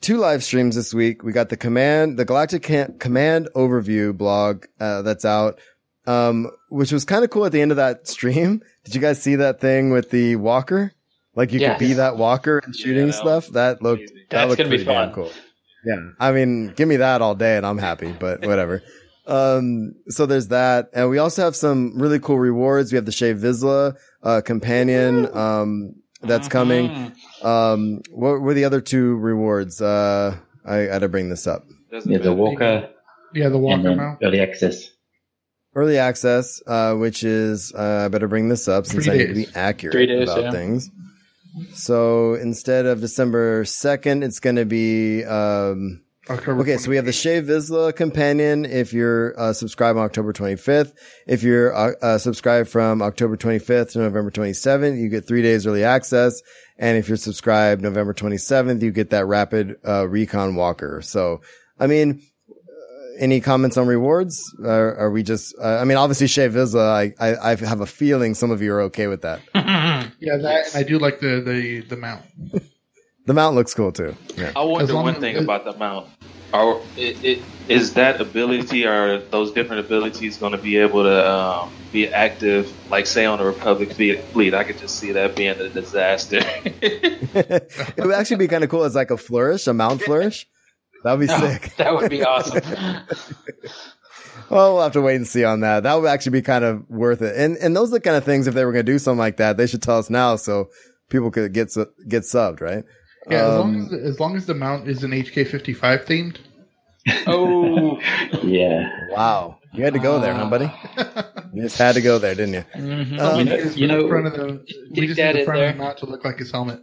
[0.00, 1.22] two live streams this week.
[1.22, 2.62] We got the command, the Galactic
[2.98, 5.60] Command overview blog, uh, that's out.
[6.06, 8.62] Um, which was kind of cool at the end of that stream.
[8.84, 10.92] Did you guys see that thing with the walker?
[11.34, 11.78] Like you Yes.
[11.78, 13.48] could be that walker and shooting stuff.
[13.48, 15.14] That looked, that That's looked gonna be pretty damn fun.
[15.14, 15.30] cool.
[15.86, 15.96] Yeah.
[16.20, 18.82] I mean, give me that all day and I'm happy, but whatever.
[19.26, 20.90] um, so there's that.
[20.92, 22.92] And we also have some really cool rewards.
[22.92, 27.12] We have the Shea Vizsla, uh, companion, um, that's coming.
[27.42, 29.80] Um, what were the other two rewards?
[29.82, 31.64] Uh, I had to bring this up.
[32.04, 32.88] Yeah, the Walker.
[33.34, 34.18] Yeah, the Walker then mount.
[34.22, 34.88] early access.
[35.74, 39.26] Early access, uh, which is, uh, I better bring this up since Three I need
[39.28, 40.50] to be accurate Three days, about yeah.
[40.50, 40.90] things.
[41.72, 47.04] So instead of December 2nd, it's going to be, um, October Okay, so we have
[47.04, 50.92] the Shea Vizsla companion if you're uh, subscribed on October 25th.
[51.26, 55.66] If you're uh, uh, subscribed from October 25th to November 27th, you get three days
[55.66, 56.40] early access.
[56.78, 61.02] And if you're subscribed November 27th, you get that rapid uh, recon walker.
[61.02, 61.42] So,
[61.78, 62.22] I mean,
[63.18, 64.42] any comments on rewards?
[64.62, 67.86] Or are we just, uh, I mean, obviously Shea Vizsla, I, I, I have a
[67.86, 69.40] feeling some of you are okay with that.
[70.20, 72.22] Yeah, that and I do like the the the mount.
[73.26, 74.14] The mount looks cool too.
[74.36, 74.52] Yeah.
[74.54, 76.08] I wonder As long one as- thing about the mount.
[76.52, 81.28] Are it, it, is that ability or those different abilities going to be able to
[81.28, 84.20] um, be active, like say on the Republic fleet?
[84.24, 84.52] fleet?
[84.54, 86.40] I could just see that being a disaster.
[86.82, 90.46] it would actually be kind of cool as like a flourish, a mount flourish.
[91.04, 91.76] That'd be sick.
[91.76, 92.62] That would be awesome.
[94.50, 95.84] Well, we'll have to wait and see on that.
[95.84, 97.34] That would actually be kind of worth it.
[97.36, 99.18] And and those are the kind of things if they were going to do something
[99.18, 100.68] like that, they should tell us now so
[101.08, 102.84] people could get su- get subbed, right?
[103.30, 106.04] Yeah, as, Um, long as, as long as the mount is an HK fifty five
[106.04, 106.38] themed.
[107.26, 107.98] Oh,
[108.42, 108.88] Yeah.
[109.10, 110.70] wow, you had to go there, huh, buddy?
[111.54, 112.64] You just had to go there, didn't you?
[112.76, 113.20] Mhm.
[113.20, 114.64] Um, You know- Just you the know- front of the,
[114.94, 115.86] we just that need the front of the there.
[115.86, 116.80] mount to look like his helmet.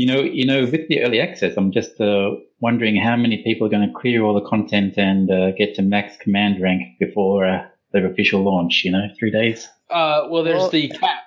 [0.00, 2.30] You know, you know, with the early access, I'm just uh,
[2.60, 5.82] wondering how many people are going to clear all the content and uh, get to
[5.82, 8.82] max command rank before uh, their official launch.
[8.84, 9.68] You know, three days.
[9.90, 11.18] Uh, well, there's Well- the cap.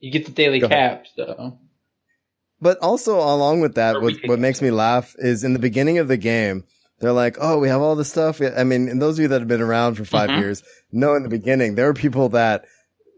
[0.00, 1.58] You get the daily cap, so
[2.62, 6.08] but also along with that, what, what makes me laugh is in the beginning of
[6.08, 6.64] the game,
[7.00, 9.40] they're like, "Oh, we have all this stuff." I mean, and those of you that
[9.40, 10.40] have been around for 5 Mhm.
[10.40, 12.64] years know in the beginning there were people that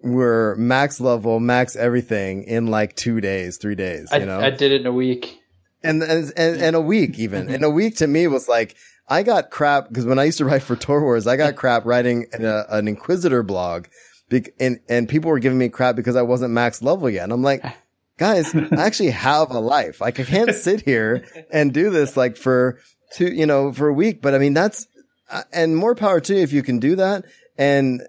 [0.02, 4.09] were max level, max everything in like two days, three days.
[4.12, 5.40] I, You know, I did it in a week.
[5.82, 7.48] and and and, and a week even.
[7.48, 8.77] And a week to me was like
[9.09, 11.85] I got crap because when I used to write for Tor Wars, I got crap
[11.86, 13.86] writing in a, an Inquisitor blog,
[14.28, 17.24] bec- and and people were giving me crap because I wasn't max level yet.
[17.24, 17.64] And I'm like,
[18.18, 20.01] guys, I actually have a life.
[20.01, 22.81] Like I can't sit here and do this like for
[23.14, 24.23] two, you know, for a week.
[24.23, 24.86] But I mean, that's
[25.31, 27.24] uh, and more power to you if you can do that.
[27.59, 28.02] And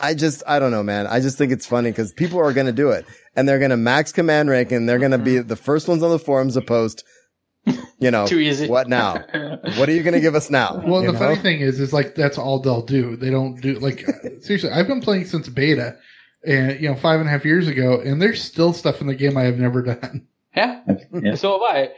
[0.00, 1.06] I just, I don't know, man.
[1.06, 3.70] I just think it's funny because people are going to do it and they're going
[3.70, 5.48] to max command rank and they're going to be mm-hmm.
[5.48, 7.04] the first ones on the forums to post,
[7.98, 8.68] you know, Too easy.
[8.68, 9.14] what now?
[9.76, 10.80] what are you going to give us now?
[10.86, 11.18] Well, You the know?
[11.18, 13.16] funny thing is, is like that's all they'll do.
[13.16, 14.06] They don't do like
[14.40, 14.70] seriously.
[14.70, 15.96] I've been playing since beta,
[16.46, 19.14] and you know, five and a half years ago, and there's still stuff in the
[19.14, 20.26] game I have never done.
[20.54, 20.82] Yeah.
[21.34, 21.90] So have I.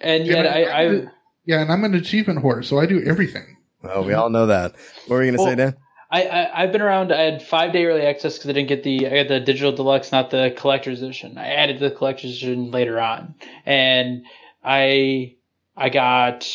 [0.00, 1.06] And yet And I, I,
[1.44, 3.56] yeah, and I'm an achievement whore, so I do everything.
[3.82, 4.72] Well, we all know that.
[5.06, 5.76] What were you going to say, Dan?
[6.10, 7.12] I, I I've been around.
[7.12, 9.72] I had five day early access because I didn't get the I got the digital
[9.72, 11.36] deluxe, not the collector's edition.
[11.36, 13.34] I added the collector's edition later on,
[13.66, 14.24] and
[14.64, 15.34] I
[15.76, 16.50] I got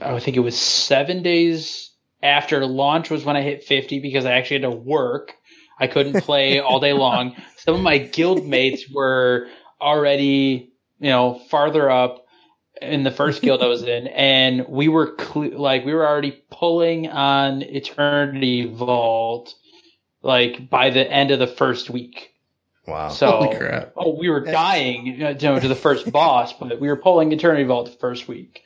[0.00, 1.90] I think it was seven days
[2.22, 5.34] after launch was when I hit fifty because I actually had to work.
[5.78, 7.36] I couldn't play all day long.
[7.56, 9.48] Some of my guild mates were
[9.80, 12.26] already you know farther up
[12.82, 16.42] in the first guild I was in, and we were cle- like we were already
[16.50, 19.54] pulling on Eternity Vault
[20.22, 22.34] like by the end of the first week.
[22.86, 23.08] Wow!
[23.10, 23.92] So Holy crap.
[23.96, 27.30] oh, we were dying uh, you know, to the first boss, but we were pulling
[27.32, 28.62] Eternity Vault the first week.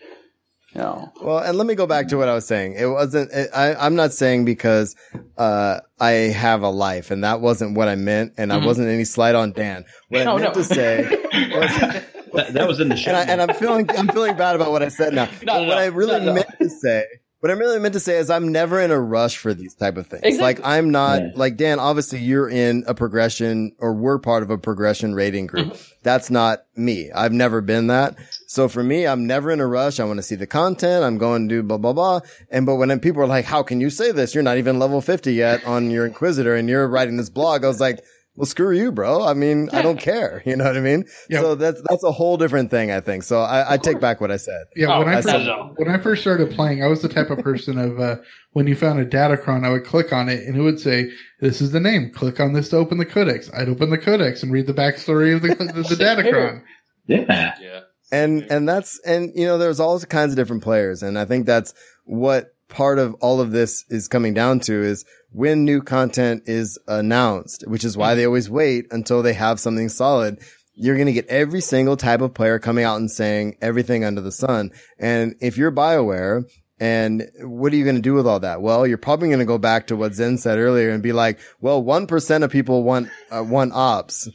[0.73, 1.13] You know.
[1.23, 2.75] Well, and let me go back to what I was saying.
[2.77, 4.97] It wasn't, it, I, I'm not saying because,
[5.39, 8.33] uh, I have a life and that wasn't what I meant.
[8.39, 8.65] And I Mhm.
[8.67, 9.85] wasn't any slight on Dan.
[10.09, 10.63] What No, I meant no.
[10.63, 11.09] to say
[12.35, 13.11] That, that was in the show.
[13.15, 15.29] and, I, and I'm feeling I'm feeling bad about what I said now.
[15.45, 16.35] No, no, what I really No, no.
[16.35, 17.05] meant to say,
[17.41, 19.99] what I really meant to say is I'm never in a rush for these type
[19.99, 20.39] of things.
[20.41, 21.31] Like I'm not Yeah.
[21.37, 21.79] like Dan.
[21.79, 25.69] Obviously, you're in a progression or we're part of a progression rating group.
[25.69, 25.93] Mm-hmm.
[26.03, 27.11] That's not me.
[27.15, 28.17] I've never been that.
[28.47, 30.01] So for me, I'm never in a rush.
[30.01, 31.05] I want to see the content.
[31.05, 32.21] I'm going to do blah blah blah.
[32.51, 34.35] And but when people are like, "How can you say this?
[34.35, 37.69] You're not even level 50 yet on your Inquisitor, and you're writing this blog." I
[37.69, 38.03] was like.
[38.37, 39.25] Well, screw you, bro.
[39.25, 40.43] I mean, I don't care.
[40.47, 41.05] You know what I mean?
[41.31, 41.41] Yeah.
[41.41, 43.23] So that's, that's a whole different thing, I think.
[43.23, 44.65] So I, I take back what I said.
[44.75, 47.31] Yeah, Oh, when I not first when I first started playing, I was the type
[47.31, 48.17] of person of uh,
[48.53, 51.61] when you found a Datacron, I would click on it and it would say, "This
[51.61, 52.11] is the name.
[52.13, 55.35] Click on this to open the codex." I'd open the codex and read the backstory
[55.35, 56.63] of the the, the Datacron.
[57.07, 57.55] Yeah.
[57.61, 57.81] Yeah.
[58.13, 61.47] and and that's and you know there's all kinds of different players and i think
[61.47, 61.73] that's
[62.05, 65.05] what part of all of this is coming down to is
[65.35, 69.89] when new content is announced which is why they always wait until they have something
[69.89, 70.39] solid
[70.77, 74.21] you're going to get every single type of player coming out and saying everything under
[74.21, 76.45] the sun and if you're bioware
[76.81, 78.61] and what are you going to do with all that?
[78.61, 81.39] Well, you're probably going to go back to what Zen said earlier and be like,
[81.61, 84.29] well, 1% of people want, uh, want ops.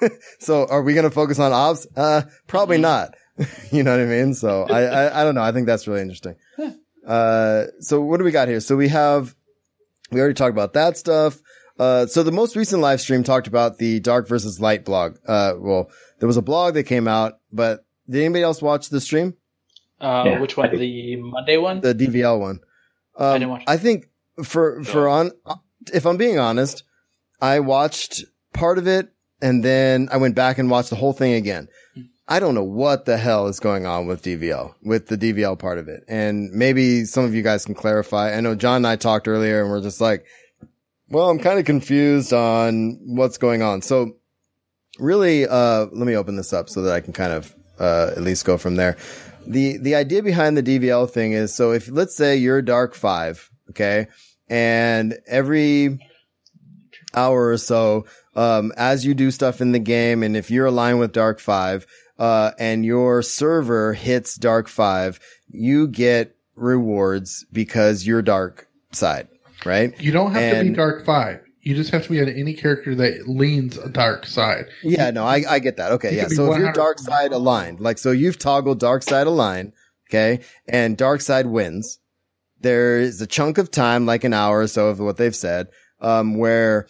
[0.38, 1.86] so are we going to focus on ops?
[1.96, 3.14] Uh, probably not.
[3.72, 4.34] you know what I mean?
[4.34, 5.42] So I, I, I don't know.
[5.42, 6.36] I think that's really interesting.
[7.06, 8.60] Uh, so what do we got here?
[8.60, 9.34] So we have,
[10.10, 11.40] we already talked about that stuff.
[11.78, 15.16] Uh, so the most recent live stream talked about the dark versus light blog.
[15.26, 19.00] Uh, well, there was a blog that came out, but did anybody else watch the
[19.00, 19.34] stream?
[20.00, 20.38] Uh, Yeah.
[20.40, 20.76] which one?
[20.76, 21.80] The Monday one?
[21.80, 22.60] The DVL one.
[23.16, 24.08] Um, didn't watch I think
[24.44, 25.30] for, for on,
[25.92, 26.84] if I'm being honest,
[27.40, 29.08] I watched part of it
[29.42, 31.68] and then I went back and watched the whole thing again.
[32.30, 35.78] I don't know what the hell is going on with DVL, with the DVL part
[35.78, 36.04] of it.
[36.06, 38.32] And maybe some of you guys can clarify.
[38.32, 40.24] I know John and I talked earlier and we're just like,
[41.08, 43.82] well, I'm kind of confused on what's going on.
[43.82, 44.12] So
[45.00, 48.22] really, uh, let me open this up so that I can kind of, uh, at
[48.22, 48.96] least go from there.
[49.44, 53.50] The, the idea behind the DVL thing is, so if, let's say you're Dark 5,
[53.70, 54.06] okay,
[54.48, 55.98] and every
[57.12, 58.04] hour or so,
[58.36, 61.86] um, as you do stuff in the game, and if you're aligned with Dark 5,
[62.20, 65.18] uh, and your server hits Dark 5,
[65.48, 69.28] you get rewards because you're Dark side,
[69.64, 69.98] right?
[69.98, 71.40] You don't have to be Dark Five.
[71.62, 74.66] You just have to be on any character that leans a dark side.
[74.82, 75.92] Yeah, no, I, I get that.
[75.92, 76.28] Okay, You yeah.
[76.28, 79.72] So if you're dark side aligned, like, so you've toggled dark side aligned,
[80.08, 81.98] okay, and dark side wins,
[82.60, 85.68] there is a chunk of time, like an hour or so of what they've said,
[86.00, 86.86] um, where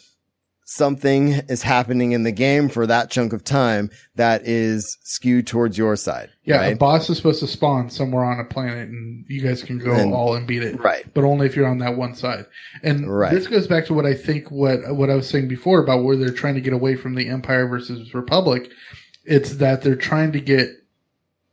[0.70, 5.76] something is happening in the game for that chunk of time that is skewed towards
[5.76, 6.30] your side.
[6.44, 6.74] Yeah, right?
[6.74, 9.92] a boss is supposed to spawn somewhere on a planet, and you guys can go
[9.92, 10.80] And- all and beat it.
[10.80, 11.04] Right.
[11.12, 12.46] But only if you're on that one side.
[12.84, 13.32] And Right.
[13.32, 16.16] this goes back to what I think what what I was saying before about where
[16.16, 18.70] they're trying to get away from the Empire versus Republic.
[19.24, 20.70] It's that they're trying to get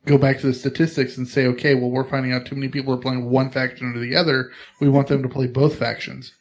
[0.05, 2.93] go back to the statistics and say, okay, well, we're finding out too many people
[2.93, 4.51] are playing one faction or the other.
[4.79, 6.31] We want them to play both factions.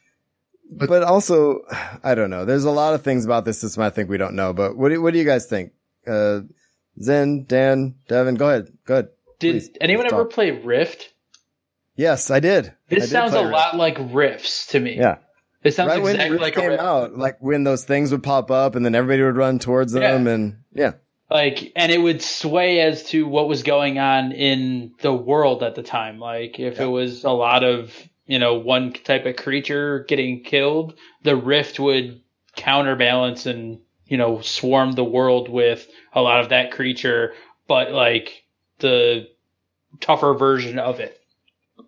[0.69, 1.61] But, also,
[2.03, 2.45] I don't know.
[2.45, 4.53] There's a lot of things about this system I think we don't know.
[4.53, 5.71] But what do, what do you guys think?
[6.05, 6.41] Uh,
[7.01, 8.71] Zen, Dan, Devin, go ahead.
[8.85, 9.09] Go ahead.
[9.39, 10.33] Did Please, anyone please ever talk.
[10.33, 11.13] play Rift?
[11.95, 12.67] Yes, I did.
[12.67, 13.51] I This did sounds a Rift.
[13.51, 14.97] lot like Rifts to me.
[14.97, 15.17] Yeah.
[15.63, 16.83] It sounds right when Rift like a came Rift.
[16.83, 20.27] out, like when those things would pop up and then everybody would run towards them
[20.27, 20.93] and yeah.
[21.29, 25.75] like and it would sway as to what was going on in the world at
[25.75, 27.91] the time like if it was a lot of
[28.27, 30.93] you know one type of creature getting killed
[31.23, 32.21] the rift would
[32.55, 37.33] counterbalance and you know swarm the world with a lot of that creature
[37.67, 38.43] but like
[38.79, 39.27] the
[39.99, 41.19] tougher version of it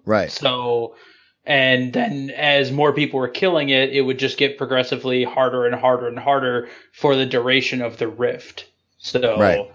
[0.05, 0.31] Right.
[0.31, 0.95] so
[1.45, 5.75] and then as more people were killing it it would just get progressively harder and
[5.75, 9.71] harder and harder for the duration of the rift so Right.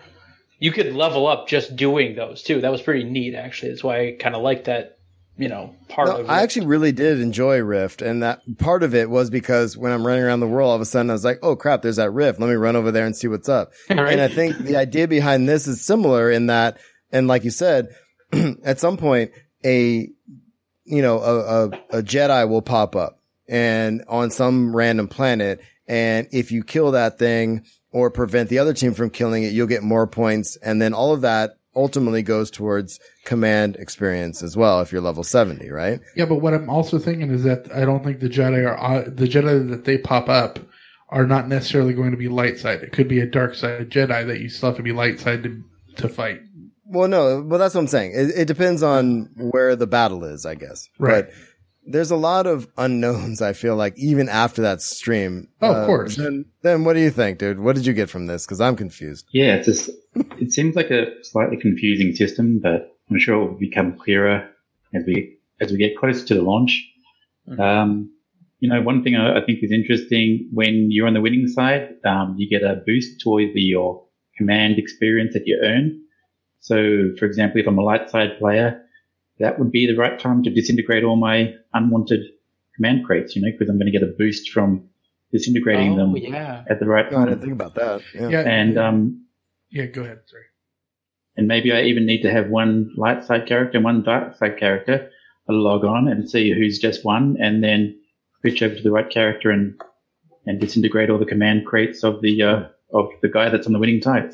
[0.59, 2.61] you could level up just doing those too.
[2.61, 3.71] That was pretty neat, actually.
[3.71, 4.99] That's why I kind of like that,
[5.37, 8.95] you know, part No, of I actually really did enjoy Rift, and that part of
[8.95, 11.25] it was because when I'm running around the world, all of a sudden I was
[11.25, 12.39] like, "Oh crap, there's that Rift.
[12.39, 14.13] Let me run over there and see what's up." Right.
[14.13, 16.79] And I think the idea behind this is similar in that,
[17.11, 17.89] and like you said,
[18.65, 19.33] at some point,
[19.65, 20.09] a
[20.85, 26.29] you know a, a, a Jedi will pop up and on some random planet, and
[26.33, 29.83] if you kill that thing or prevent the other team from killing it, you'll get
[29.83, 34.93] more points, and then all of that ultimately goes towards command experience as well if
[34.93, 36.01] you're level 70, right?
[36.17, 39.05] Yeah, but what I'm also thinking is that I don't think the Jedi are uh,
[39.07, 40.59] the Jedi that they pop up
[41.09, 42.83] are not necessarily going to be light side.
[42.83, 45.43] It could be a dark side Jedi that you still have to be light side
[45.45, 45.63] to
[45.97, 46.41] to fight.
[46.87, 48.13] Well, no, well, that's what I'm saying.
[48.15, 50.89] It, it depends on where the battle is, I guess.
[50.99, 51.27] Right.
[51.27, 51.35] But
[51.87, 55.49] there's a lot of unknowns, I feel like, even after that stream.
[55.61, 56.17] Oh, of course.
[56.17, 57.61] Then, then what do you think, dude?
[57.61, 58.47] What did you get from this?
[58.47, 59.27] Cause I'm confused.
[59.33, 59.91] Yeah, it's just,
[60.41, 64.49] it seems like a slightly confusing system, but I'm sure it will become clearer
[64.95, 66.91] as we as we get closer to the launch.
[67.59, 68.11] Um,
[68.61, 71.97] you know, one thing I, I think is interesting when you're on the winning side,
[72.05, 74.05] um, you get a boost towards the, your
[74.37, 76.01] command experience that you earn.
[76.61, 78.81] So, for example, if I'm a light side player,
[79.39, 82.21] that would be the right time to disintegrate all my unwanted
[82.77, 84.89] command crates, you know, because I'm going to get a boost from
[85.33, 86.65] disintegrating Oh, them yeah.
[86.69, 87.29] at the right No, I time.
[87.31, 88.03] didn't think about that.
[88.15, 88.29] Yeah.
[88.29, 88.41] Yeah.
[88.41, 89.27] And um,
[89.71, 90.21] Yeah, go ahead.
[90.27, 90.45] Sorry.
[91.37, 94.57] and maybe I even need to have one light side character and one dark side
[94.59, 95.11] character.
[95.49, 98.01] I'll log on and see who's just one, and then
[98.41, 99.75] switch over to the right character and
[100.47, 102.63] and disintegrate all the command crates of the uh,
[102.93, 104.33] of the guy that's on the winning side.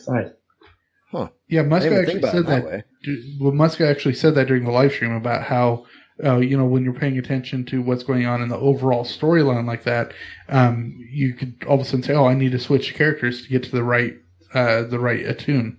[1.10, 1.28] Huh.
[1.48, 2.84] Yeah, I Musco even think actually about said it that that.
[3.06, 3.14] Way.
[3.14, 5.86] d- Well, Musco actually said that during the live stream about how,
[6.24, 9.66] uh, you know, when you're paying attention to what's going on in the overall storyline
[9.66, 10.12] like that,
[10.48, 13.48] um, you could all of a sudden say, "Oh, I need to switch characters to
[13.48, 14.14] get to the right,
[14.54, 15.78] uh, the right attune."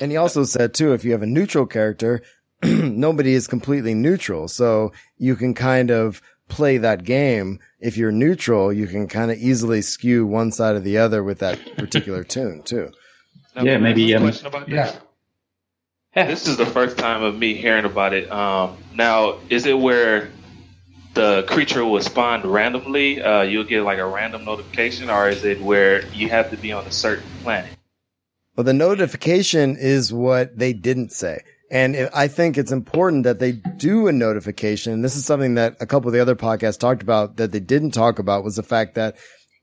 [0.00, 2.22] And he also said too, if you have a neutral character,
[2.62, 4.48] nobody is completely neutral.
[4.48, 7.58] So you can kind of play that game.
[7.80, 11.38] If you're neutral, you can kind of easily skew one side or the other with
[11.40, 12.90] that particular tune too.
[13.54, 14.96] Now, Yeah, maybe, ask um, question about this?
[16.16, 18.32] This is the first time of me hearing about it.
[18.32, 20.30] Um, now, is it where
[21.12, 23.20] the creature will spawn randomly?
[23.20, 26.72] Uh, you'll get like a random notification, or is it where you have to be
[26.72, 27.70] on a certain planet?
[28.56, 31.42] Well, the notification is what they didn't say.
[31.70, 35.02] And it- I think it's important that they do a notification.
[35.02, 37.90] This is something that a couple of the other podcasts talked about that they didn't
[37.90, 39.16] talk about was the fact that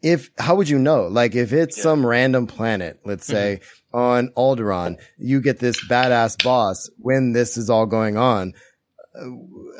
[0.03, 1.07] if, how would you know?
[1.07, 3.61] Like if it's some random planet, let's say
[3.93, 8.53] on Alderaan, you get this badass boss when this is all going on.
[9.15, 9.29] Uh,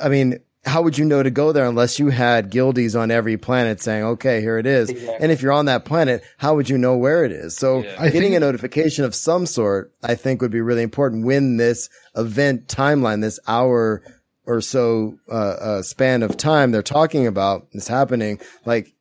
[0.01, 3.35] I mean, how would you know to go there unless you had guildies on every
[3.35, 4.89] planet saying, okay, here it is.
[5.19, 7.57] And if you're on that planet, how would you know where it is?
[7.57, 11.25] So I getting think- a notification of some sort, I think would be really important
[11.25, 14.03] when this event timeline, this hour
[14.45, 18.39] or so, uh, uh, span of time they're talking about is happening.
[18.65, 18.92] Like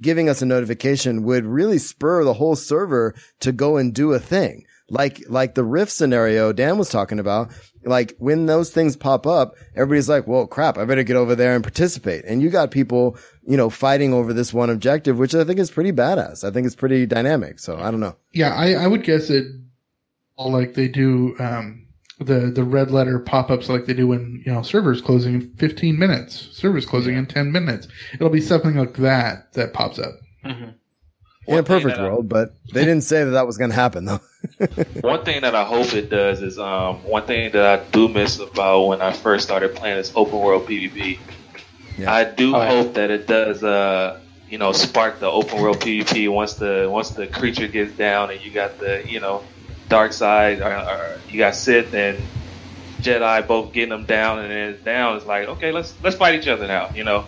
[0.00, 4.18] giving us a notification would really spur the whole server to go and do a
[4.18, 4.64] thing.
[4.88, 7.52] Like, like the Rift scenario Dan was talking about.
[7.84, 11.54] Like when those things pop up, everybody's like, well, crap, I better get over there
[11.54, 12.24] and participate.
[12.24, 13.16] And you got people,
[13.46, 16.44] you know, fighting over this one objective, which I think is pretty badass.
[16.44, 17.58] I think it's pretty dynamic.
[17.58, 18.16] So I don't know.
[18.32, 19.46] Yeah, I, I would guess it
[20.36, 21.86] all like they do um,
[22.20, 25.54] the the red letter pop ups like they do when you know servers closing in
[25.56, 27.88] 15 minutes, servers closing in 10 minutes.
[28.14, 30.14] It'll be something like that that pops up.
[31.46, 34.20] In a perfect world, but they didn't say that that was going to happen though.
[35.00, 38.38] One thing that I hope it does is um, one thing that I do miss
[38.38, 41.18] about when I first started playing this open world PvP.
[42.06, 42.68] I do Oh, yeah.
[42.68, 47.10] hope that it does, uh, you know, spark the open world PvP once the once
[47.10, 49.42] the creature gets down and you got the you know
[49.90, 52.18] dark side, or, or you got Sith and
[53.02, 55.16] Jedi both getting them down, and then down.
[55.18, 56.90] It's like okay, let's let's fight each other now.
[56.94, 57.26] You know.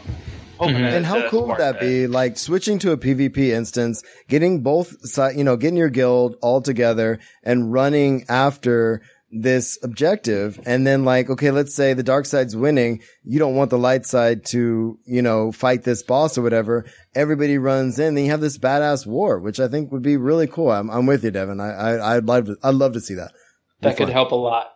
[0.59, 0.85] Hoping mm-hmm.
[0.85, 2.07] that And how cool would spark that be?
[2.07, 6.61] Like switching to a PvP instance, getting both side, you know, getting your guild all
[6.61, 9.03] together and running after
[9.33, 10.61] this objective.
[10.67, 13.03] And then like, okay, let's say the dark side's winning.
[13.25, 16.85] You don't want the light side to, you know, fight this boss or whatever.
[17.15, 18.15] Everybody runs in.
[18.15, 20.71] Then you have this badass war, which I think would be really cool.
[20.71, 21.61] I'm, I'm with you, Devin.
[21.61, 23.33] I, I, I'd love to, I'd love to see that.
[23.81, 24.73] That could help a lot.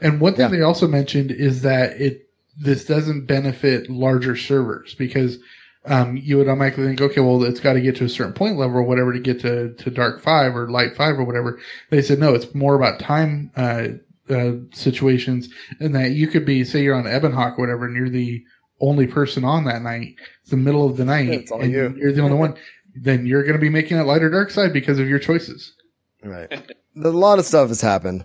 [0.00, 2.28] And one thing they also mentioned is that it
[2.58, 5.38] this doesn't benefit larger servers because
[5.84, 8.56] um, you would automatically think, okay, well, it's got to get to a certain point
[8.56, 11.58] level or whatever to get to, to dark five or light five or whatever.
[11.90, 13.88] They said, no, it's more about time, uh,
[14.30, 15.48] uh, situations
[15.80, 18.42] and that you could be, say you're on Ebonhawk or whatever, and you're the
[18.80, 20.14] only person on that night.
[20.42, 21.94] It's the middle of the night It's all and you.
[21.96, 22.56] you're the only one.
[22.94, 25.74] Then you're going to be making it lighter dark side because of your choices.
[26.22, 26.50] Right.
[27.02, 28.24] a lot of stuff has happened.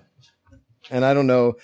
[0.91, 1.55] And I don't know.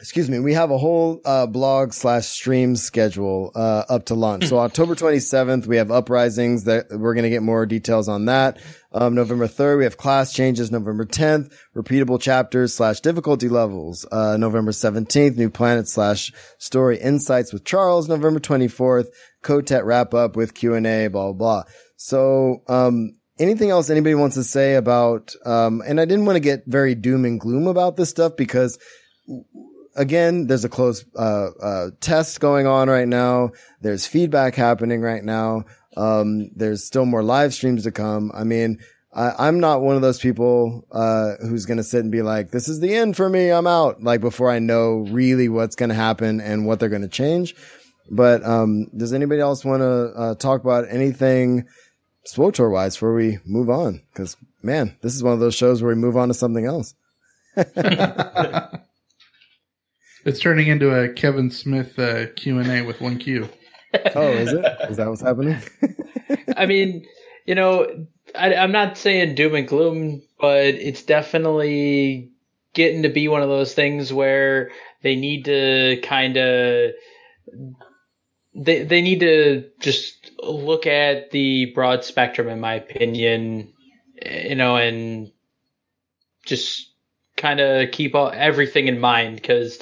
[0.00, 0.38] Excuse me.
[0.38, 4.46] We have a whole uh, blog slash stream schedule uh, up to launch.
[4.46, 8.58] So October 27th, we have uprisings that we're going to get more details on that.
[8.92, 10.70] Um, November 3rd, we have class changes.
[10.70, 14.06] November 10th, repeatable chapters slash difficulty levels.
[14.12, 18.08] Uh, November 17th, new planet slash story insights with Charles.
[18.08, 19.08] November 24th,
[19.42, 21.62] KOTET wrap up with Q and A, blah, blah, blah.
[21.96, 26.40] So, um, anything else anybody wants to say about, um, and I didn't want to
[26.40, 28.78] get very doom and gloom about this stuff because
[29.98, 33.50] again, there's a close, uh, uh, test going on right now.
[33.82, 35.64] There's feedback happening right now.
[35.96, 38.30] Um, there's still more live streams to come.
[38.32, 38.78] I mean,
[39.12, 42.50] I, I'm not one of those people, uh, who's going to sit and be like,
[42.50, 43.50] this is the end for me.
[43.50, 44.02] I'm out.
[44.02, 47.54] Like before I know really what's going to happen and what they're going to change.
[48.10, 51.66] But, um, does anybody else want to, uh, talk about anything
[52.32, 54.02] SWTOR wise before we move on?
[54.14, 56.94] Cause man, this is one of those shows where we move on to something else.
[60.24, 63.48] It's turning into a Kevin Smith uh, Q and A with one Q.
[64.14, 64.64] oh, is it?
[64.90, 65.60] Is that what's happening?
[66.56, 67.06] I mean,
[67.46, 72.32] you know, I, I'm not saying doom and gloom, but it's definitely
[72.74, 74.70] getting to be one of those things where
[75.02, 76.92] they need to kind of
[78.54, 83.72] they they need to just look at the broad spectrum, in my opinion,
[84.24, 85.30] you know, and
[86.44, 86.92] just
[87.38, 89.80] kind of keep all, everything in mind because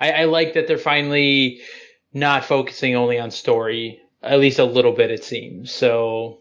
[0.00, 1.60] I, I like that they're finally
[2.12, 5.70] not focusing only on story, at least a little bit it seems.
[5.70, 6.38] So,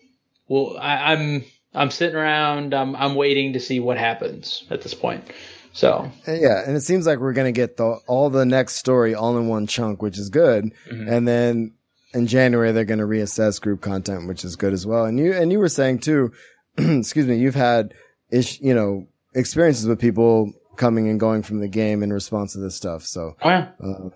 [0.48, 2.74] well, I, I'm I'm sitting around.
[2.74, 5.26] I'm I'm waiting to see what happens at this point.
[5.74, 9.38] So yeah, and it seems like we're gonna get the all the next story all
[9.38, 10.74] in one chunk, which is good.
[10.90, 11.12] Mhm.
[11.12, 11.74] And then
[12.14, 15.04] in January they're gonna reassess group content, which is good as well.
[15.04, 16.32] And you and you were saying too,
[16.78, 17.94] excuse me, you've had
[18.32, 22.60] ish, you know, experiences with people coming and going from the game in response to
[22.60, 23.04] this stuff.
[23.04, 23.70] So Oh, yeah.
[23.84, 24.10] uh,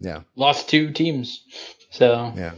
[0.00, 0.20] yeah.
[0.36, 1.44] lost two teams.
[1.90, 2.52] So Yeah.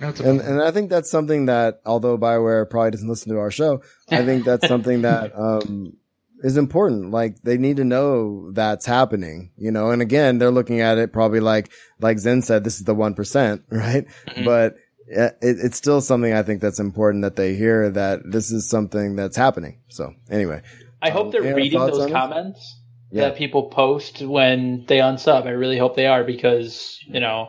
[0.00, 3.50] That's and and I think that's something that although Bioware probably doesn't listen to our
[3.50, 5.98] show, I think that's something that um
[6.42, 7.10] is important.
[7.10, 9.90] Like they need to know that's happening, you know.
[9.90, 13.12] And again, they're looking at it probably like like Zen said, this is the one
[13.14, 14.06] percent, right?
[14.46, 14.76] But
[15.14, 18.70] uh, it, it's still something I think that's important that they hear that this is
[18.70, 19.80] something that's happening.
[19.88, 20.62] So anyway,
[21.02, 22.80] I hope Um, they're reading those comments
[23.10, 23.24] Yeah.
[23.24, 25.46] that people post when they unsub.
[25.46, 27.48] I really hope they are because you know.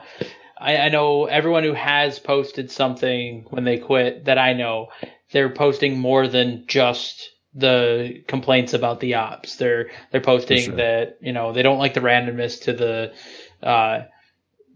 [0.58, 4.88] I, I know everyone who has posted something when they quit that I know,
[5.34, 9.58] they're posting more than just the complaints about the ops.
[9.58, 10.76] They're they're posting sure.
[10.76, 13.14] that you know they don't like the randomness to the
[13.62, 14.04] uh,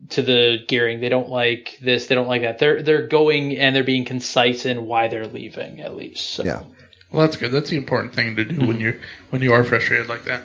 [0.09, 0.99] to the gearing.
[0.99, 2.07] They don't like this.
[2.07, 2.59] They don't like that.
[2.59, 6.31] They're they're going and they're being concise in why they're leaving at least.
[6.31, 6.63] So yeah.
[7.11, 7.51] Well, that's good.
[7.51, 10.43] That's the important thing to do when you when you are frustrated like that.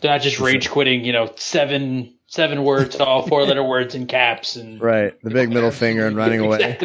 [0.00, 1.04] they're not just rage quitting.
[1.04, 5.50] You know, seven seven words, all four letter words in caps, and right, the big
[5.50, 6.78] middle finger and running away.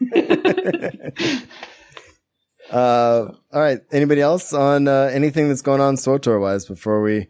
[2.70, 3.80] Uh, all right.
[3.92, 7.28] Anybody else on uh, anything that's going on SWTOR wise before we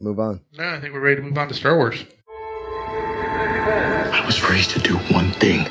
[0.00, 0.40] move on?
[0.56, 2.02] No, I think we're ready to move on to Star Wars.
[2.88, 5.66] I was raised to do one thing.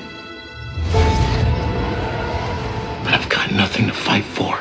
[3.52, 4.60] Got nothing to fight for.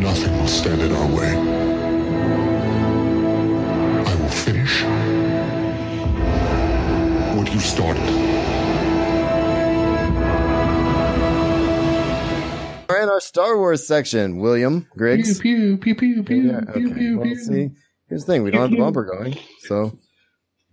[0.00, 1.36] Nothing will stand in our way.
[4.04, 4.82] I will finish
[7.36, 8.02] what you started.
[12.88, 14.38] We're in our Star Wars section.
[14.38, 15.40] William Griggs.
[15.40, 17.14] Pew pew pew pew Yeah, okay.
[17.14, 17.70] Well, see,
[18.08, 19.98] here's the thing: we don't have the bumper going, so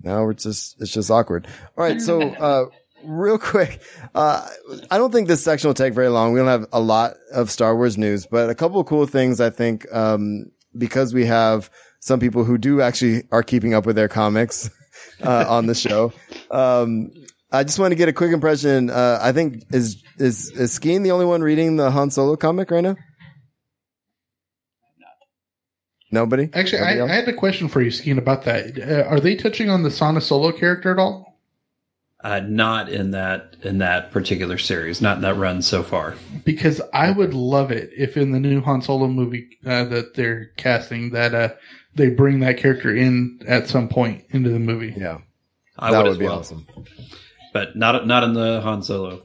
[0.03, 1.47] now we're just it's just awkward.
[1.77, 2.65] All right, so uh,
[3.03, 3.81] real quick,
[4.13, 4.47] uh,
[4.91, 6.33] I don't think this section will take very long.
[6.33, 9.41] We don't have a lot of Star Wars news, but a couple of cool things
[9.41, 11.69] I think, um, because we have
[11.99, 14.69] some people who do actually are keeping up with their comics,
[15.23, 16.13] uh, on the show.
[16.51, 17.11] Um,
[17.51, 18.89] I just want to get a quick impression.
[18.89, 22.71] Uh, I think is, is, is Skene the only one reading the Han Solo comic
[22.71, 22.95] right now?
[26.13, 26.49] Nobody?
[26.53, 27.05] Actually, Nobody I.
[27.05, 28.77] I had a question for you, Skene, about that.
[28.79, 31.39] Uh, are they touching on the Sana Solo character at all?
[32.23, 36.15] Uh, not in that in that particular series, not in that run so far.
[36.45, 40.51] Because I would love it if in the new Han Solo movie uh, that they're
[40.55, 41.49] casting that uh,
[41.95, 44.93] they bring that character in at some point into the movie.
[44.95, 45.17] Yeah,
[45.77, 46.39] I That would, would be well.
[46.39, 46.65] awesome.
[47.51, 49.23] but not not in the Han Solo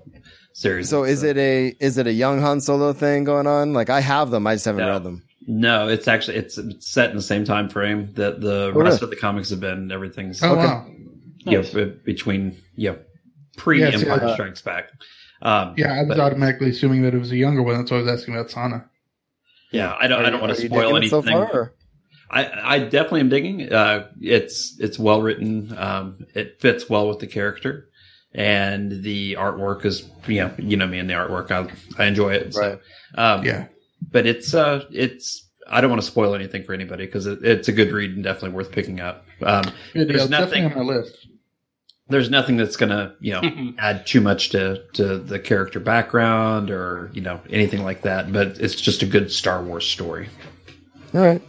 [0.55, 0.89] series.
[0.89, 3.75] So is it a, is it a young Han Solo thing going on?
[3.75, 4.45] Like I have them.
[4.47, 4.91] I just haven't No.
[4.93, 5.23] read them.
[5.51, 9.01] No, it's actually it's it's set in the same time frame that the Oh, rest
[9.01, 9.05] really?
[9.05, 9.91] of the comics have been.
[9.91, 10.87] Everything's Oh, wow.
[11.39, 11.73] yeah, Nice.
[11.73, 12.97] be- between yeah,
[13.57, 14.91] pre Yeah, see, Empire uh, Strikes Back.
[15.41, 17.79] Um, Yeah, I was but- automatically assuming that it was a younger one.
[17.79, 18.85] That's why I was asking about Sana.
[19.73, 20.21] Yeah, I don't.
[20.23, 21.47] Are I don't want to spoil digging it so anything.
[21.49, 21.75] far,
[22.31, 23.73] I, I definitely am digging.
[23.73, 25.75] Uh, it's it's well written.
[25.79, 27.89] Um, it fits well with the character,
[28.35, 31.51] and the artwork is you know you know me and the artwork.
[31.51, 31.71] I
[32.03, 32.53] I enjoy it.
[32.55, 32.79] So, Right.
[33.15, 33.67] um, Yeah.
[34.11, 37.69] But it's uh it's I don't want to spoil anything for anybody because it, it's
[37.69, 39.27] a good read and definitely worth picking up.
[39.43, 40.07] Um, Good deal.
[40.09, 41.27] there's It's nothing on my list.
[42.09, 47.11] there's nothing that's gonna you know add too much to to the character background or
[47.13, 48.33] you know anything like that.
[48.33, 50.29] But it's just a good Star Wars story.
[51.15, 51.43] All right.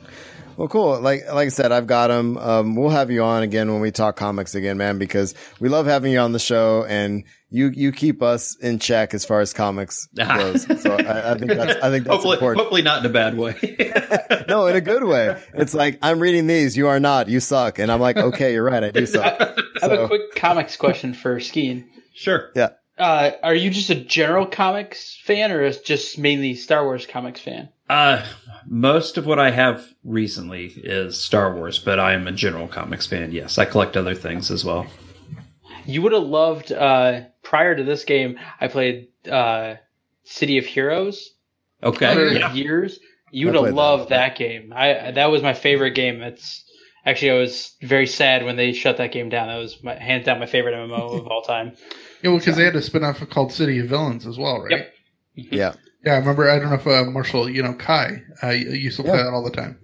[0.57, 0.99] Well, cool.
[0.99, 2.37] Like, like I said, I've got them.
[2.37, 5.85] Um, we'll have you on again when we talk comics again, man, because we love
[5.85, 9.53] having you on the show and you, you keep us in check as far as
[9.53, 10.63] comics goes.
[10.81, 12.61] So I, I think that's, I think that's hopefully, important.
[12.61, 13.55] hopefully not in a bad way.
[14.49, 15.39] No, in a good way.
[15.53, 16.75] It's like, I'm reading these.
[16.75, 17.29] You are not.
[17.29, 17.77] You suck.
[17.77, 18.83] And I'm like, okay, you're right.
[18.83, 19.39] I do suck.
[19.39, 21.87] I have a quick comics question for Skene.
[22.15, 22.49] Sure.
[22.55, 22.69] Yeah.
[22.97, 27.39] Uh, are you just a general comics fan, or is just mainly Star Wars comics
[27.39, 27.69] fan?
[27.87, 28.25] Uh,
[28.65, 33.05] most of what I have recently is Star Wars, but I am a general comics
[33.05, 33.31] fan.
[33.31, 34.87] Yes, I collect other things as well.
[35.89, 36.71] You would have loved.
[36.71, 39.75] Uh, prior to this game, I played uh,
[40.23, 41.31] City of Heroes.
[41.81, 42.13] Okay.
[42.13, 42.53] for Yeah.
[42.53, 42.99] years.
[43.31, 43.77] You would have played that.
[43.77, 44.35] loved that.
[44.37, 44.73] game.
[44.75, 46.21] I that was my favorite game.
[46.21, 46.63] It's
[47.05, 49.47] actually I was very sad when they shut that game down.
[49.47, 51.73] That was my, hands down my favorite MMO of all time.
[52.21, 54.71] Yeah, well, because they had a spin off called City of Villains as well, right?
[54.71, 54.93] Yep.
[55.51, 55.73] Yeah.
[56.05, 56.49] Yeah, I remember.
[56.49, 59.23] I don't know if uh, Marshall, you know, Kai uh, used to play Yeah.
[59.23, 59.79] that all the time.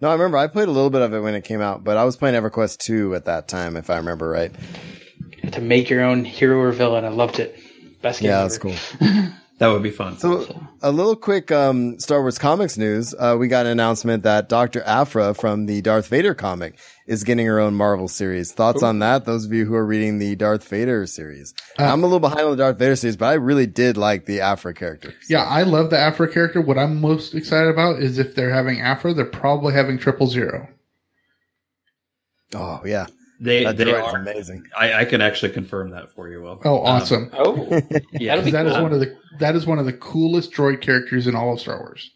[0.00, 1.96] No, I remember I played a little bit of it when it came out, but
[1.96, 4.52] I was playing EverQuest 2 at that time, if I remember right.
[5.52, 7.58] To make your own hero or villain, I loved it.
[8.02, 8.30] Best game.
[8.30, 8.48] Yeah, ever.
[8.48, 8.74] that's cool.
[9.60, 10.16] That would be fun.
[10.16, 10.46] So
[10.80, 13.14] a little quick um, Star Wars comics news.
[13.16, 14.82] Uh, we got an announcement that Dr.
[14.84, 18.52] Aphra from the Darth Vader comic is getting her own Marvel series.
[18.52, 19.26] Thoughts on that?
[19.26, 21.52] Those of you who are reading the Darth Vader series.
[21.78, 24.24] Uh, I'm a little behind on the Darth Vader series, but I really did like
[24.24, 25.12] the Aphra character.
[25.28, 26.62] Yeah, I love the Aphra character.
[26.62, 30.68] What I'm most excited about is if they're having Aphra, they're probably having Triple Zero.
[32.54, 33.08] Oh yeah,
[33.42, 34.64] They that they are amazing.
[34.78, 36.60] I, I can actually confirm that for you, Will.
[36.64, 37.30] Oh, Um, awesome!
[37.32, 37.66] Oh,
[38.12, 40.80] yeah, That'll be that is one of the that is one of the coolest droid
[40.82, 42.10] characters in all of Star Wars.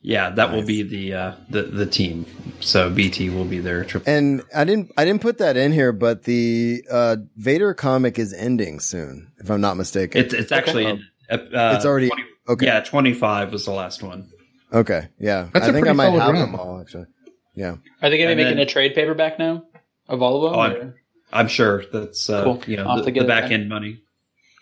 [0.00, 2.26] yeah, that will be the uh, the the team.
[2.58, 4.12] So BT will be their triple.
[4.12, 8.32] And I didn't, I didn't put that in here, but the uh, Vader comic is
[8.34, 10.20] ending soon, if I'm not mistaken.
[10.20, 11.00] It's it's actually Okay.
[11.30, 12.66] uh, It's already- 20 okay.
[12.66, 14.28] Yeah, twenty five was the last one.
[14.72, 15.48] okay, yeah.
[15.52, 16.34] That's I a think I might have run.
[16.34, 17.06] them all actually.
[17.54, 17.76] Yeah.
[18.02, 19.66] Are they going to be making then- a trade paperback now
[20.12, 20.58] of all of them?
[20.58, 20.94] Oh, I'm-
[21.34, 22.62] I'm sure that's uh, Cool.
[22.66, 24.02] you know the, to the back end money.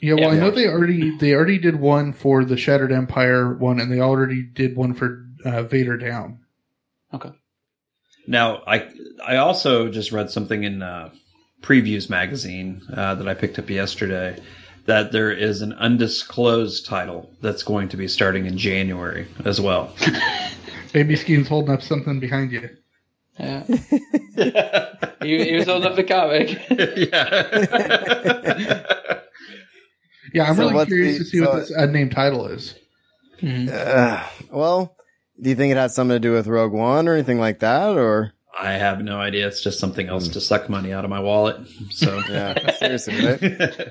[0.01, 0.28] Yeah, well, Yeah.
[0.28, 3.98] I know they already they already did one for the Shattered Empire one, and they
[4.01, 6.39] already did one for uh, Vader Down.
[7.12, 7.31] Okay.
[8.28, 8.89] Now, I
[9.27, 11.10] I also just read something in uh,
[11.60, 14.39] Previews magazine uh, that I picked up yesterday
[14.86, 19.93] that there is an undisclosed title that's going to be starting in January as well.
[20.93, 22.70] Baby Skene's holding up something behind you.
[23.40, 23.64] Yeah.
[25.22, 26.60] he, he was holding up the comic.
[28.70, 28.82] yeah.
[30.32, 32.74] Yeah, I'm So really curious the- to see so- what this uh, name title is.
[33.42, 34.94] Uh, well,
[35.40, 37.96] do you think it has something to do with Rogue One or anything like that,
[37.96, 38.32] or?
[38.56, 39.48] I have no idea.
[39.48, 41.56] It's just something else to suck money out of my wallet.
[41.90, 43.88] So Yeah, seriously, right?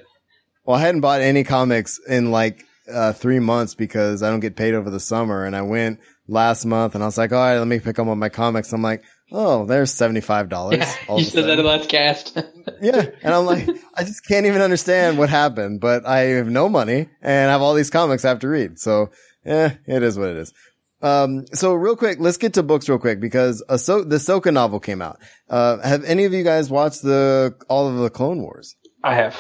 [0.64, 4.56] Well, I hadn't bought any comics in like uh, three months because I don't get
[4.56, 5.44] paid over the summer.
[5.46, 8.08] And I went last month and I was like, all right, let me pick up
[8.08, 8.72] on my comics.
[8.72, 10.52] I'm like, oh, there's $75.
[11.08, 12.38] all you of a said that in last cast.
[12.82, 13.10] Yeah.
[13.24, 17.10] And I'm like, I just can't even understand what happened, but I have no money
[17.22, 18.80] and I have all these comics I have to read.
[18.80, 19.10] So,
[19.46, 20.54] eh, it is what it is.
[21.02, 24.80] Um, so real quick, let's get to books real quick because Ahso- the Soka novel
[24.80, 25.20] came out.
[25.50, 28.78] Uh, have any of you guys watched the, all of the Clone Wars?
[29.04, 29.38] I have.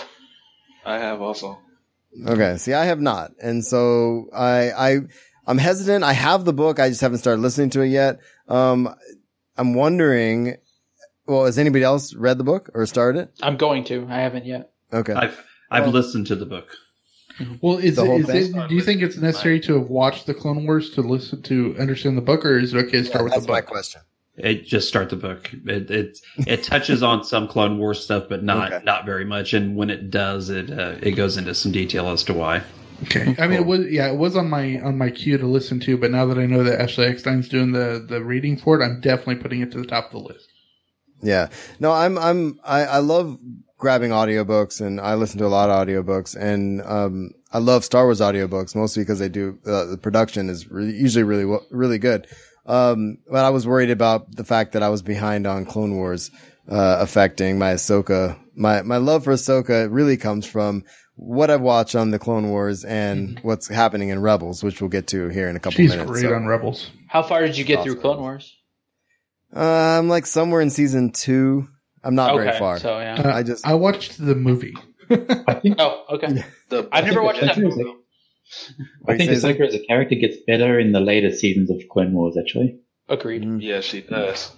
[0.85, 1.57] I have also.
[2.27, 2.57] Okay.
[2.57, 3.31] See, I have not.
[3.41, 4.97] And so I, I,
[5.47, 6.03] I'm hesitant.
[6.03, 6.79] I have the book.
[6.79, 8.19] I just haven't started listening to it yet.
[8.49, 8.93] Um,
[9.59, 10.55] I'm wondering,
[11.27, 13.31] well, has anybody else read the book or started it?
[13.41, 14.07] I'm going to.
[14.09, 14.71] I haven't yet.
[14.93, 15.13] Okay.
[15.13, 15.37] I've
[15.69, 16.69] I've Well- listened to the book.
[17.61, 18.57] Well, is, The it, whole is thing?
[18.57, 21.73] it, do you think it's necessary to have watched the Clone Wars to listen to
[21.79, 23.39] understand the book, or is it okay to start with the book?
[23.39, 23.69] That's the my book?
[23.69, 24.01] question.
[24.35, 25.49] It just start the book.
[25.65, 28.83] It it it touches on some Clone Wars stuff, but not Okay.
[28.83, 29.53] not very much.
[29.53, 32.61] And when it does, it uh, it goes into some detail as to why.
[33.03, 33.35] Okay.
[33.39, 35.97] I mean, it was yeah, it was on my on my queue to listen to,
[35.97, 38.99] but now that I know that Ashley Eckstein's doing the the reading for it, I'm
[39.01, 40.49] definitely putting it to the top of the list.
[41.21, 41.49] Yeah.
[41.79, 43.37] No, I'm, I'm, I, I love
[43.77, 48.05] grabbing audiobooks and I listen to a lot of audiobooks and, um, I love Star
[48.05, 52.27] Wars audiobooks mostly because they do, uh, the production is re- usually really, really good.
[52.65, 56.29] Um, but I was worried about the fact that I was behind on Clone Wars,
[56.69, 58.37] uh, affecting my Ahsoka.
[58.55, 60.83] My, my love for Ahsoka really comes from
[61.21, 65.07] what I've watched on the Clone Wars and what's happening in Rebels, which we'll get
[65.07, 66.09] to here in a couple She's minutes.
[66.09, 66.89] great So, on Rebels.
[67.07, 67.91] How far did you get Awesome.
[67.93, 68.55] through Clone Wars?
[69.55, 69.59] uh,
[69.99, 71.67] I'm like somewhere in season two.
[72.03, 72.79] I'm not very far.
[72.79, 73.15] so, yeah.
[73.21, 74.73] Uh, I just, I watched the movie.
[75.11, 76.43] Oh, okay.
[76.69, 77.93] The, I've never watched that Ahsoka is movie.
[79.07, 81.77] I think Wait, say Ahsoka as a character gets better in the later seasons of
[81.91, 82.77] Clone Wars, actually.
[83.07, 83.43] Agreed.
[83.61, 84.51] yeah, she does.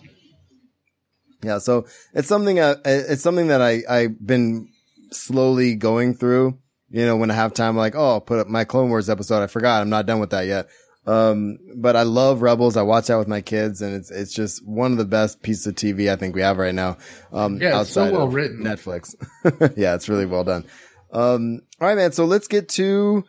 [1.41, 4.67] Yeah, so it's something uh, it's something that I I've been
[5.11, 6.57] slowly going through.
[6.89, 9.09] You know, when I have time, I'm like, oh, I'll put up my Clone Wars
[9.09, 9.41] episode.
[9.41, 10.67] I forgot, I'm not done with that yet.
[11.07, 12.77] Um, but I love Rebels.
[12.77, 15.65] I watch that with my kids, and it's it's just one of the best pieces
[15.67, 16.97] of TV I think we have right now.
[17.31, 18.59] Um, Yeah, it's so well written.
[18.63, 19.15] Netflix.
[19.77, 20.65] yeah, it's really well done.
[21.11, 22.11] Um, all right, man.
[22.11, 23.23] So let's get to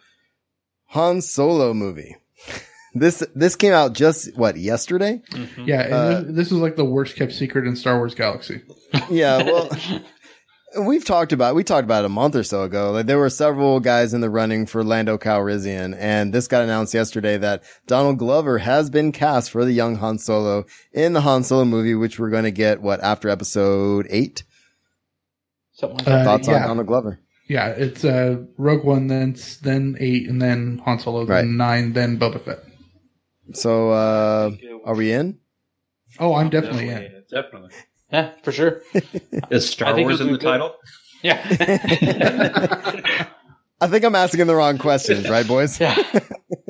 [0.88, 2.16] Han Solo movie.
[2.94, 5.22] this this came out just what yesterday.
[5.64, 8.60] Yeah, and Uh, this, this is like the worst kept secret in Star Wars Galaxy.
[9.09, 9.70] Yeah, well,
[10.80, 12.90] we've talked about we talked about it a month or so ago.
[12.92, 16.94] Like there were several guys in the running for Lando Calrissian, and this got announced
[16.94, 21.44] yesterday that Donald Glover has been cast for the young Han Solo in the Han
[21.44, 24.44] Solo movie, which we're going to get what after Episode eight.
[25.72, 26.24] Something like Uh.
[26.24, 26.62] Thoughts yeah.
[26.62, 27.18] on Donald Glover?
[27.48, 31.44] Yeah, it's uh, Rogue One, then then eight, and then Han Solo, then Right.
[31.46, 32.60] nine, then Boba Fett.
[33.52, 34.50] So, uh,
[34.84, 35.38] are we in?
[36.18, 37.24] Oh, I'm definitely in.
[37.30, 37.70] Definitely.
[38.12, 38.82] Yeah, for sure.
[39.51, 40.40] Is Star I think Wars in the good.
[40.43, 40.74] title?
[41.22, 41.40] Yeah.
[43.80, 45.80] I think I'm asking the wrong questions, right, boys?
[45.80, 45.97] yeah.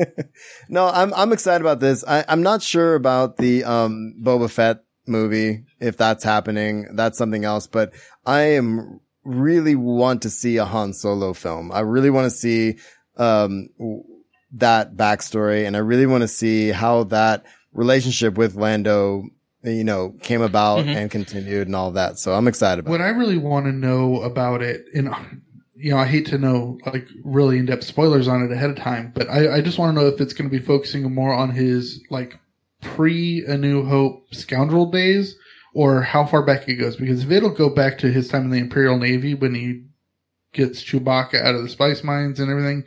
[0.69, 2.05] no, I'm I'm excited about this.
[2.07, 6.89] I, I'm not sure about the um Boba Fett movie if that's happening.
[6.95, 7.67] That's something else.
[7.67, 7.93] But
[8.25, 11.71] I am really want to see a Han Solo film.
[11.73, 12.79] I really want to see
[13.17, 14.05] um w-
[14.53, 19.25] that backstory, and I really want to see how that relationship with Lando,
[19.65, 20.95] you know, came about Mhm.
[20.97, 22.19] and continued and all that.
[22.19, 22.91] So I'm excited about.
[22.91, 23.05] What it.
[23.05, 25.11] I really want to know about it, and
[25.77, 28.77] you know, I hate to know like really in depth spoilers on it ahead of
[28.77, 31.33] time, but I, I just want to know if it's going to be focusing more
[31.35, 32.39] on his like
[32.81, 35.37] pre A New Hope scoundrel days,
[35.75, 36.97] or how far back it goes.
[36.97, 39.83] Because if it'll go back to his time in the Imperial Navy when he
[40.53, 42.85] gets Chewbacca out of the spice mines and everything,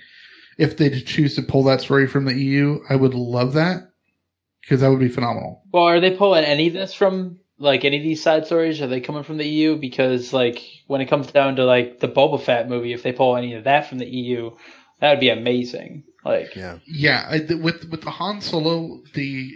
[0.58, 3.90] if they choose to pull that story from the EU, I would love that
[4.66, 5.62] because that would be phenomenal.
[5.72, 8.82] Well, are they pulling any of this from like any of these side stories?
[8.82, 9.76] Are they coming from the EU?
[9.76, 13.38] Because like when it comes down to like the Boba Fett movie, if they pull
[13.38, 14.52] any of that from the EU,
[15.00, 16.04] that would be amazing.
[16.24, 19.52] Like, yeah, Yeah, I, with with the Han Solo, the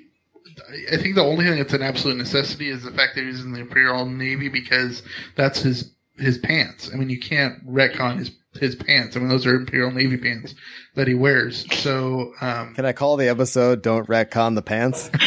[0.91, 3.53] I think the only thing that's an absolute necessity is the fact that he's in
[3.53, 5.02] the Imperial Navy because
[5.36, 6.91] that's his his pants.
[6.94, 8.30] I mean, you can't retcon his
[8.60, 9.15] his pants.
[9.15, 10.53] I mean, those are Imperial Navy pants
[10.95, 11.65] that he wears.
[11.80, 15.10] So, um, Can I call the episode "Don't Retcon the Pants"?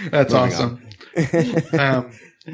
[0.10, 0.88] that's Moving awesome.
[1.78, 2.10] um,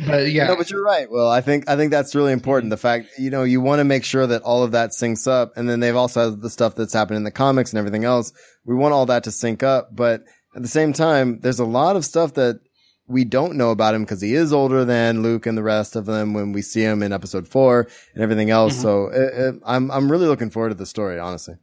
[0.06, 1.10] but yeah, No, but you're right.
[1.10, 2.70] Well, I think I think that's really important.
[2.70, 5.52] The fact you know you want to make sure that all of that syncs up,
[5.56, 8.32] and then they've also had the stuff that's happened in the comics and everything else.
[8.64, 10.22] We want all that to sync up, but
[10.54, 12.60] at the same time, there's a lot of stuff that
[13.08, 16.06] we don't know about him because he is older than Luke and the rest of
[16.06, 18.76] them when we see him in Episode Four and everything else.
[18.78, 18.82] Mhm.
[18.82, 21.54] So it, it, I'm I'm really looking forward to the story, honestly.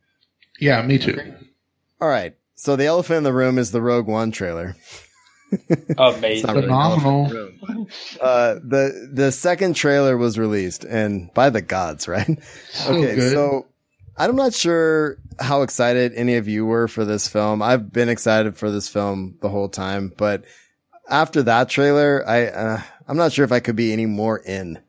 [0.60, 1.20] yeah, me too.
[2.02, 2.36] All right.
[2.56, 4.76] So the elephant in the room is the Rogue One trailer.
[5.98, 6.32] amazing.
[6.32, 7.88] It's really an the Phenomenal.
[8.22, 12.28] Uh, the the second trailer was released, and by the gods, right?
[12.72, 13.32] So okay, good.
[13.34, 13.66] so
[14.18, 17.62] I'm not sure how excited any of you were for this film.
[17.62, 20.44] I've been excited for this film the whole time, but
[21.14, 24.80] after that trailer, I uh, I'm not sure if I could be any more in.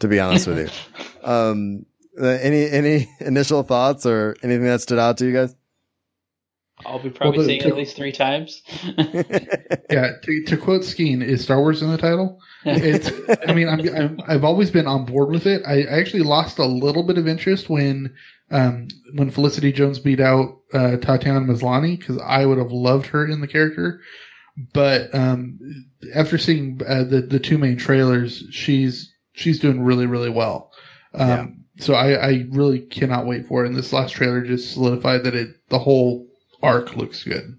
[0.00, 1.84] To be honest with you, um,
[2.20, 5.54] uh, any any initial thoughts or anything that stood out to you guys?
[6.86, 8.62] I'll be probably Well, seeing it to- at least three times.
[9.90, 12.40] yeah, to, to quote Skene, is Star Wars in the title?
[12.64, 13.10] It's.
[13.48, 15.62] I mean, I'm, I'm I've always been on board with it.
[15.66, 18.14] I, I actually lost a little bit of interest when
[18.52, 23.26] um when Felicity Jones beat out uh, Tatiana Maslany because I would have loved her
[23.26, 24.00] in the character.
[24.72, 25.58] But um
[26.14, 30.72] after seeing uh, the the two main trailers, she's she's doing really really well.
[31.14, 33.68] Um, So I, I really cannot wait for it.
[33.68, 36.26] And this last trailer just solidified that it the whole
[36.62, 37.54] arc looks good.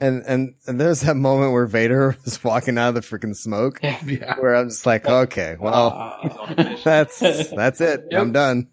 [0.00, 3.78] And, and and there's that moment where Vader was walking out of the freaking smoke,
[3.82, 4.34] Yeah.
[4.40, 6.18] where I'm just like, okay, well,
[6.84, 8.04] that's that's it.
[8.12, 8.68] I'm done.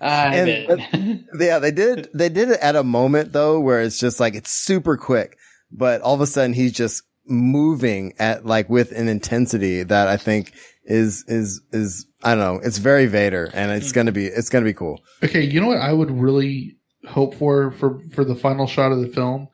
[0.00, 3.98] I'm And- but- yeah, they did they did it at a moment though where it's
[3.98, 5.36] just like it's super quick,
[5.70, 10.16] but all of a sudden he's just moving at like with an intensity that I
[10.16, 10.52] think
[10.84, 14.64] is is is I don't know, it's very Vader and it's gonna be it's gonna
[14.64, 15.00] be cool.
[15.22, 16.76] Okay, you know what I would really
[17.06, 19.48] hope for for for the final shot of the film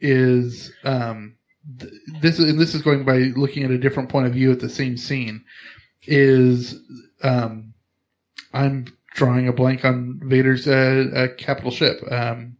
[0.00, 1.36] is um
[1.78, 4.50] th- this is and this is going by looking at a different point of view
[4.50, 5.44] at the same scene
[6.02, 6.76] is
[7.22, 7.74] um
[8.54, 12.56] I'm drawing a blank on Vader's uh, uh capital ship um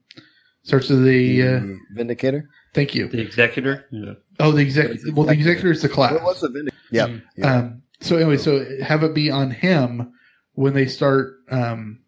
[0.63, 2.49] starts with the uh, The Vindicator.
[2.79, 3.85] Thank you The executor.
[3.91, 4.15] Yeah.
[4.41, 6.77] oh the exec well the executor is the class What was the Vindicator?
[6.91, 7.11] Yep.
[7.37, 7.55] yeah.
[7.57, 10.13] um, so anyway, so have it be on him
[10.55, 12.01] when they start um,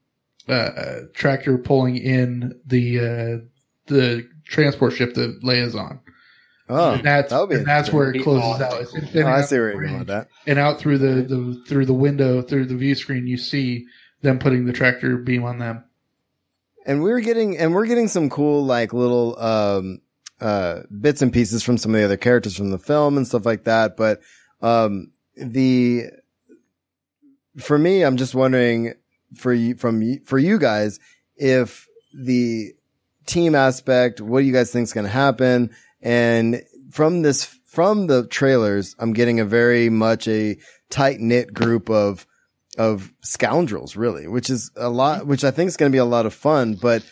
[0.49, 3.47] uh, uh, tractor pulling in the uh,
[3.87, 6.01] the transport ship that Leia's on.
[6.69, 8.41] Oh, and that's be and that's where it interesting.
[8.41, 8.81] closes out.
[8.81, 10.29] It's Oh, I see where you're going with that.
[10.47, 13.87] and out through the, the through the window through the view screen, you see
[14.23, 15.83] them putting the tractor beam on them.
[16.87, 20.01] and we're getting and we're getting some cool like little um
[20.41, 23.45] uh bits and pieces from some of the other characters from the film and stuff
[23.45, 24.21] like that but
[24.63, 26.07] um the
[27.59, 28.95] for me i'm just wondering
[29.37, 30.99] for you from for you guys
[31.37, 32.73] if the
[33.27, 35.71] team aspect what do you guys think is going to happen?
[36.03, 40.57] And from this from the trailers i'm getting a very much a
[40.89, 42.27] tight knit group of
[42.79, 46.05] of scoundrels, really, which is a lot, which I think is going to be a
[46.05, 47.05] lot of fun, but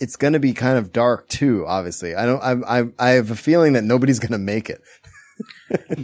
[0.00, 2.14] it's going to be kind of dark too, obviously.
[2.14, 4.80] I don't, I, I, I have a feeling that nobody's going to make it.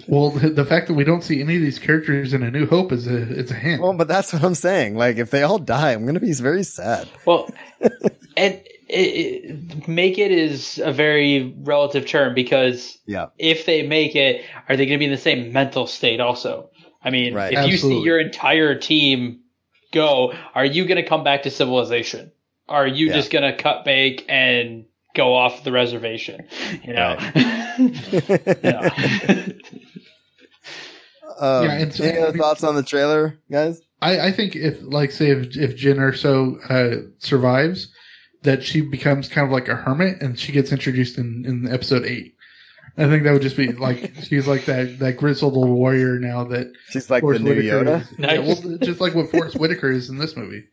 [0.09, 2.67] Well, the, the fact that we don't see any of these characters in A New
[2.67, 3.83] Hope is a it's a hint.
[3.83, 4.97] Well, but that's what I'm saying.
[4.97, 7.09] Like, if they all die, I'm going to be very sad.
[7.27, 7.51] Well,
[8.37, 13.27] and it, it, make it is a very relative term because Yeah.
[13.39, 16.71] if they make it, are they going to be in the same mental state also?
[17.03, 17.53] I mean, Right.
[17.53, 19.41] if you see your entire team
[19.93, 22.31] go, are you going to come back to civilization?
[22.69, 23.15] Are you Yeah.
[23.15, 26.47] just going to cut bake and go off the reservation?
[26.85, 27.17] You know,
[31.39, 33.81] Um, Yeah, and so- any other thoughts on the trailer, guys?
[34.01, 37.89] I, I think if, like, say, if if Jyn Erso uh, survives,
[38.43, 42.05] that she becomes kind of like a hermit, and she gets introduced in, in episode
[42.05, 42.35] eight.
[42.99, 46.45] I think that would just be like she's like that that grizzled old warrior now
[46.45, 48.01] that She's like Forrest the new Whitaker Yoda.
[48.03, 48.13] is.
[48.19, 50.65] Yeah, well, just like what Forrest Whitaker is in this movie.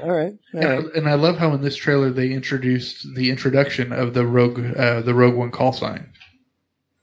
[0.00, 0.32] All right.
[0.54, 0.92] All And, right.
[0.94, 4.60] I, and I love how in this trailer they introduced the introduction of the Rogue
[4.76, 6.10] uh, the Rogue One call sign.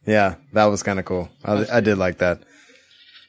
[0.05, 1.29] Yeah, that was kind of cool.
[1.45, 2.41] I, I did like that.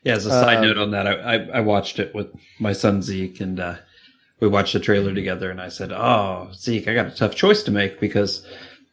[0.02, 2.28] Yeah, as a side Um, note on that, I, I, I watched it with
[2.58, 3.74] my son Zeke, and uh,
[4.38, 5.50] we watched the trailer together.
[5.50, 8.46] And I said, "Oh, Zeke, I got a tough choice to make because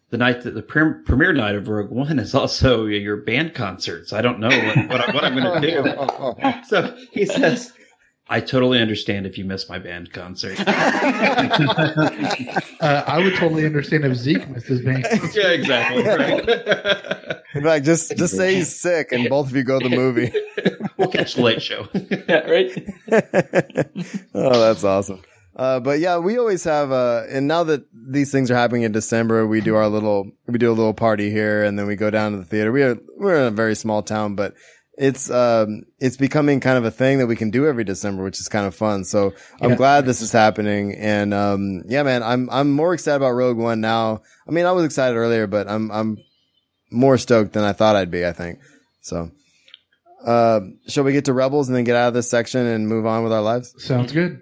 [0.09, 4.11] the night that the pre- premiere night of Rogue One is also your band concerts.
[4.11, 7.71] I don't know what, what, I, what I'm going to do." so he says,
[8.29, 10.57] "I totally understand if you miss my band concert."
[12.79, 15.03] Uh, I would totally understand if Zeke missed his band.
[15.33, 16.03] yeah, exactly.
[16.03, 17.37] Right.
[17.55, 20.31] In fact, just just say he's sick, and both of you go to the movie.
[20.97, 21.87] we'll catch the late show.
[21.93, 22.71] yeah, right.
[24.35, 25.23] oh, that's awesome.
[25.57, 28.91] Uh, but yeah, we always have, uh, and now that these things are happening in
[28.91, 32.11] December, we do our little, we do a little party here and then we go
[32.11, 32.71] down to the theater.
[32.71, 34.53] We are, we're in a very small town, but
[34.97, 38.39] it's, um, it's becoming kind of a thing that we can do every December, which
[38.39, 39.03] is kind of fun.
[39.05, 39.75] So I'm Yeah.
[39.75, 40.95] glad this is happening.
[40.95, 44.21] And, um, yeah, man, I'm, I'm more excited about Rogue One now.
[44.47, 46.17] I mean, I was excited earlier, but I'm, I'm
[46.91, 48.59] more stoked than I thought I'd be, I think.
[49.01, 49.29] So,
[50.25, 53.05] uh, shall we get to Rebels and then get out of this section and move
[53.05, 53.75] on with our lives?
[53.77, 54.41] Sounds good.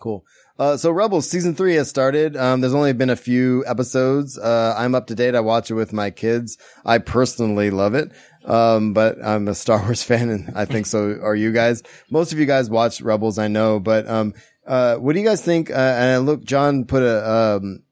[0.00, 0.24] Cool.
[0.58, 2.36] Uh, so Rebels season three has started.
[2.36, 4.38] Um, there's only been a few episodes.
[4.38, 5.34] Uh, I'm up to date.
[5.34, 6.58] I watch it with my kids.
[6.84, 8.12] I personally love it.
[8.44, 11.82] Um, but I'm a Star Wars fan and I think so are you guys.
[12.10, 14.34] Most of you guys watch Rebels, I know, but, um,
[14.66, 15.70] uh, what do you guys think?
[15.70, 17.30] Uh, and look, John put a,
[17.60, 17.82] um,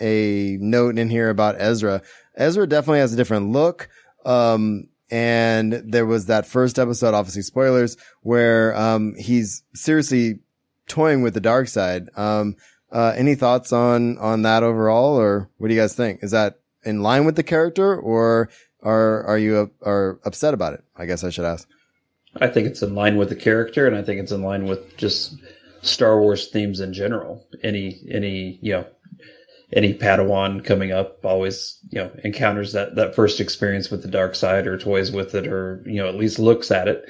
[0.00, 2.02] a note in here about Ezra.
[2.36, 3.88] Ezra definitely has a different look.
[4.24, 10.40] Um, and there was that first episode, obviously spoilers, where, um, he's seriously
[10.88, 12.08] toying with the dark side.
[12.16, 12.56] Um,
[12.92, 16.24] Uh, any thoughts on, on that overall, or what do you guys think?
[16.24, 18.48] Is that in line with the character or
[18.82, 20.84] are, are you, uh, are upset about it?
[20.96, 21.68] I guess I should ask.
[22.40, 24.96] I think it's in line with the character, and I think it's in line with
[24.96, 25.34] just
[25.82, 27.44] Star Wars themes in general.
[27.64, 28.86] Any any you know
[29.72, 34.36] any Padawan coming up always you know encounters that that first experience with the dark
[34.36, 37.04] side, or toys with it, or you know at least looks at it.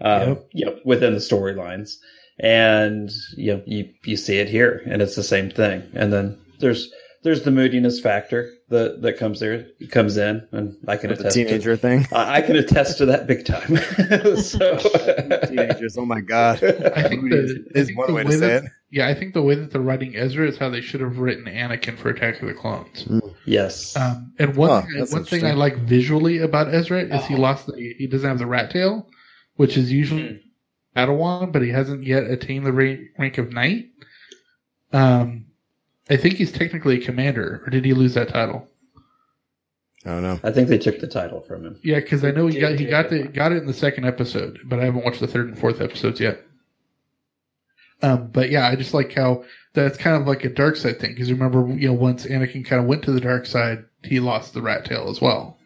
[0.00, 0.48] Um, Yep.
[0.52, 1.94] you know, within the storylines,
[2.40, 5.84] and you know you you see it here, and it's the same thing.
[5.94, 6.90] And then there's
[7.24, 11.42] there's the moodiness factor that that comes there comes in, and I can attest The
[11.42, 12.06] attest teenager to, thing.
[12.12, 13.76] I, I can attest to that big time.
[14.36, 14.76] so
[15.48, 15.96] Teenagers.
[15.98, 16.62] Oh my God.
[16.96, 18.70] I think the, I is think one the way to say that, it.
[18.90, 21.46] Yeah, I think the way that they're writing Ezra is how they should have written
[21.46, 23.08] Anakin for Attack of the Clones.
[23.44, 27.34] yes, Um, and one Huh, thing, one thing I like visually about Ezra is he
[27.34, 29.08] lost the, he doesn't have the rat tail,
[29.56, 30.40] which is usually
[30.96, 33.86] Padawan, but he hasn't yet attained the rank, rank of knight.
[34.92, 35.46] Um,
[36.10, 38.68] I think he's technically a commander, or did he lose that title?
[40.04, 40.38] I don't know.
[40.44, 41.80] I think they took the title from him.
[41.82, 44.04] Yeah, because I know he got he got that the got it in the second
[44.04, 46.40] episode, but I haven't watched the third and fourth episodes yet.
[48.02, 51.12] Um, but yeah, I just like how that's kind of like a dark side thing
[51.14, 54.52] because remember, you know, once Anakin kind of went to the dark side, he lost
[54.52, 55.56] the rat tail as well.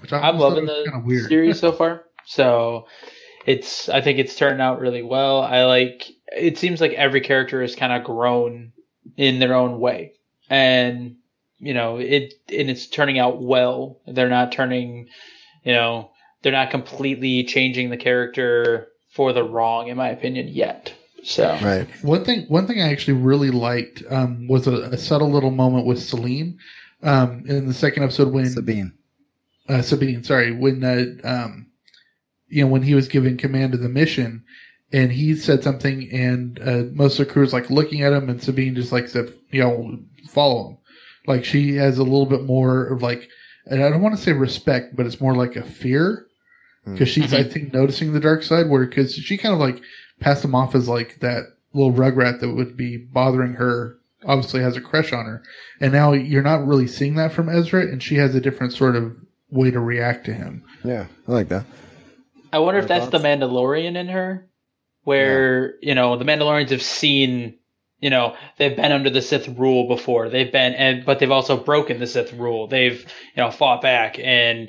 [0.00, 1.28] Which I I'm always loving the kinda weird.
[1.28, 2.04] series so far.
[2.24, 2.86] So
[3.44, 5.42] it's I think it's turned out really well.
[5.42, 8.72] I like it seems like every character has kind of grown
[9.16, 10.12] in their own way.
[10.48, 11.16] And
[11.58, 14.00] you know, it and it's turning out well.
[14.06, 15.08] They're not turning,
[15.64, 16.10] you know,
[16.42, 20.92] they're not completely changing the character for the wrong in my opinion yet.
[21.22, 21.88] So Right.
[22.02, 25.86] One thing, one thing I actually really liked um, was a, a subtle little moment
[25.86, 26.58] with Celine
[27.02, 28.92] um, in the second episode when Sabine.
[29.68, 31.66] uh, Sabine, sorry, when uh, um,
[32.48, 34.44] you know when he was given command of the mission,
[34.92, 38.28] and he said something, and uh, most of the crew was like looking at him,
[38.28, 39.98] and Sabine just like said, you know,
[40.28, 40.78] follow him.
[41.26, 43.28] Like she has a little bit more of like,
[43.66, 46.26] and I don't want to say respect, but it's more like a fear
[46.84, 49.82] because she's I think noticing the dark side where because she kind of like
[50.20, 51.42] passed him off as like that
[51.72, 53.98] little rugrat that would be bothering her.
[54.24, 55.42] Obviously has a crush on her,
[55.80, 58.96] and now you're not really seeing that from Ezra, and she has a different sort
[58.96, 59.16] of
[59.50, 60.64] way to react to him.
[60.82, 61.64] Yeah, I like that.
[62.52, 64.48] I wonder if Other that's the Mandalorian in her,
[65.06, 67.54] where you know the Mandalorians have seen,
[68.00, 70.28] you know, they've been under the Sith rule before.
[70.28, 72.66] They've been, and but they've also broken the Sith rule.
[72.66, 74.68] They've you know fought back, and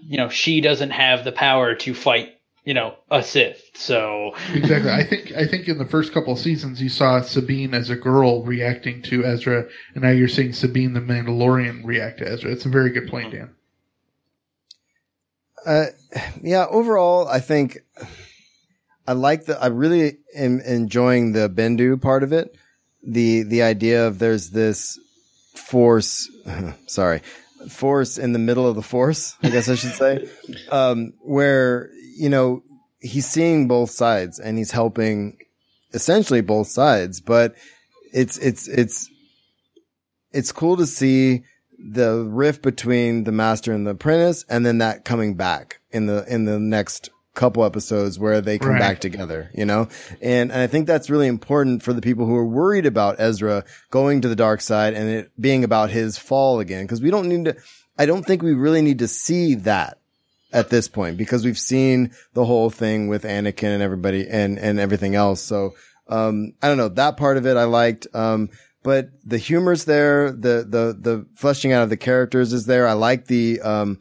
[0.00, 2.28] you know she doesn't have the power to fight,
[2.64, 3.60] you know, a Sith.
[3.74, 4.92] So Exactly.
[4.92, 7.96] I think I think in the first couple of seasons you saw Sabine as a
[7.96, 12.52] girl reacting to Ezra, and now you're seeing Sabine the Mandalorian react to Ezra.
[12.52, 13.50] It's a very good point, Dan.
[15.66, 15.86] Uh,
[16.42, 17.78] yeah, overall, I think
[19.06, 22.56] I like the, I really am enjoying the Bendu part of it.
[23.02, 24.98] The, the idea of there's this
[25.54, 26.30] force,
[26.86, 27.22] sorry,
[27.68, 30.28] force in the middle of the force, I guess I should say,
[30.70, 32.62] um, where, you know,
[33.00, 35.38] he's seeing both sides and he's helping
[35.92, 37.54] essentially both sides, but
[38.12, 39.10] it's, it's, it's,
[40.32, 41.44] it's cool to see
[41.78, 46.24] the rift between the master and the apprentice and then that coming back in the
[46.32, 48.78] in the next couple episodes where they come Right.
[48.78, 49.88] back together you know
[50.22, 53.64] and, and i think that's really important for the people who are worried about ezra
[53.90, 57.28] going to the dark side and it being about his fall again because we don't
[57.28, 57.56] need to
[57.98, 59.98] i don't think we really need to see that
[60.52, 64.78] at this point because we've seen the whole thing with anakin and everybody and and
[64.78, 65.74] everything else so
[66.08, 68.48] um i don't know that part of it i liked um
[68.84, 70.30] but the humor's there.
[70.30, 72.86] The, the, the fleshing out of the characters is there.
[72.86, 73.98] I like the, um,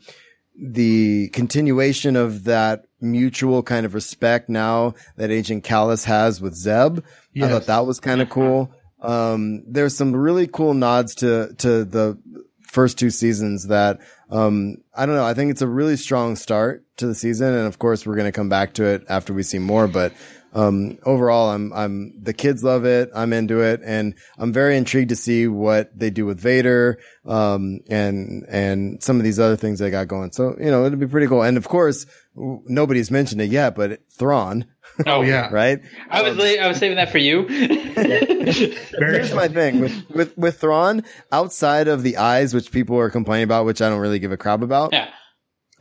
[0.56, 7.04] the continuation of that mutual kind of respect now that Agent Kallus has with Zeb.
[7.46, 8.72] I thought that was kind of cool.
[9.02, 12.18] Um, there's some really cool nods to, to the
[12.62, 14.00] first two seasons that,
[14.30, 15.26] um, I don't know.
[15.26, 17.54] I think it's a really strong start to the season.
[17.54, 20.14] And of course, we're going to come back to it after we see more, but,
[20.54, 23.10] um, overall, I'm, I'm, the kids love it.
[23.16, 27.80] I'm into it and I'm very intrigued to see what they do with Vader, um,
[27.90, 30.32] and, and some of these other things they got going.
[30.32, 31.42] So, you know, it'll be pretty cool.
[31.42, 32.06] And of course,
[32.36, 34.66] w- nobody's mentioned it yet, but Thrawn.
[35.08, 35.50] Oh, yeah.
[35.52, 35.80] Right?
[36.10, 37.48] I was la- I was saving that for you.
[37.48, 43.46] Here's my thing with, with, with Thrawn outside of the eyes, which people are complaining
[43.46, 44.94] about, which I don't really give a crap about.
[44.94, 45.10] Yeah.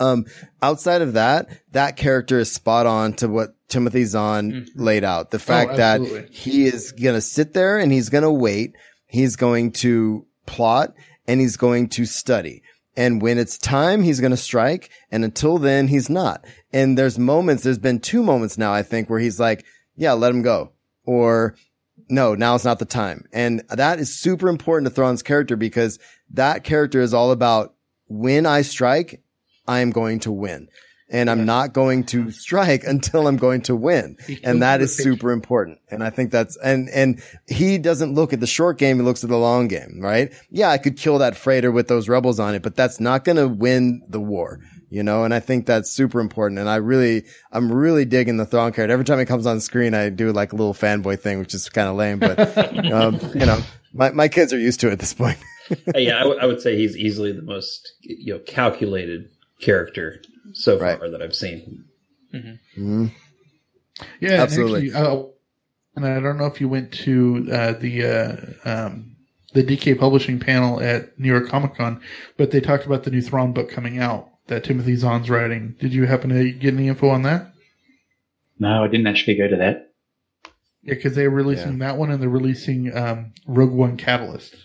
[0.03, 0.27] Um,
[0.61, 5.31] outside of that, that character is spot on to what Timothy Zahn laid out.
[5.31, 8.75] The fact that he is going to sit there and he's going to wait.
[9.07, 10.95] He's going to plot
[11.29, 12.63] and he's going to study.
[12.97, 14.91] And when it's time, he's going to strike.
[15.11, 16.45] And until then, he's not.
[16.73, 19.65] And there's moments, there's been two moments now, I think, where he's like,
[19.97, 20.73] yeah, let him go.
[21.05, 21.55] Or
[22.09, 23.25] no, now it's not the time.
[23.33, 25.99] And that is super important to Thrawn's character because
[26.33, 27.75] that character is all about
[28.09, 29.22] when I strike,
[29.67, 30.69] I am going to win.
[31.11, 34.17] And I'm not going to strike until I'm going to win.
[34.43, 35.79] And that is super important.
[35.91, 38.97] And I think that's, and, and he doesn't look at the short game.
[38.97, 40.33] He looks at the long game, right?
[40.51, 43.37] Yeah, I could kill that freighter with those rebels on it, but that's not going
[43.37, 45.25] to win the war, you know?
[45.25, 46.59] And I think that's super important.
[46.59, 48.95] And I really, I'm really digging the Thrawn character.
[48.95, 51.69] Every time he comes on screen, I do like a little fanboy thing, which is
[51.69, 52.39] kind of lame, but,
[52.91, 53.61] um, you know,
[53.93, 55.37] my, my kids are used to it at this point.
[55.95, 59.31] Yeah, I, w- I would say he's easily the most you know calculated
[59.63, 60.21] character
[60.53, 61.85] so far that I've seen.
[62.35, 63.11] Mhm.
[64.21, 64.89] Yeah, Absolutely.
[64.89, 65.27] And, actually, uh,
[65.97, 68.37] and I don't know if you went to uh, the uh,
[68.69, 69.17] um,
[69.53, 72.01] the DK Publishing panel at New York Comic Con,
[72.37, 75.77] but they talked about the new Thrawn book coming out that Timothy Zahn's writing.
[75.79, 77.53] Did you happen to get any info on that?
[78.59, 79.93] No, I didn't actually go to that.
[80.83, 84.57] Yeah, because they're releasing that one and they're releasing um, Rogue One Catalyst.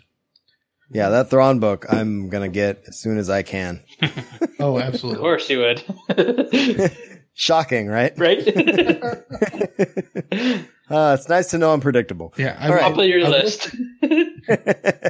[0.89, 3.84] Yeah, that Thrawn book I'm going to get as soon as I can.
[4.59, 5.19] Oh, absolutely.
[5.19, 6.91] Of course you would.
[7.35, 8.11] Shocking, right?
[8.18, 8.43] right?
[10.89, 12.34] Uh, it's nice to know I'm predictable.
[12.38, 12.81] Yeah, I, All right.
[12.81, 13.76] Top of your I will- list.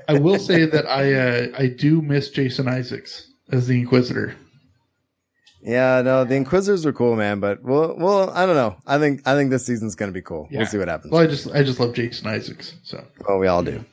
[0.09, 4.35] I will say that I uh, I do miss Jason Isaacs as the Inquisitor.
[5.61, 7.39] Yeah, no, the Inquisitors are cool, man.
[7.39, 8.75] But well, well, I don't know.
[8.87, 10.47] I think I think this season's gonna be cool.
[10.49, 10.57] Yeah.
[10.59, 11.13] We'll see what happens.
[11.13, 12.73] Well, I just I just love Jason Isaacs.
[12.81, 13.85] So Oh, we all do.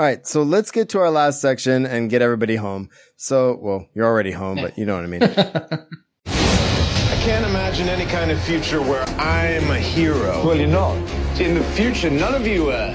[0.00, 2.88] All right, so let's get to our last section and get everybody home.
[3.16, 5.22] So, well, you're already home, but you know what I mean.
[6.26, 10.46] I can't imagine any kind of future where I'm a hero.
[10.46, 10.94] Well, you're not.
[11.40, 12.94] In the future, none of you are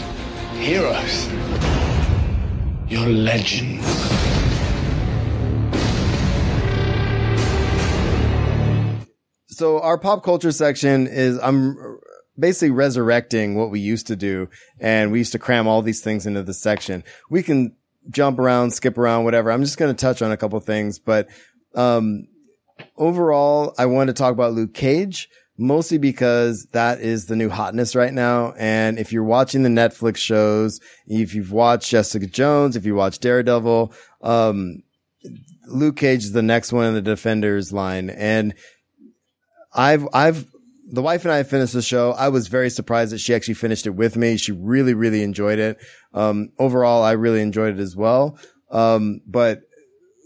[0.59, 1.27] heroes.
[2.88, 3.85] You're legends.
[9.49, 11.99] so our pop culture section is I'm
[12.38, 14.49] basically resurrecting what we used to do,
[14.80, 17.03] and we used to cram all these things into the section.
[17.30, 17.76] We can
[18.10, 19.51] jump around, skip around, whatever.
[19.51, 21.27] I'm just going to touch on a couple things, but
[21.76, 22.27] um,
[22.97, 25.30] overall, I wanted to talk about Luke Cage.
[25.55, 28.55] Mostly because that is the new hotness right now.
[28.57, 33.19] And if you're watching the Netflix shows, if you've watched Jessica Jones, if you watch
[33.19, 33.93] Daredevil,
[34.23, 34.81] um,
[35.68, 38.10] Luke Cage is the next one in the Defenders line.
[38.10, 38.55] And
[39.76, 40.47] I've, I've,
[40.93, 42.11] the wife and I finished the show.
[42.11, 44.37] I was very surprised that she actually finished it with me.
[44.37, 45.79] She really, really enjoyed it.
[46.13, 48.37] Um, overall, I really enjoyed it as well.
[48.69, 49.61] Um, but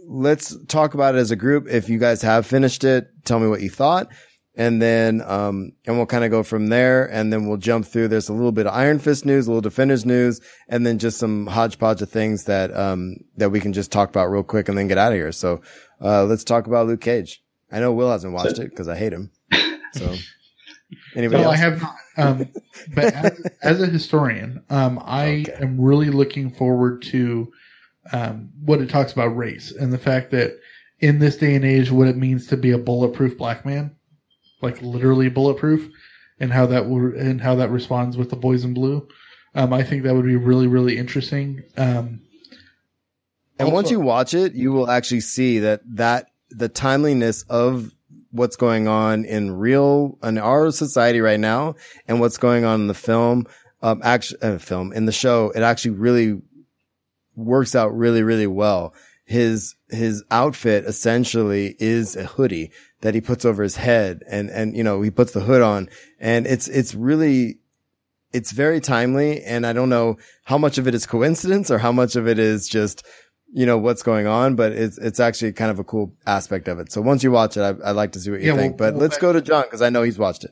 [0.06, 1.70] let's talk about it as a group.
[1.70, 4.10] If you guys have finished it, tell me what you thought.
[4.56, 8.10] And then, um, and we'll kind of go from there and then we'll jump through.
[8.10, 11.18] There's a little bit of Iron Fist news, a little Defenders news, and then just
[11.18, 14.78] some hodgepodge of things that, um, that we can just talk about real quick and
[14.78, 15.32] then get out of here.
[15.32, 15.62] So,
[16.02, 17.42] uh, let's talk about Luke Cage.
[17.72, 19.32] I know Will hasn't watched it because I hate him.
[19.94, 20.14] So,
[21.16, 21.54] anybody no, else?
[21.54, 21.96] I have not.
[22.18, 22.50] Um,
[22.96, 27.52] but as, as a historian, um, I am really looking forward to
[28.12, 30.60] um, what it talks about race and the fact that
[31.00, 33.96] in this day and age, what it means to be a bulletproof black man,
[34.62, 35.92] like literally bulletproof,
[36.40, 39.08] and how that will and how that responds with the boys in blue.
[39.54, 41.64] Um, I think that would be really really interesting.
[41.78, 42.22] Um,
[43.60, 47.92] And once you watch it, you will actually see that that the timeliness of
[48.32, 51.76] what's going on in real in our society right now
[52.08, 53.46] and what's going on in the film,
[53.82, 56.42] um, actually, uh, film in the show, it actually really
[57.36, 58.94] works out really, really well.
[59.26, 62.72] His, his outfit essentially is a hoodie
[63.02, 65.90] that he puts over his head and, and, you know, he puts the hood on
[66.20, 67.60] and it's, it's really,
[68.34, 69.44] it's very timely.
[69.44, 72.40] And I don't know how much of it is coincidence or how much of it
[72.40, 73.06] is just,
[73.54, 76.80] you know, what's going on, but it's, it's actually kind of a cool aspect of
[76.80, 76.92] it.
[76.92, 78.92] So once you watch it, I, I'd like to see what you Yeah, think, well-
[78.92, 80.52] but let's go to John because I know he's watched it.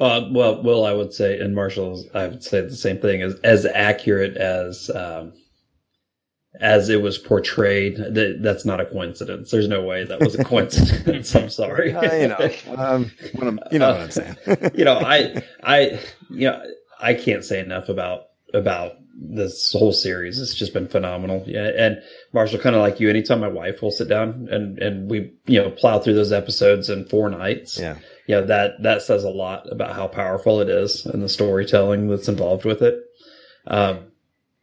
[0.00, 3.34] Uh, well, Will, I would say, and Marshall, I would say the same thing as
[3.44, 5.32] as accurate as um,
[6.60, 7.96] as it was portrayed.
[7.96, 9.52] That, that's not a coincidence.
[9.52, 11.32] There's no way that was a coincidence.
[11.36, 11.94] I'm sorry.
[11.94, 13.10] Uh, you know, um,
[13.40, 14.36] I'm, you know what I'm saying.
[14.74, 16.00] you know, I, I,
[16.30, 16.60] you know,
[16.98, 18.24] I can't say enough about
[18.54, 20.40] about this whole series.
[20.40, 21.44] It's just been phenomenal.
[21.46, 22.02] Yeah, and
[22.32, 25.62] Marshall, kind of like you, anytime my wife will sit down and and we you
[25.62, 27.78] know plow through those episodes in four nights.
[27.78, 31.28] Yeah, you know that that says a lot about how powerful it is and the
[31.28, 32.98] storytelling that's involved with it.
[33.66, 34.12] Um,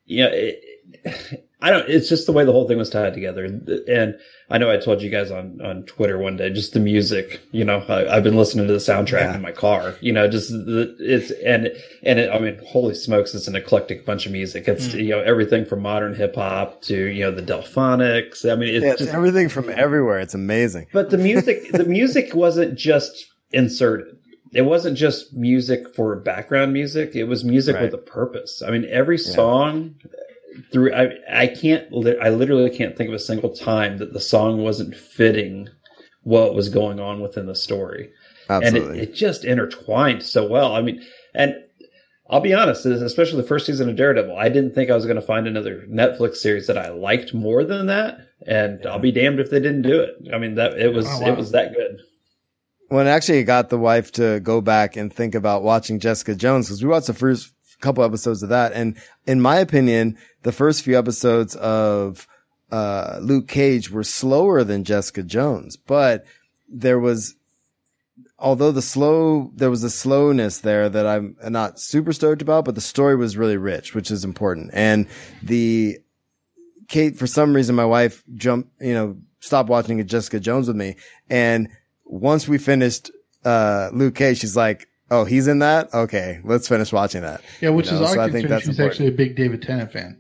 [0.06, 1.90] you know, it, I don't.
[1.90, 3.44] It's just the way the whole thing was tied together.
[3.46, 7.42] And I know I told you guys on on Twitter one day, just the music.
[7.52, 9.96] You know, I, I've been listening to the soundtrack in my car.
[10.00, 11.70] You know, just the, it's and
[12.04, 14.68] and it, I mean, holy smokes, it's an eclectic bunch of music.
[14.68, 15.04] It's Mm.
[15.04, 18.48] you know everything from modern hip hop to you know the Delfonics.
[18.50, 20.20] I mean, it's Yeah, it's just everything from everywhere.
[20.20, 20.86] It's amazing.
[20.94, 24.16] but the music, the music wasn't just inserted.
[24.54, 27.86] it wasn't just music for background music; it was music Right.
[27.86, 28.62] with a purpose.
[28.62, 29.96] I mean, every song
[30.72, 31.86] through I I can't
[32.22, 35.70] I literally can't think of a single time that the song wasn't fitting
[36.24, 38.10] what was going on within the story,
[38.50, 38.90] Absolutely.
[38.90, 40.76] and it, it just intertwined so well.
[40.76, 41.02] I mean,
[41.34, 41.56] and
[42.30, 45.16] I'll be honest, especially the first season of Daredevil, I didn't think I was going
[45.16, 49.40] to find another Netflix series that I liked more than that, and I'll be damned
[49.40, 50.16] if they didn't do it.
[50.34, 51.28] I mean, that it was Oh, wow.
[51.30, 52.02] it was that good.
[52.90, 56.68] Well, it actually got the wife to go back and think about watching Jessica Jones
[56.68, 58.74] because we watched the first couple episodes of that.
[58.74, 62.28] And in my opinion, the first few episodes of,
[62.72, 66.26] uh, Luke Cage were slower than Jessica Jones, but
[66.68, 67.36] there was,
[68.40, 72.76] although the slow, there was a slowness there that I'm not super stoked about, but
[72.76, 74.72] the story was really rich, which is important.
[74.74, 75.08] And
[75.41, 75.99] the,
[76.88, 80.95] Kate, for some reason, my wife jumped, you know, stopped watching Jessica Jones with me.
[81.30, 81.70] And
[82.06, 83.12] once we finished,
[83.45, 85.94] uh, Luke Cage, she's like, Oh, he's in that?
[85.94, 86.40] Okay.
[86.44, 87.42] Let's finish watching that.
[87.62, 88.92] Yeah, which You is know, odd so I think that's she's important.
[88.92, 90.20] actually a big David Tennant fan.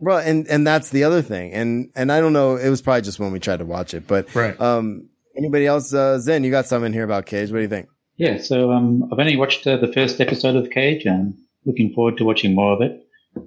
[0.00, 1.52] Well, and, and that's the other thing.
[1.52, 2.56] And, and I don't know.
[2.56, 4.58] It was probably just when we tried to watch it, but, Right.
[4.60, 7.50] um, anybody else, uh, Zen, you got something here about Cage.
[7.50, 7.88] What do you think?
[8.16, 11.34] Yeah, so um, I've only watched uh, the first episode of Cage and
[11.64, 13.00] looking forward to watching more of it.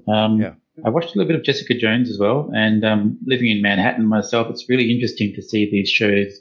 [0.07, 0.53] Um, Yeah.
[0.85, 4.05] I watched a little bit of Jessica Jones as well, and um, living in Manhattan
[4.05, 6.37] myself, it's really interesting to see these shows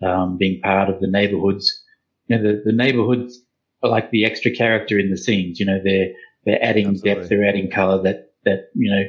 [0.00, 1.82] um, being part of the neighborhoods.
[2.28, 3.43] You know, the, the neighborhoods are
[3.88, 5.60] like the extra character in the scenes.
[5.60, 6.12] You know, they're
[6.44, 7.14] they're adding Absolutely.
[7.14, 9.04] depth, they're adding color that that you know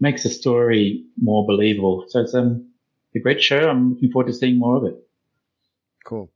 [0.00, 2.04] makes the story more believable.
[2.08, 2.68] So it's um
[3.14, 3.68] a great show.
[3.68, 4.94] I'm looking forward to seeing more of it.
[6.04, 6.30] Cool.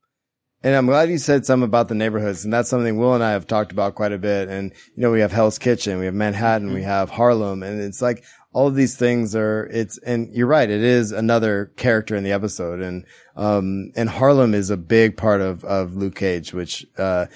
[0.63, 2.45] And I'm glad you said something about the neighborhoods.
[2.45, 4.49] And that's something Will and I have talked about quite a bit.
[4.49, 7.63] And, you know, we have Hell's Kitchen, we have Manhattan, we have Harlem.
[7.63, 10.69] And it's like all of these things are, it's, and you're right.
[10.69, 12.81] It is another character in the episode.
[12.81, 17.27] And, um, and Harlem is a big part of, of Luke Cage, which, uh,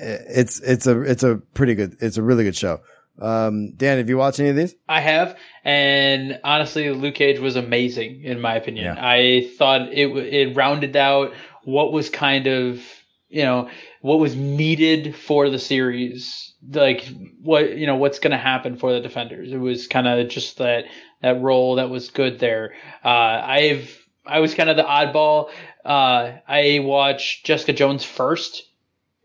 [0.00, 2.80] it's, it's a, it's a pretty good, it's a really good show.
[3.20, 4.74] Um, Dan, have you watched any of these?
[4.88, 8.86] I have, and honestly, Luke Cage was amazing in my opinion.
[8.86, 8.96] Yeah.
[8.98, 12.82] I thought it it rounded out what was kind of
[13.28, 13.68] you know
[14.00, 17.06] what was needed for the series, like
[17.42, 19.52] what you know what's going to happen for the defenders.
[19.52, 20.86] It was kind of just that
[21.20, 22.72] that role that was good there.
[23.04, 25.50] Uh, I've I was kind of the oddball.
[25.84, 28.62] Uh, I watched Jessica Jones first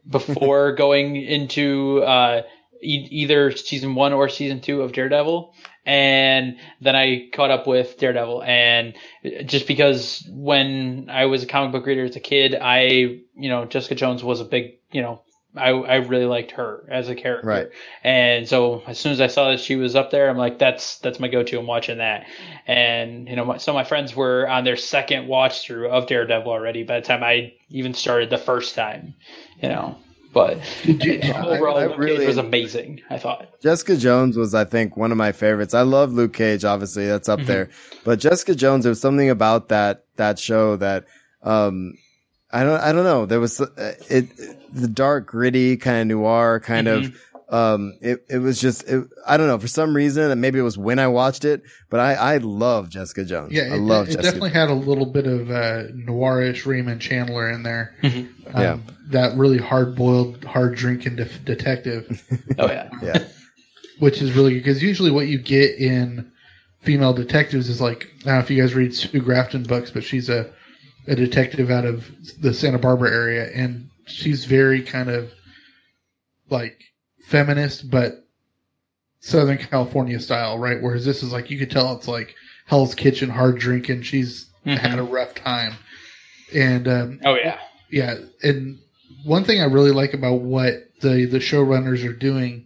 [0.10, 2.44] before going into uh,
[2.82, 5.53] e- either season one or season two of Daredevil.
[5.86, 8.44] And then I caught up with Daredevil.
[8.44, 8.95] And
[9.45, 12.86] just because when I was a comic book reader as a kid, I,
[13.36, 15.22] you know, Jessica Jones was a big, you know,
[15.57, 17.48] I, I really liked her as a character.
[17.48, 17.68] Right.
[18.03, 20.98] And so as soon as I saw that she was up there, I'm like, that's,
[20.99, 21.60] that's my go-to.
[21.60, 22.26] I'm watching that.
[22.68, 26.52] And, you know, my, so my friends were on their second watch through of Daredevil
[26.52, 29.14] already by the time I even started the first time,
[29.61, 29.98] you know,
[30.34, 30.57] but
[30.94, 33.02] overall, I- I Luke Cage really- was amazing.
[33.10, 33.48] I thought.
[33.61, 35.73] Jessica Jones was, I think, one of my favorites.
[35.73, 37.45] I love Luke Cage, obviously, that's up Mhm.
[37.45, 37.69] there.
[38.03, 41.06] But Jessica Jones, there was something about that that show that,
[41.44, 41.94] um,
[42.56, 43.26] I don't, I don't know.
[43.26, 44.27] There was uh, it,
[44.73, 47.15] the dark, gritty kind of noir kind of.
[47.48, 50.64] Um, it it was just, it, I don't know, for some reason, and maybe it
[50.64, 51.61] was when I watched it,
[51.91, 53.52] but I I love Jessica Jones.
[53.53, 54.23] Yeah, I it, love it Jessica.
[54.23, 57.94] definitely had a little bit of uh, noirish Raymond Chandler in there.
[58.03, 58.77] Um, Yeah.
[59.10, 62.23] that really hard boiled, hard drinking de- detective.
[62.57, 63.23] Oh yeah, yeah.
[63.99, 66.32] Which is really good because usually what you get in
[66.80, 70.03] female detectives is like I don't know if you guys read Sue Grafton books, but
[70.03, 70.52] she's a
[71.07, 72.10] a detective out of
[72.41, 75.32] the Santa Barbara area, and she's very kind of
[76.49, 76.80] like
[77.27, 78.26] feminist, but
[79.19, 80.82] Southern California style, right?
[80.82, 82.36] Whereas this is like you could tell it's like
[82.68, 84.03] Hell's Kitchen, hard drinking.
[84.03, 84.77] She's Mhm.
[84.77, 85.73] had a rough time,
[86.53, 87.60] and um, Oh yeah.
[87.90, 88.80] yeah, and
[89.23, 92.65] one thing I really like about what the the showrunners are doing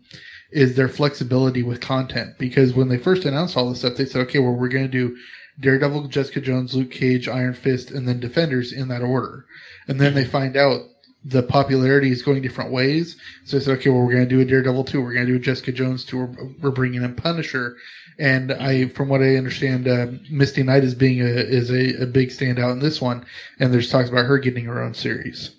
[0.52, 2.38] is their flexibility with content.
[2.40, 4.92] Because when they first announced all this stuff, they said, "Okay, well, we're going to
[4.92, 5.16] do
[5.60, 9.46] Daredevil, Jessica Jones, Luke Cage, Iron Fist, and then Defenders in that order."
[9.88, 10.82] And then they find out
[11.26, 13.18] the popularity is going different ways.
[13.46, 15.02] So they said, "Okay, well, we're going to do a Daredevil two.
[15.02, 16.18] We're going to do a Jessica Jones two.
[16.18, 17.76] We're, we're bringing in Punisher."
[18.18, 22.06] And I, from what I understand, uh, Misty Knight is being a is a, a
[22.06, 23.26] big standout in this one,
[23.60, 25.52] and there's talks about her getting her own series.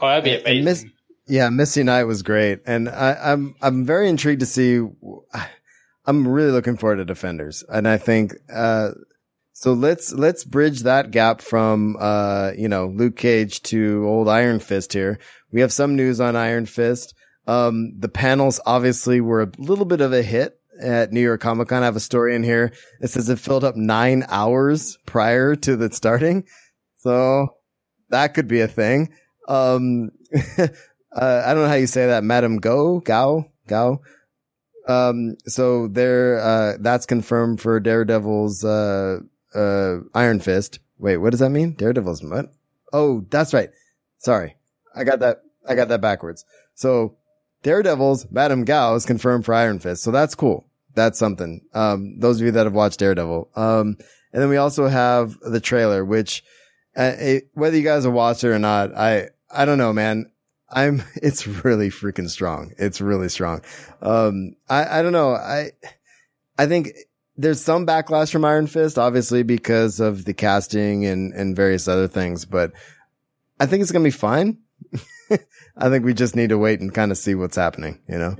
[0.00, 0.64] Oh, that'd be And amazing.
[0.64, 0.84] Miss,
[1.26, 4.80] yeah, Misty Knight was great, and I, I'm I'm very intrigued to see.
[6.06, 8.92] I'm really looking forward to Defenders, and I think uh,
[9.60, 9.72] so.
[9.72, 14.92] Let's let's bridge that gap from uh, you know Luke Cage to old Iron Fist.
[14.92, 15.18] Here
[15.52, 17.14] we have some news on Iron Fist.
[17.46, 21.68] Um, the panels obviously were a little bit of a hit at New York Comic
[21.68, 21.82] Con.
[21.82, 22.72] I have a story in here.
[23.00, 26.44] It says it filled up nine hours prior to the starting,
[26.98, 27.48] so
[28.10, 29.10] that could be a thing.
[29.48, 30.10] Um,
[30.58, 30.68] uh,
[31.16, 34.00] I don't know how you say that, Madam Go, Gao, Gao.
[34.86, 39.18] Um, so there, uh, that's confirmed for Daredevil's, uh,
[39.54, 40.80] uh, Iron Fist.
[40.98, 41.74] Wait, what does that mean?
[41.74, 42.52] Daredevil's what?
[42.92, 43.70] Oh, that's right.
[44.18, 44.56] Sorry.
[44.94, 46.44] I got that, I got that backwards.
[46.74, 47.16] So
[47.62, 50.02] Daredevil's Madam Gao is confirmed for Iron Fist.
[50.02, 50.66] So that's cool.
[50.94, 51.60] That's something.
[51.74, 53.50] Um, those of you that have watched Daredevil.
[53.54, 53.96] Um,
[54.32, 56.42] and then we also have the trailer, which,
[56.96, 60.30] uh, it, whether you guys have watched it or not, I, I don't know, man.
[60.70, 62.72] I'm, it's really freaking strong.
[62.78, 63.62] It's really strong.
[64.02, 65.32] Um, I, I don't know.
[65.34, 65.72] I,
[66.58, 66.90] I think
[67.38, 72.08] there's some backlash from Iron Fist, obviously because of the casting and, and various other
[72.08, 72.72] things, but
[73.58, 74.58] I think it's going to be fine.
[75.76, 78.36] I think we just need to wait and kind of see what's happening, you know?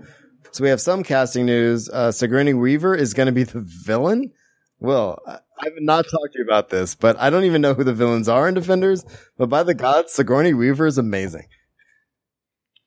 [0.50, 1.88] So we have some casting news.
[1.88, 4.32] Uh, Sigourney Weaver is going to be the villain.
[4.80, 7.74] Well, I I have not talked to you about this, but I don't even know
[7.74, 9.04] who the villains are in Defenders.
[9.36, 11.46] But by the gods, Sigourney Weaver is amazing.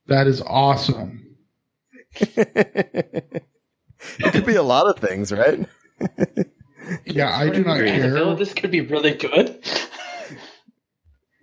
[0.08, 1.36] That is awesome.
[4.18, 5.60] It could be a lot of things, right?
[7.06, 8.12] Yeah, I do not care.
[8.14, 9.64] Phil, This could be really good.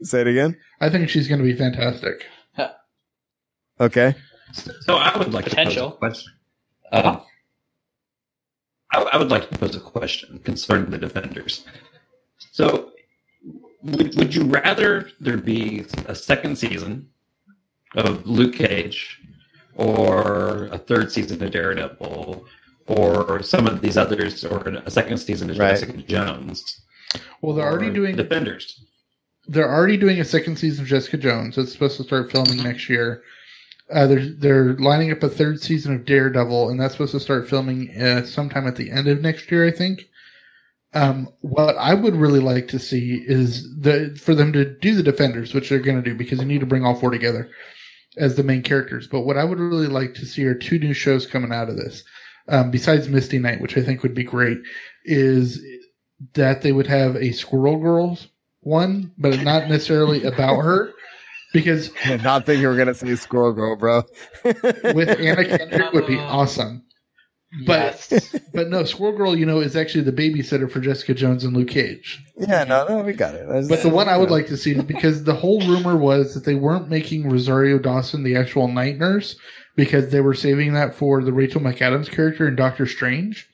[0.02, 0.56] Say it again.
[0.80, 2.26] I think she's going to be fantastic.
[3.80, 4.14] Okay.
[4.52, 5.93] So I would like Potential.
[5.93, 6.32] to pose a question.
[6.93, 7.20] Uh,
[8.93, 11.64] I, I would like to pose a question concerning the defenders.
[12.52, 12.90] So,
[13.82, 17.09] would, would you rather there be a second season
[17.94, 19.20] of Luke Cage,
[19.74, 22.44] or a third season of Daredevil,
[22.89, 25.78] or some of these others, or a second season of Right.
[25.78, 26.81] Jessica Jones?
[27.40, 28.85] Well, they're already doing Defenders.
[29.47, 31.56] they're already doing a second season of Jessica Jones.
[31.56, 33.23] It's supposed to start filming next year.
[33.90, 37.48] Uh, they're they're lining up a third season of Daredevil, and that's supposed to start
[37.48, 40.05] filming uh, sometime at the end of next year, I think.
[40.94, 45.02] Um, what I would really like to see is the for them to do the
[45.02, 47.51] Defenders, which they're going to do because you need to bring all four together
[48.19, 49.06] as the main characters.
[49.06, 51.77] But what I would really like to see are two new shows coming out of
[51.77, 52.05] this,
[52.49, 54.59] um, besides Misty Knight, which I think would be great,
[55.05, 55.61] is
[56.35, 58.29] that they would have a Squirrel Girls
[58.61, 60.93] one, but not necessarily about her,
[61.53, 64.03] because I did not think you were gonna say Squirrel Girl, bro.
[64.45, 66.85] with Anna Kendrick would be awesome.
[67.65, 68.37] But Yes.
[68.53, 71.69] but no, Squirrel Girl, you know, is actually the babysitter for Jessica Jones and Luke
[71.70, 72.23] Cage.
[72.37, 73.47] Yeah, no, no, we got it.
[73.49, 76.45] That's- But the one I would like to see because the whole rumor was that
[76.45, 79.35] they weren't making Rosario Dawson the actual night nurse
[79.79, 83.49] because they were saving that for the Rachel McAdams character in Doctor Strange,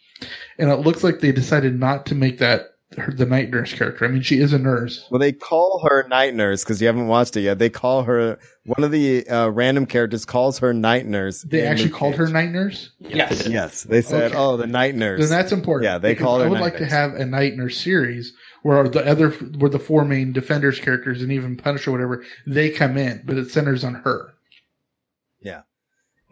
[0.59, 4.07] and it looks like they decided not to make that her, the night nurse character.
[4.07, 5.07] I mean, she is a nurse.
[5.11, 7.59] Well, they call her Night Nurse because you haven't watched it yet.
[7.59, 11.43] They call her one of the uh, random characters calls her Night Nurse.
[11.43, 12.91] They actually Luke called her night nurse.
[13.01, 13.47] yes.
[13.47, 14.37] Yes, they said, Okay.
[14.39, 15.85] "Oh, the Night Nurse." Then that's important.
[15.85, 16.93] Yeah, they because call her I would night like to nurse.
[16.93, 18.33] have a night nurse series
[18.63, 22.97] where the other, where the four main defenders characters and even Punisher, whatever, they come
[22.97, 24.31] in, but it centers on her.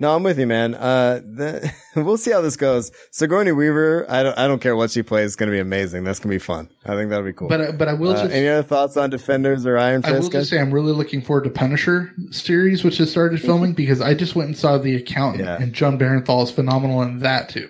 [0.02, 0.74] No, I'm with you, man.
[0.74, 2.90] Uh, the, we'll see how this goes.
[3.12, 5.26] Sigourney Weaver, I don't, I don't care what she plays.
[5.26, 6.02] It's going to be amazing.
[6.02, 6.68] That's going to be fun.
[6.84, 7.46] I think that'll be cool.
[7.48, 10.18] But uh, but I will Uh, just any other thoughts on Defenders or Iron I
[10.18, 14.00] will just say I'm really looking forward to Punisher series, which has started filming because
[14.00, 15.58] I just went and saw The Accountant, Yeah.
[15.62, 17.68] and Jon Bernthal is phenomenal in that too.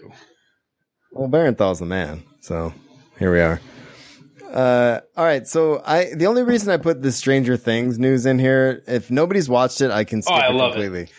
[1.13, 2.23] Well, Bernthal's the man.
[2.41, 2.73] So
[3.19, 3.61] here we are.
[4.51, 5.47] Uh, all right.
[5.47, 9.51] So I, the only reason I put the Stranger Things news in here, if nobody's
[9.51, 11.11] watched it, I can skip Oh, I it love it.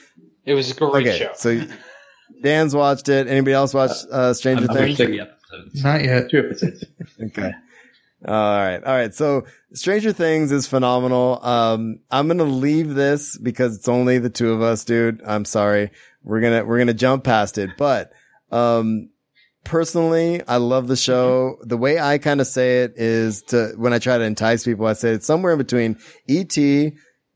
[0.45, 0.52] Completely.
[0.52, 1.18] It was a great Okay.
[1.20, 1.32] show.
[1.36, 1.65] So
[2.41, 3.28] Dan's watched it.
[3.28, 4.99] Anybody else watch, uh, Stranger I'm Things?
[4.99, 5.84] watching the episodes.
[5.84, 6.30] Not yet.
[6.30, 6.84] Two episodes.
[7.22, 7.52] Okay.
[8.26, 8.82] All right.
[8.84, 9.14] All right.
[9.14, 11.44] So Stranger Things is phenomenal.
[11.45, 15.22] Um, I'm going to leave this because it's only the two of us, dude.
[15.26, 15.91] I'm sorry.
[16.24, 17.72] We're going to, we're going to jump past it.
[17.78, 18.14] But,
[18.49, 19.10] um,
[19.65, 21.57] personally, I love the show.
[21.64, 24.86] The way I kind of say it is to, when I try to entice people,
[24.86, 25.98] I say it's somewhere in between
[26.28, 26.94] E.T.,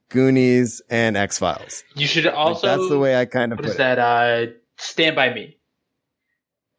[0.09, 1.83] Goonies, and X-Files.
[1.95, 2.67] You should Like, also.
[2.67, 3.77] that's the way I kind of What put is it.
[3.79, 3.99] that?
[3.99, 5.57] Uh, Stand by Me.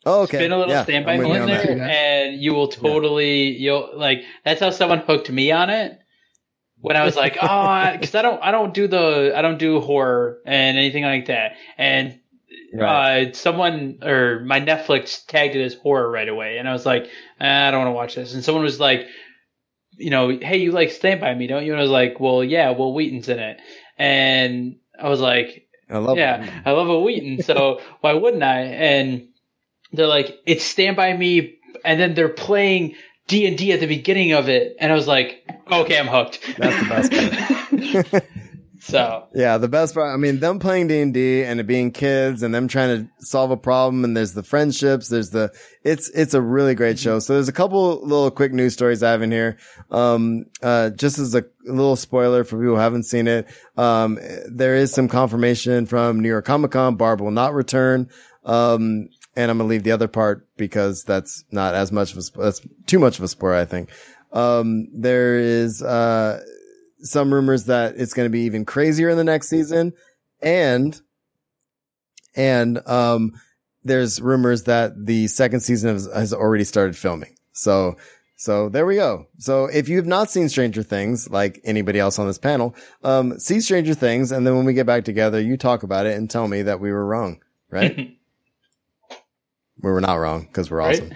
[0.06, 0.38] Oh, okay.
[0.38, 1.66] Spin a little Yeah, Stand by Me in on that.
[1.66, 3.48] there, and you will totally.
[3.56, 4.22] You'll like.
[4.44, 5.98] That's how someone hooked me on it.
[6.80, 9.80] When I was like, oh, because I don't, I don't do the, I don't do
[9.80, 11.52] horror and anything like that.
[11.76, 12.20] And
[12.72, 13.28] Right.
[13.28, 17.09] uh, someone or my Netflix tagged it as horror right away, and I was like,
[17.40, 18.34] "Ah, I don't want to watch this.
[18.34, 19.06] And someone was like,
[19.98, 21.72] you know, hey, you like Stand by Me, don't you?
[21.72, 23.60] And I was like, well, yeah, Wil Wheaton's in it,
[23.98, 26.50] and I was like, I love yeah, it.
[26.64, 28.60] I love Wil Wheaton, so why wouldn't I?
[28.60, 29.28] And
[29.92, 32.94] they're like, it's Stand by Me, and then they're playing
[33.26, 36.40] D and D at the beginning of it, and I was like, okay, I'm hooked.
[36.58, 37.10] That's the
[37.90, 38.24] best part.
[38.89, 40.15] So Yeah, the best part.
[40.15, 43.24] I mean, them playing D and D and it being kids and them trying to
[43.24, 44.02] solve a problem.
[44.02, 45.09] And there's the friendships.
[45.09, 45.52] There's the.
[45.85, 47.19] It's it's a really great show.
[47.19, 49.59] So there's a couple little quick news stories I have in here.
[49.90, 53.47] Um, uh, just as a little spoiler for people who haven't seen it,
[53.77, 54.19] um,
[54.51, 56.97] there is some confirmation from New York Comic Con.
[56.97, 58.09] Barb will not return.
[58.44, 62.43] Um, and I'm gonna leave the other part because that's not as much of a.
[62.43, 63.90] That's too much of a spoiler, I think.
[64.32, 66.40] Um, there is uh
[67.00, 69.92] some rumors that it's going to be even crazier in the next season.
[70.40, 71.00] And,
[72.34, 73.32] and, um,
[73.84, 77.34] there's rumors that the second season has, has already started filming.
[77.52, 77.96] So,
[78.36, 79.26] so there we go.
[79.38, 83.60] So if you've not seen Stranger Things, like anybody else on this panel, um, see
[83.60, 84.30] Stranger Things.
[84.30, 86.80] And then when we get back together, you talk about it and tell me that
[86.80, 87.96] we were wrong, right?
[89.82, 91.00] we were not wrong because we're Right.
[91.00, 91.12] awesome.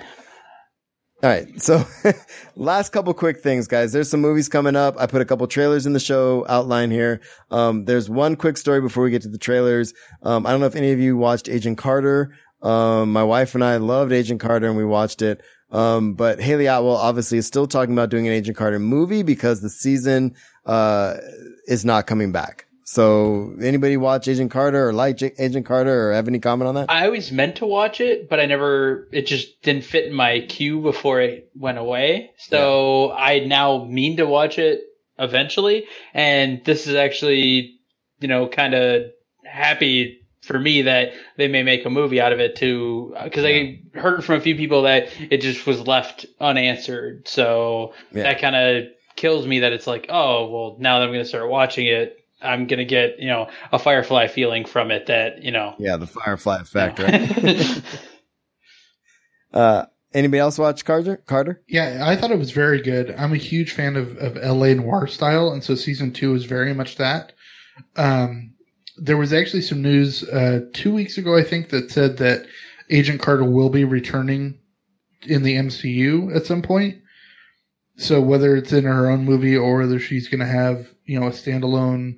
[1.23, 1.63] All right.
[1.63, 1.85] So
[2.57, 3.93] last couple quick things, guys.
[3.93, 4.97] There's some movies coming up.
[4.99, 7.21] I put a couple trailers in the show outline here.
[7.53, 9.95] Um, there's one quick story before we get to the trailers.
[10.25, 12.35] Um, I don't know if any of you watched Agent Carter.
[12.61, 15.43] Um, my wife and I loved Agent Carter and we watched it.
[15.71, 19.61] Um, but Hayley Atwell obviously is still talking about doing an Agent Carter movie because
[19.61, 20.35] the season,
[20.67, 21.15] uh,
[21.69, 22.67] is not coming back.
[22.93, 26.91] So anybody watch Agent Carter or like Agent Carter or have any comment on that?
[26.91, 29.09] I always meant to watch it, but I never.
[29.13, 32.33] It just didn't fit in my queue before it went away.
[32.37, 34.83] So I now mean to watch it
[35.19, 37.79] eventually, and this is actually,
[38.21, 39.05] you know, kind of
[39.43, 43.81] happy for me that they may make a movie out of it too, because I
[43.95, 47.27] heard from a few people that it just was left unanswered.
[47.27, 48.25] So Yeah.
[48.25, 48.85] that kind of
[49.17, 52.19] kills me that it's like, oh well, now that I'm going to start watching it.
[52.43, 56.07] I'm gonna get you know a Firefly feeling from it that you know Yeah, the
[56.07, 57.83] Firefly effect, right?
[59.53, 61.17] uh, anybody else watch Carter?
[61.27, 61.63] Carter?
[61.69, 63.15] Yeah, I thought it was very good.
[63.17, 66.75] I'm a huge fan of, of LA noir style, and so season two is very
[66.75, 67.33] much that.
[67.97, 68.53] Um,
[68.97, 72.47] there was actually some news uh, two weeks ago, I think, that said that
[72.91, 74.59] Agent Carter will be returning
[75.23, 77.02] in the MCU at some point.
[77.97, 81.27] So whether it's in her own movie or whether she's going to have you know
[81.27, 82.17] a standalone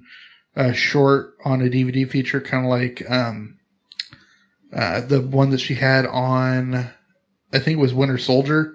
[0.57, 3.59] uh, short on a DVD feature, kind of like um,
[4.73, 6.75] uh, the one that she had on,
[7.53, 8.73] I think it was Winter Soldier,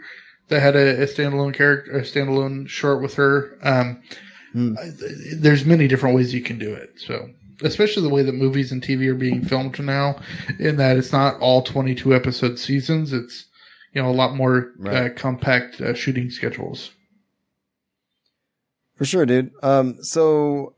[0.50, 3.58] that had a, a standalone character, a standalone short with her.
[3.62, 4.02] Um,
[4.56, 4.92] I-
[5.36, 6.94] there's many different ways you can do it.
[6.98, 7.30] So,
[7.62, 10.20] especially the way that movies and TV are being filmed now,
[10.60, 13.14] in that it's not all 22 episode seasons.
[13.14, 13.46] It's
[13.94, 16.92] you know a lot more uh, compact uh, shooting schedules.
[18.96, 19.52] For sure, dude.
[19.64, 20.74] Um, so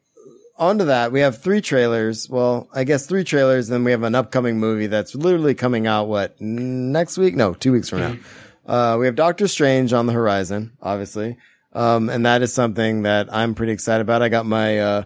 [0.57, 2.29] onto that, we have three trailers.
[2.29, 3.67] Well, I guess three trailers.
[3.67, 6.07] Then we have an upcoming movie that's literally coming out.
[6.07, 7.35] What next week?
[7.35, 8.17] No, two weeks from now.
[8.65, 11.37] Uh, we have Doctor Strange on the horizon, obviously.
[11.73, 14.21] Um, and that is something that I'm pretty excited about.
[14.21, 15.03] I got my, uh,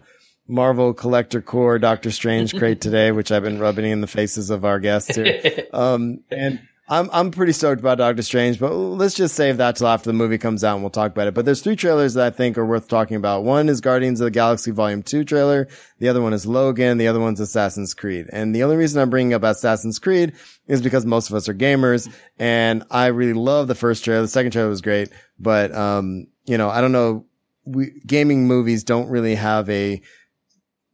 [0.48, 4.64] Marvel Collector Corps Doctor Strange crate today, which I've been rubbing in the faces of
[4.64, 5.66] our guests here.
[5.72, 9.88] Um, and I'm, I'm pretty stoked about Doctor Strange, but let's just save that till
[9.88, 11.34] after the movie comes out and we'll talk about it.
[11.34, 13.42] But there's three trailers that I think are worth talking about.
[13.42, 15.66] One is Guardians of the Galaxy Volume 2 trailer.
[15.98, 16.98] The other one is Logan.
[16.98, 18.26] The other one's Assassin's Creed.
[18.32, 20.34] And the only reason I'm bringing up Assassin's Creed
[20.68, 22.08] is because most of us are gamers
[22.38, 24.22] and I really love the first trailer.
[24.22, 25.08] The second trailer was great,
[25.40, 27.26] but, um, you know, I don't know.
[27.64, 30.00] We, gaming movies don't really have a,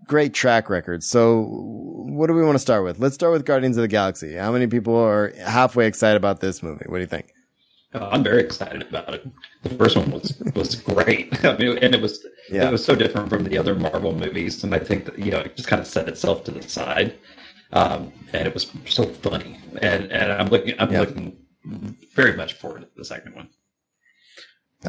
[0.07, 1.03] great track record.
[1.03, 2.99] So what do we want to start with?
[2.99, 4.35] Let's start with Guardians of the Galaxy.
[4.35, 6.85] How many people are halfway excited about this movie?
[6.87, 7.33] What do you think?
[7.95, 9.27] Uh, I'm very excited about it.
[9.65, 11.45] The first one was was great.
[11.45, 12.69] I mean, and it was Yeah.
[12.69, 15.41] it was so different from the other Marvel movies, and I think that you know
[15.41, 17.15] it just kind of set itself to the side,
[17.73, 19.59] um, and it was so funny.
[19.83, 21.01] And and I'm looking I'm Yeah.
[21.01, 21.37] looking
[22.15, 23.49] very much forward to the second one.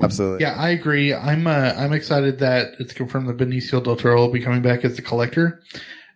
[0.01, 0.41] Absolutely.
[0.41, 1.13] Yeah, I agree.
[1.13, 4.83] I'm uh, I'm excited that it's confirmed that Benicio del Toro will be coming back
[4.83, 5.61] as the collector,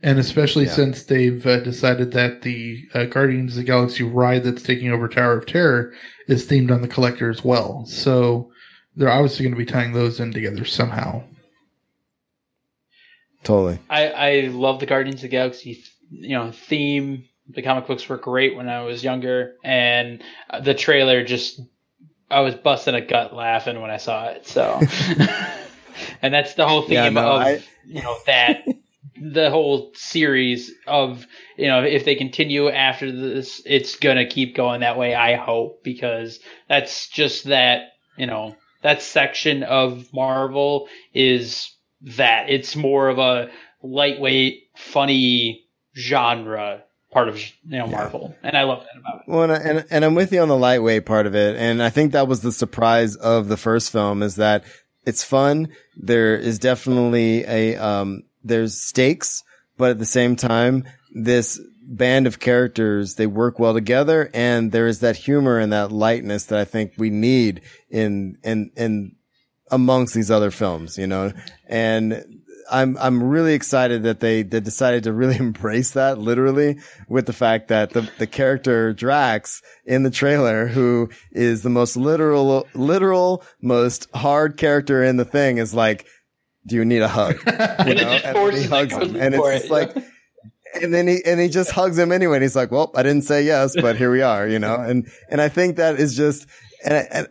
[0.01, 0.71] and especially Yeah.
[0.71, 5.07] since they've uh, decided that the uh, Guardians of the Galaxy ride that's taking over
[5.07, 5.93] Tower of Terror
[6.27, 7.85] is themed on the collector as well.
[7.85, 8.51] So
[8.95, 11.23] they're obviously going to be tying those in together somehow.
[13.43, 13.79] Totally.
[13.89, 17.25] I, I love the Guardians of the Galaxy, you know, theme.
[17.49, 21.61] The comic books were great when I was younger, and uh, the trailer just,
[22.29, 24.47] I was busting a gut laughing when I saw it.
[24.47, 24.81] So,
[26.21, 28.65] and that's the whole theme Yeah, no, of I- you know that
[29.19, 31.25] the whole series of
[31.57, 35.15] you know if they continue after this, it's gonna keep going that way.
[35.15, 41.71] I hope because that's just that you know that section of Marvel is
[42.01, 43.49] that it's more of a
[43.81, 45.63] lightweight, funny
[45.95, 49.21] genre part of you know Marvel, and I love that about it.
[49.27, 51.89] Well, and, and and I'm with you on the lightweight part of it, and I
[51.89, 54.63] think that was the surprise of the first film is that
[55.05, 55.69] it's fun.
[55.95, 59.43] There is definitely a um there's stakes,
[59.77, 64.88] but at the same time, this band of characters, they work well together and there
[64.88, 69.15] is that humor and that lightness that I think we need in, in, in
[69.71, 71.31] amongst these other films, you know,
[71.65, 77.26] and I'm, I'm really excited that they, they decided to really embrace that literally with
[77.26, 82.68] the fact that the, the character Drax in the trailer, who is the most literal,
[82.73, 86.06] literal, most hard character in the thing is like,
[86.65, 87.38] do you need a hug?
[87.88, 88.19] You know?
[88.23, 89.95] and he hugs him and it's just like,
[90.81, 92.38] and then he and he just hugs him anyway.
[92.38, 94.76] And he's like, "Well, I didn't say yes, but here we are," you know.
[94.88, 96.48] And and I think that is just
[96.84, 97.27] and, and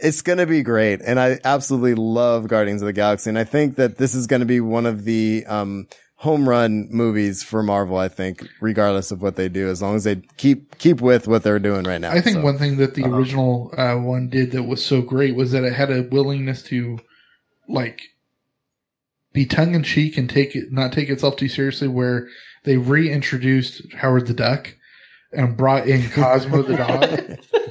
[0.00, 1.00] it's going to be great.
[1.02, 3.30] And I absolutely love Guardians of the Galaxy.
[3.30, 6.88] And I think that this is going to be one of the um, home run
[6.90, 7.98] movies for Marvel.
[7.98, 11.42] I think, regardless of what they do, as long as they keep keep with what
[11.42, 12.10] they're doing right now.
[12.10, 13.14] I think So, one thing that the uh-huh.
[13.14, 16.98] original uh, one did that was so great was that it had a willingness to,
[17.68, 18.02] like,
[19.32, 21.88] be tongue in cheek and take it, not take itself too seriously.
[21.88, 22.28] Where
[22.64, 24.74] they reintroduced Howard the Duck
[25.32, 26.76] and brought in Cosmo the
[27.52, 27.70] dog.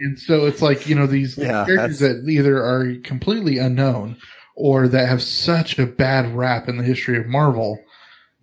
[0.00, 4.16] And so it's like, you know, these Yeah, characters that either are completely unknown
[4.56, 7.78] or that have such a bad rap in the history of Marvel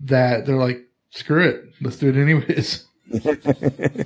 [0.02, 0.80] that they're like,
[1.12, 2.86] screw it, let's do it anyways.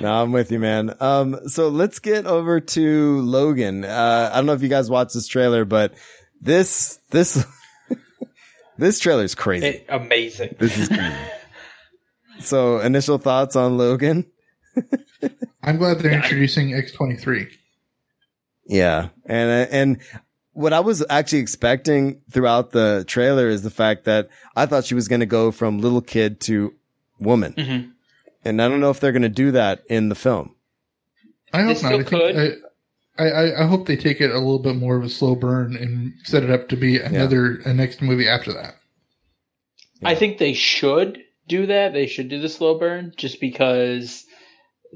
[0.00, 0.92] No, I'm with you, man.
[0.98, 3.84] Um, so let's get over to Logan.
[3.84, 5.94] Uh, I don't know if you guys watched this trailer, but
[6.40, 7.44] this, this,
[8.78, 9.66] this trailer is crazy.
[9.66, 10.56] It- amazing.
[10.58, 11.14] This is crazy.
[12.40, 14.26] so initial thoughts on Logan?
[15.64, 17.48] I'm glad they're introducing X23.
[18.66, 19.08] Yeah.
[19.26, 20.00] And, uh, and
[20.52, 24.94] what I was actually expecting throughout the trailer is the fact that I thought she
[24.94, 26.74] was going to go from little kid to
[27.18, 27.54] woman.
[27.54, 27.90] Mhm.
[28.44, 30.54] And I don't know if they're going to do that in the film.
[31.52, 31.92] I hope They not.
[31.92, 32.54] I, still think,
[33.18, 35.76] I, I, I hope they take it a little bit more of a slow burn
[35.76, 38.76] and set it up to be another a next movie after that.
[40.02, 41.92] I think they should do that.
[41.94, 44.24] They should do the slow burn just because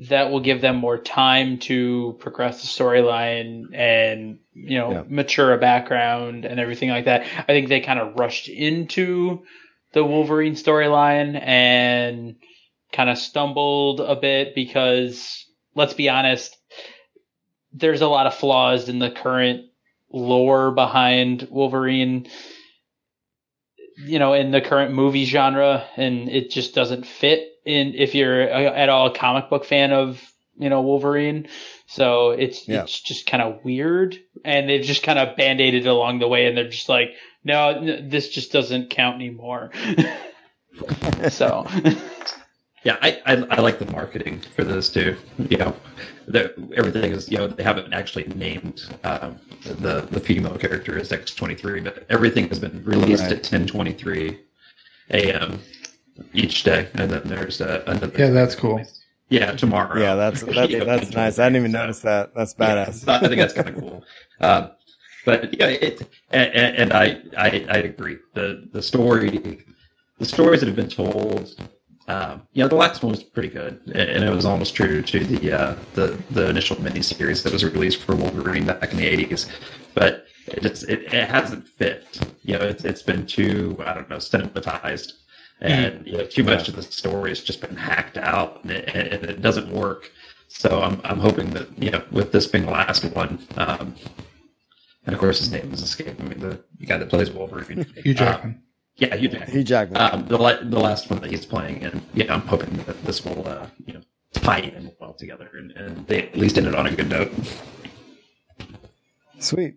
[0.06, 5.02] that will give them more time to progress the storyline and, you know, Yeah.
[5.08, 7.26] mature a background and everything like that.
[7.38, 9.44] I think they kind of rushed into
[9.92, 12.36] the Wolverine storyline and
[12.92, 16.56] kind of stumbled a bit because let's be honest,
[17.72, 19.66] there's a lot of flaws in the current
[20.10, 22.28] lore behind Wolverine
[24.06, 28.42] you know, in the current movie genre, and it just doesn't fit in if you're
[28.42, 30.20] at all a comic book fan of
[30.58, 31.48] you know Wolverine.
[31.86, 32.82] So it's Yeah.
[32.82, 36.46] it's just kind of weird, and they've just kind of band aided along the way,
[36.46, 37.10] and they're just like,
[37.44, 39.70] no, n- this just doesn't count anymore.
[41.30, 41.66] so
[42.84, 45.16] Yeah, I, I I like the marketing for this too.
[45.50, 45.76] You know,
[46.28, 51.10] the, everything is you know they haven't actually named um, the the female character as
[51.12, 53.32] X twenty three, but everything has been released Right.
[53.32, 54.38] at ten twenty three
[55.10, 55.58] a.m.
[56.32, 58.12] each day, and then there's uh, another.
[58.16, 58.82] Yeah, that's cool.
[59.28, 60.00] Yeah, tomorrow.
[60.00, 61.38] Yeah, that's, that's, Yeah, that's nice.
[61.38, 62.34] I didn't even notice that.
[62.34, 63.06] That's badass.
[63.06, 64.04] Yeah, I think that's kind of cool.
[64.40, 64.70] Um,
[65.24, 66.00] but yeah, it,
[66.30, 68.18] and, and and I, I I agree.
[68.34, 69.64] The the story,
[70.18, 71.54] the stories that have been told.
[72.06, 75.18] Um, you know, the last one was pretty good, and it was almost true to
[75.24, 79.46] the uh, the the initial miniseries that was released for Wolverine back in the eighties.
[79.92, 82.18] But it just it, it hasn't fit.
[82.42, 85.12] You know, it's it's been too I don't know cinematized,
[85.60, 88.88] and you know, too much of the story has just been hacked out, and it,
[88.94, 90.12] and it doesn't work.
[90.48, 93.94] So I'm I'm hoping that you know, with this being the last one, um,
[95.04, 98.52] and of course his name is escaping me, the guy that plays Wolverine, Hugh Jackman.
[98.52, 98.62] Um,
[98.96, 99.50] yeah, Hugh Jackman.
[99.50, 100.00] Hugh Jackman.
[100.00, 103.46] Um, the the last one that he's playing, and yeah, I'm hoping that this will
[103.46, 104.00] uh, you know
[104.32, 107.32] tie in well together, and, and they at least end it on a good note.
[109.38, 109.76] Sweet.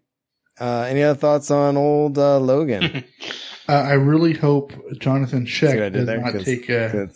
[0.60, 3.04] Uh, any other thoughts on old uh, Logan?
[3.72, 6.20] Uh, I really hope Jonathan Schaech does there?
[6.20, 7.10] not Cause, take a.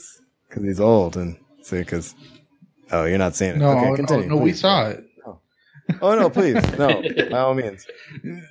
[0.48, 2.15] because he's old and see because
[2.94, 3.57] oh you're not seeing it.
[3.57, 4.30] No, okay, oh, continue.
[4.30, 5.03] no, we saw it.
[6.02, 7.03] Oh no, please no.
[7.30, 7.86] By all means,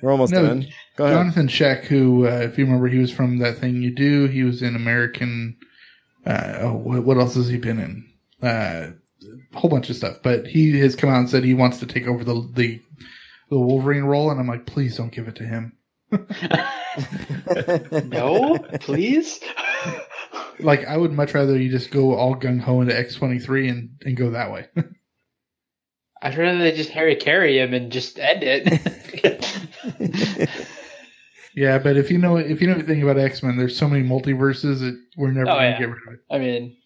[0.03, 0.67] we're almost No, done.
[0.97, 1.17] Go ahead.
[1.17, 4.27] Jonathan Schaech, who, uh, if you remember, he was from that thing you do.
[4.27, 5.57] He was in American.
[6.27, 8.09] Uh, oh, what, what else has he been in?
[8.41, 8.91] Uh,
[9.53, 10.17] a whole bunch of stuff.
[10.23, 12.81] But he has come out and said he wants to take over the the,
[13.49, 15.73] the Wolverine role, and I'm like, please don't give it to him.
[18.05, 19.39] no, please.
[20.61, 24.15] Like, I would much rather you just go all gung ho into X23 and and
[24.15, 24.67] go that way.
[26.21, 29.59] I'd rather they just Harry carry him and just end it.
[31.55, 34.07] yeah, but if you know if you know anything about X Men, there's so many
[34.07, 35.79] multiverses that we're never Oh, going to yeah.
[35.79, 36.21] get rid of it.
[36.31, 36.77] I mean,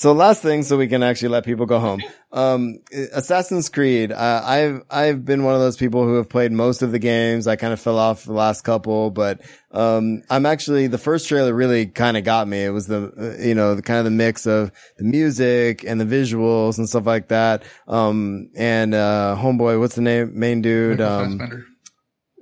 [0.00, 2.00] So last thing, so we can actually let people go home.
[2.32, 2.78] Um,
[3.12, 4.12] Assassin's Creed.
[4.12, 7.46] Uh, I've I've been one of those people who have played most of the games.
[7.46, 11.52] I kind of fell off the last couple, but um, I'm actually the first trailer
[11.52, 12.64] really kind of got me.
[12.64, 16.00] It was the uh, you know the kind of the mix of the music and
[16.00, 17.64] the visuals and stuff like that.
[17.86, 20.32] Um, and uh, homeboy, what's the name?
[20.32, 21.00] Main dude.
[21.00, 21.66] Michael Um, Fassbender.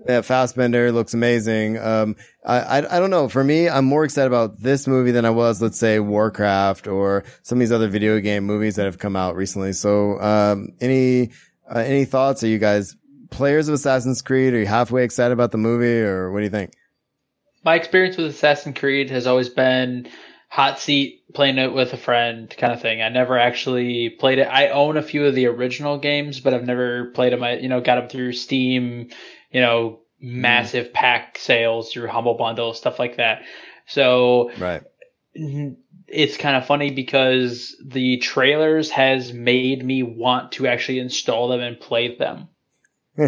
[0.08, 1.78] Yeah, Fassbender looks amazing.
[1.78, 3.28] Um, I, I, I don't know.
[3.28, 7.24] For me, I'm more excited about this movie than I was, let's say, Warcraft or
[7.42, 9.74] some of these other video game movies that have come out recently.
[9.74, 11.32] So, um, any,
[11.70, 12.42] uh, any thoughts?
[12.42, 12.96] Are you guys
[13.30, 14.54] players of Assassin's Creed?
[14.54, 16.72] Are you halfway excited about the movie or what do you think?
[17.64, 20.08] My experience with Assassin's Creed has always been
[20.48, 23.02] hot seat, playing it with a friend kind of thing.
[23.02, 24.44] I never actually played it.
[24.44, 27.42] I own a few of the original games, but I've never played them.
[27.42, 29.10] I, you know, got them through Steam,
[29.50, 33.42] you know, massive pack sales through Humble Bundle, stuff like that.
[33.86, 34.82] So Right.
[36.06, 41.60] it's kind of funny because the trailers has made me want to actually install them
[41.60, 42.48] and play them.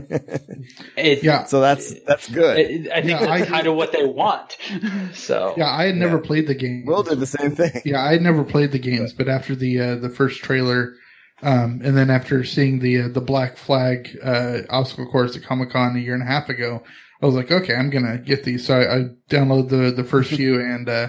[0.96, 1.44] It, Yeah.
[1.46, 2.56] So that's, that's good.
[2.92, 4.56] I I think Yeah, I kind of what they want.
[5.14, 6.84] So Yeah, I had never played the game.
[6.86, 7.82] Will did the same thing.
[7.84, 10.94] Yeah, I had never played the games, but after the uh, the first trailer,
[11.42, 15.70] um, and then after seeing the uh, the Black Flag uh, obstacle course at Comic
[15.70, 16.82] Con a year and a half ago,
[17.22, 18.66] I was like, okay, I'm gonna get these.
[18.66, 21.08] So I, I downloaded the the first few, and uh,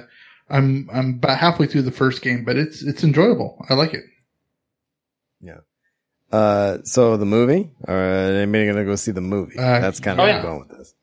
[0.49, 3.63] I'm I'm about halfway through the first game, but it's it's enjoyable.
[3.69, 4.03] I like it.
[5.41, 5.59] Yeah.
[6.31, 9.57] Uh, so the movie or anybody gonna go see the movie?
[9.57, 10.39] Uh, that's kind oh, of where yeah.
[10.39, 10.93] I'm going with this.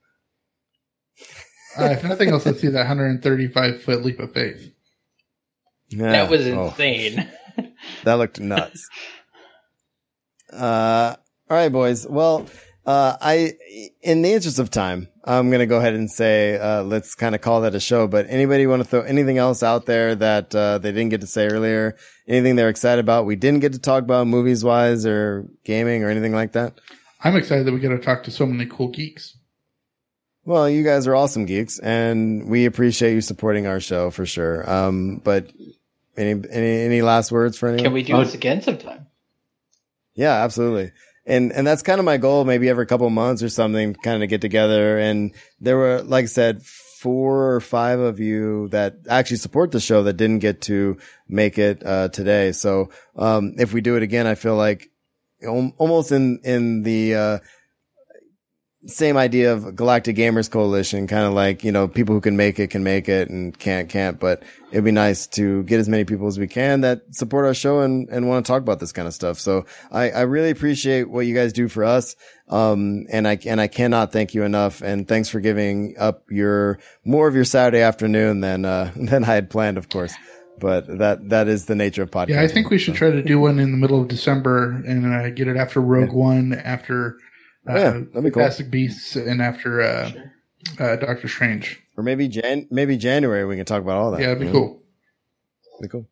[1.79, 4.73] Uh, if nothing else, let's see that 135 foot leap of faith.
[5.91, 6.11] Yeah.
[6.13, 6.69] that was Oh.
[6.69, 7.29] insane.
[8.05, 8.89] That looked nuts.
[10.53, 11.17] uh,
[11.51, 12.07] all right, boys.
[12.07, 12.47] Well,
[12.87, 13.53] uh, I,
[14.01, 17.35] in the interest of time, I'm going to go ahead and say, uh, let's kind
[17.35, 20.55] of call that a show, but anybody want to throw anything else out there that,
[20.55, 21.97] uh, they didn't get to say earlier?
[22.27, 23.27] Anything they're excited about?
[23.27, 26.81] We didn't get to talk about movies wise or gaming or anything like that.
[27.23, 29.37] I'm excited that we get to talk to so many cool geeks.
[30.47, 34.69] Well, you guys are awesome geeks and we appreciate you supporting our show for sure.
[34.71, 35.53] Um, but
[36.17, 37.85] any, any, any last words for anyone?
[37.85, 39.08] Can we do this again sometime?
[40.19, 40.91] Yeah, absolutely.
[41.27, 44.29] And, and that's kind of my goal, maybe every couple months or something, kind of
[44.29, 44.99] get together.
[44.99, 49.79] And there were, like I said, four or five of you that actually support the
[49.79, 52.51] show that didn't get to make it, uh, today.
[52.51, 54.91] So, um, if we do it again, I feel like
[55.45, 57.39] al- almost in, in the, uh,
[58.87, 62.61] same idea of Galactic Gamers Coalition, kind of like, you know, people who can make
[62.61, 66.05] it can make it and can't, can't, but it'd be nice to get as many
[66.05, 68.93] people as we can that support our show and, and want to talk about this
[68.93, 69.41] kind of stuff.
[69.41, 72.15] So I, I really appreciate what you guys do for us.
[72.49, 74.81] Um, and I, and I cannot thank you enough.
[74.81, 79.35] And thanks for giving up your, more of your Saturday afternoon than, uh, than I
[79.35, 80.15] had planned, of course.
[80.61, 82.31] But that, that is the nature of podcasting.
[82.31, 85.07] Yeah, I think we should try to do one in the middle of December and
[85.07, 87.19] uh, get it after Rogue One, after
[87.69, 88.43] yeah, that'd be cool.
[88.43, 90.11] Fantastic Beasts, and after uh,
[90.79, 91.81] uh, Doctor Strange.
[91.97, 94.21] Or maybe Jan, maybe January we can talk about all that.
[94.21, 94.59] Yeah, it'd be you know?
[94.59, 94.83] cool.
[95.81, 96.09] Be cool.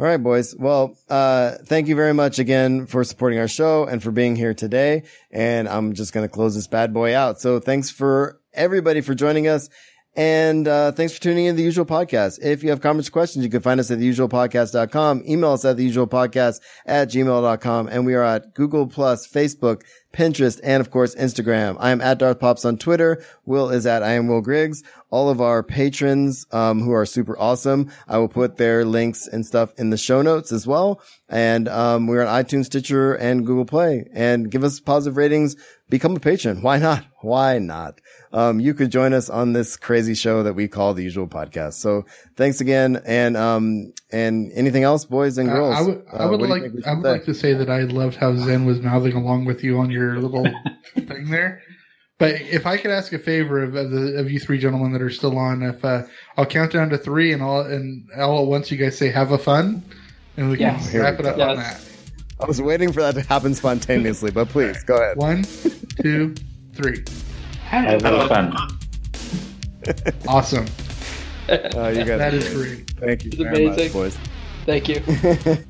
[0.00, 0.56] All right, boys.
[0.56, 4.54] Well, uh, thank you very much again for supporting our show and for being here
[4.54, 5.02] today.
[5.30, 7.38] And I'm just going to close this bad boy out.
[7.38, 9.68] So thanks for everybody for joining us.
[10.16, 12.38] And, uh, thanks for tuning in to the usual podcast.
[12.42, 15.24] If you have comments or questions, you can find us at theusualpodcast.com.
[15.28, 17.88] Email us at theusualpodcast at gmail.com.
[17.88, 19.82] And we are at Google plus Facebook,
[20.12, 21.76] Pinterest, and of course, Instagram.
[21.78, 23.22] I am at Darth Pops on Twitter.
[23.46, 24.82] Will is at I am Will Griggs.
[25.10, 27.90] All of our patrons, um, who are super awesome.
[28.08, 31.00] I will put their links and stuff in the show notes as well.
[31.28, 34.08] And, um, we're on iTunes, Stitcher, and Google Play.
[34.12, 35.56] And give us positive ratings.
[35.88, 36.62] Become a patron.
[36.62, 37.04] Why not?
[37.20, 38.00] Why not?
[38.32, 41.74] Um, you could join us on this crazy show that we call the usual podcast.
[41.74, 42.04] So
[42.36, 43.02] thanks again.
[43.04, 45.74] And, um, and anything else, boys and Uh, girls?
[45.76, 47.10] I would, I Uh, would what like, I would say?
[47.10, 50.20] like to say that I loved how Zen was mouthing along with you on your
[50.20, 50.44] little
[50.94, 51.60] thing there.
[52.18, 55.00] But if I could ask a favor of, of, the, of you three gentlemen that
[55.02, 56.02] are still on, if uh,
[56.36, 59.32] I'll count down to three and all and all at once, you guys say "Have
[59.32, 59.82] a fun,"
[60.36, 60.94] and we can Yes.
[60.94, 61.48] Wrap it up go.
[61.48, 61.80] on that.
[62.38, 65.16] I was waiting for that to happen spontaneously, but please go ahead.
[65.16, 65.44] One,
[66.02, 66.34] two,
[66.74, 67.02] three.
[67.70, 68.52] Have a fun.
[70.28, 70.66] Awesome.
[71.48, 72.90] Uh, you guys That are is great.
[72.90, 73.84] Thank you It's very amazing.
[73.84, 74.18] much, boys.
[74.66, 75.64] Thank you.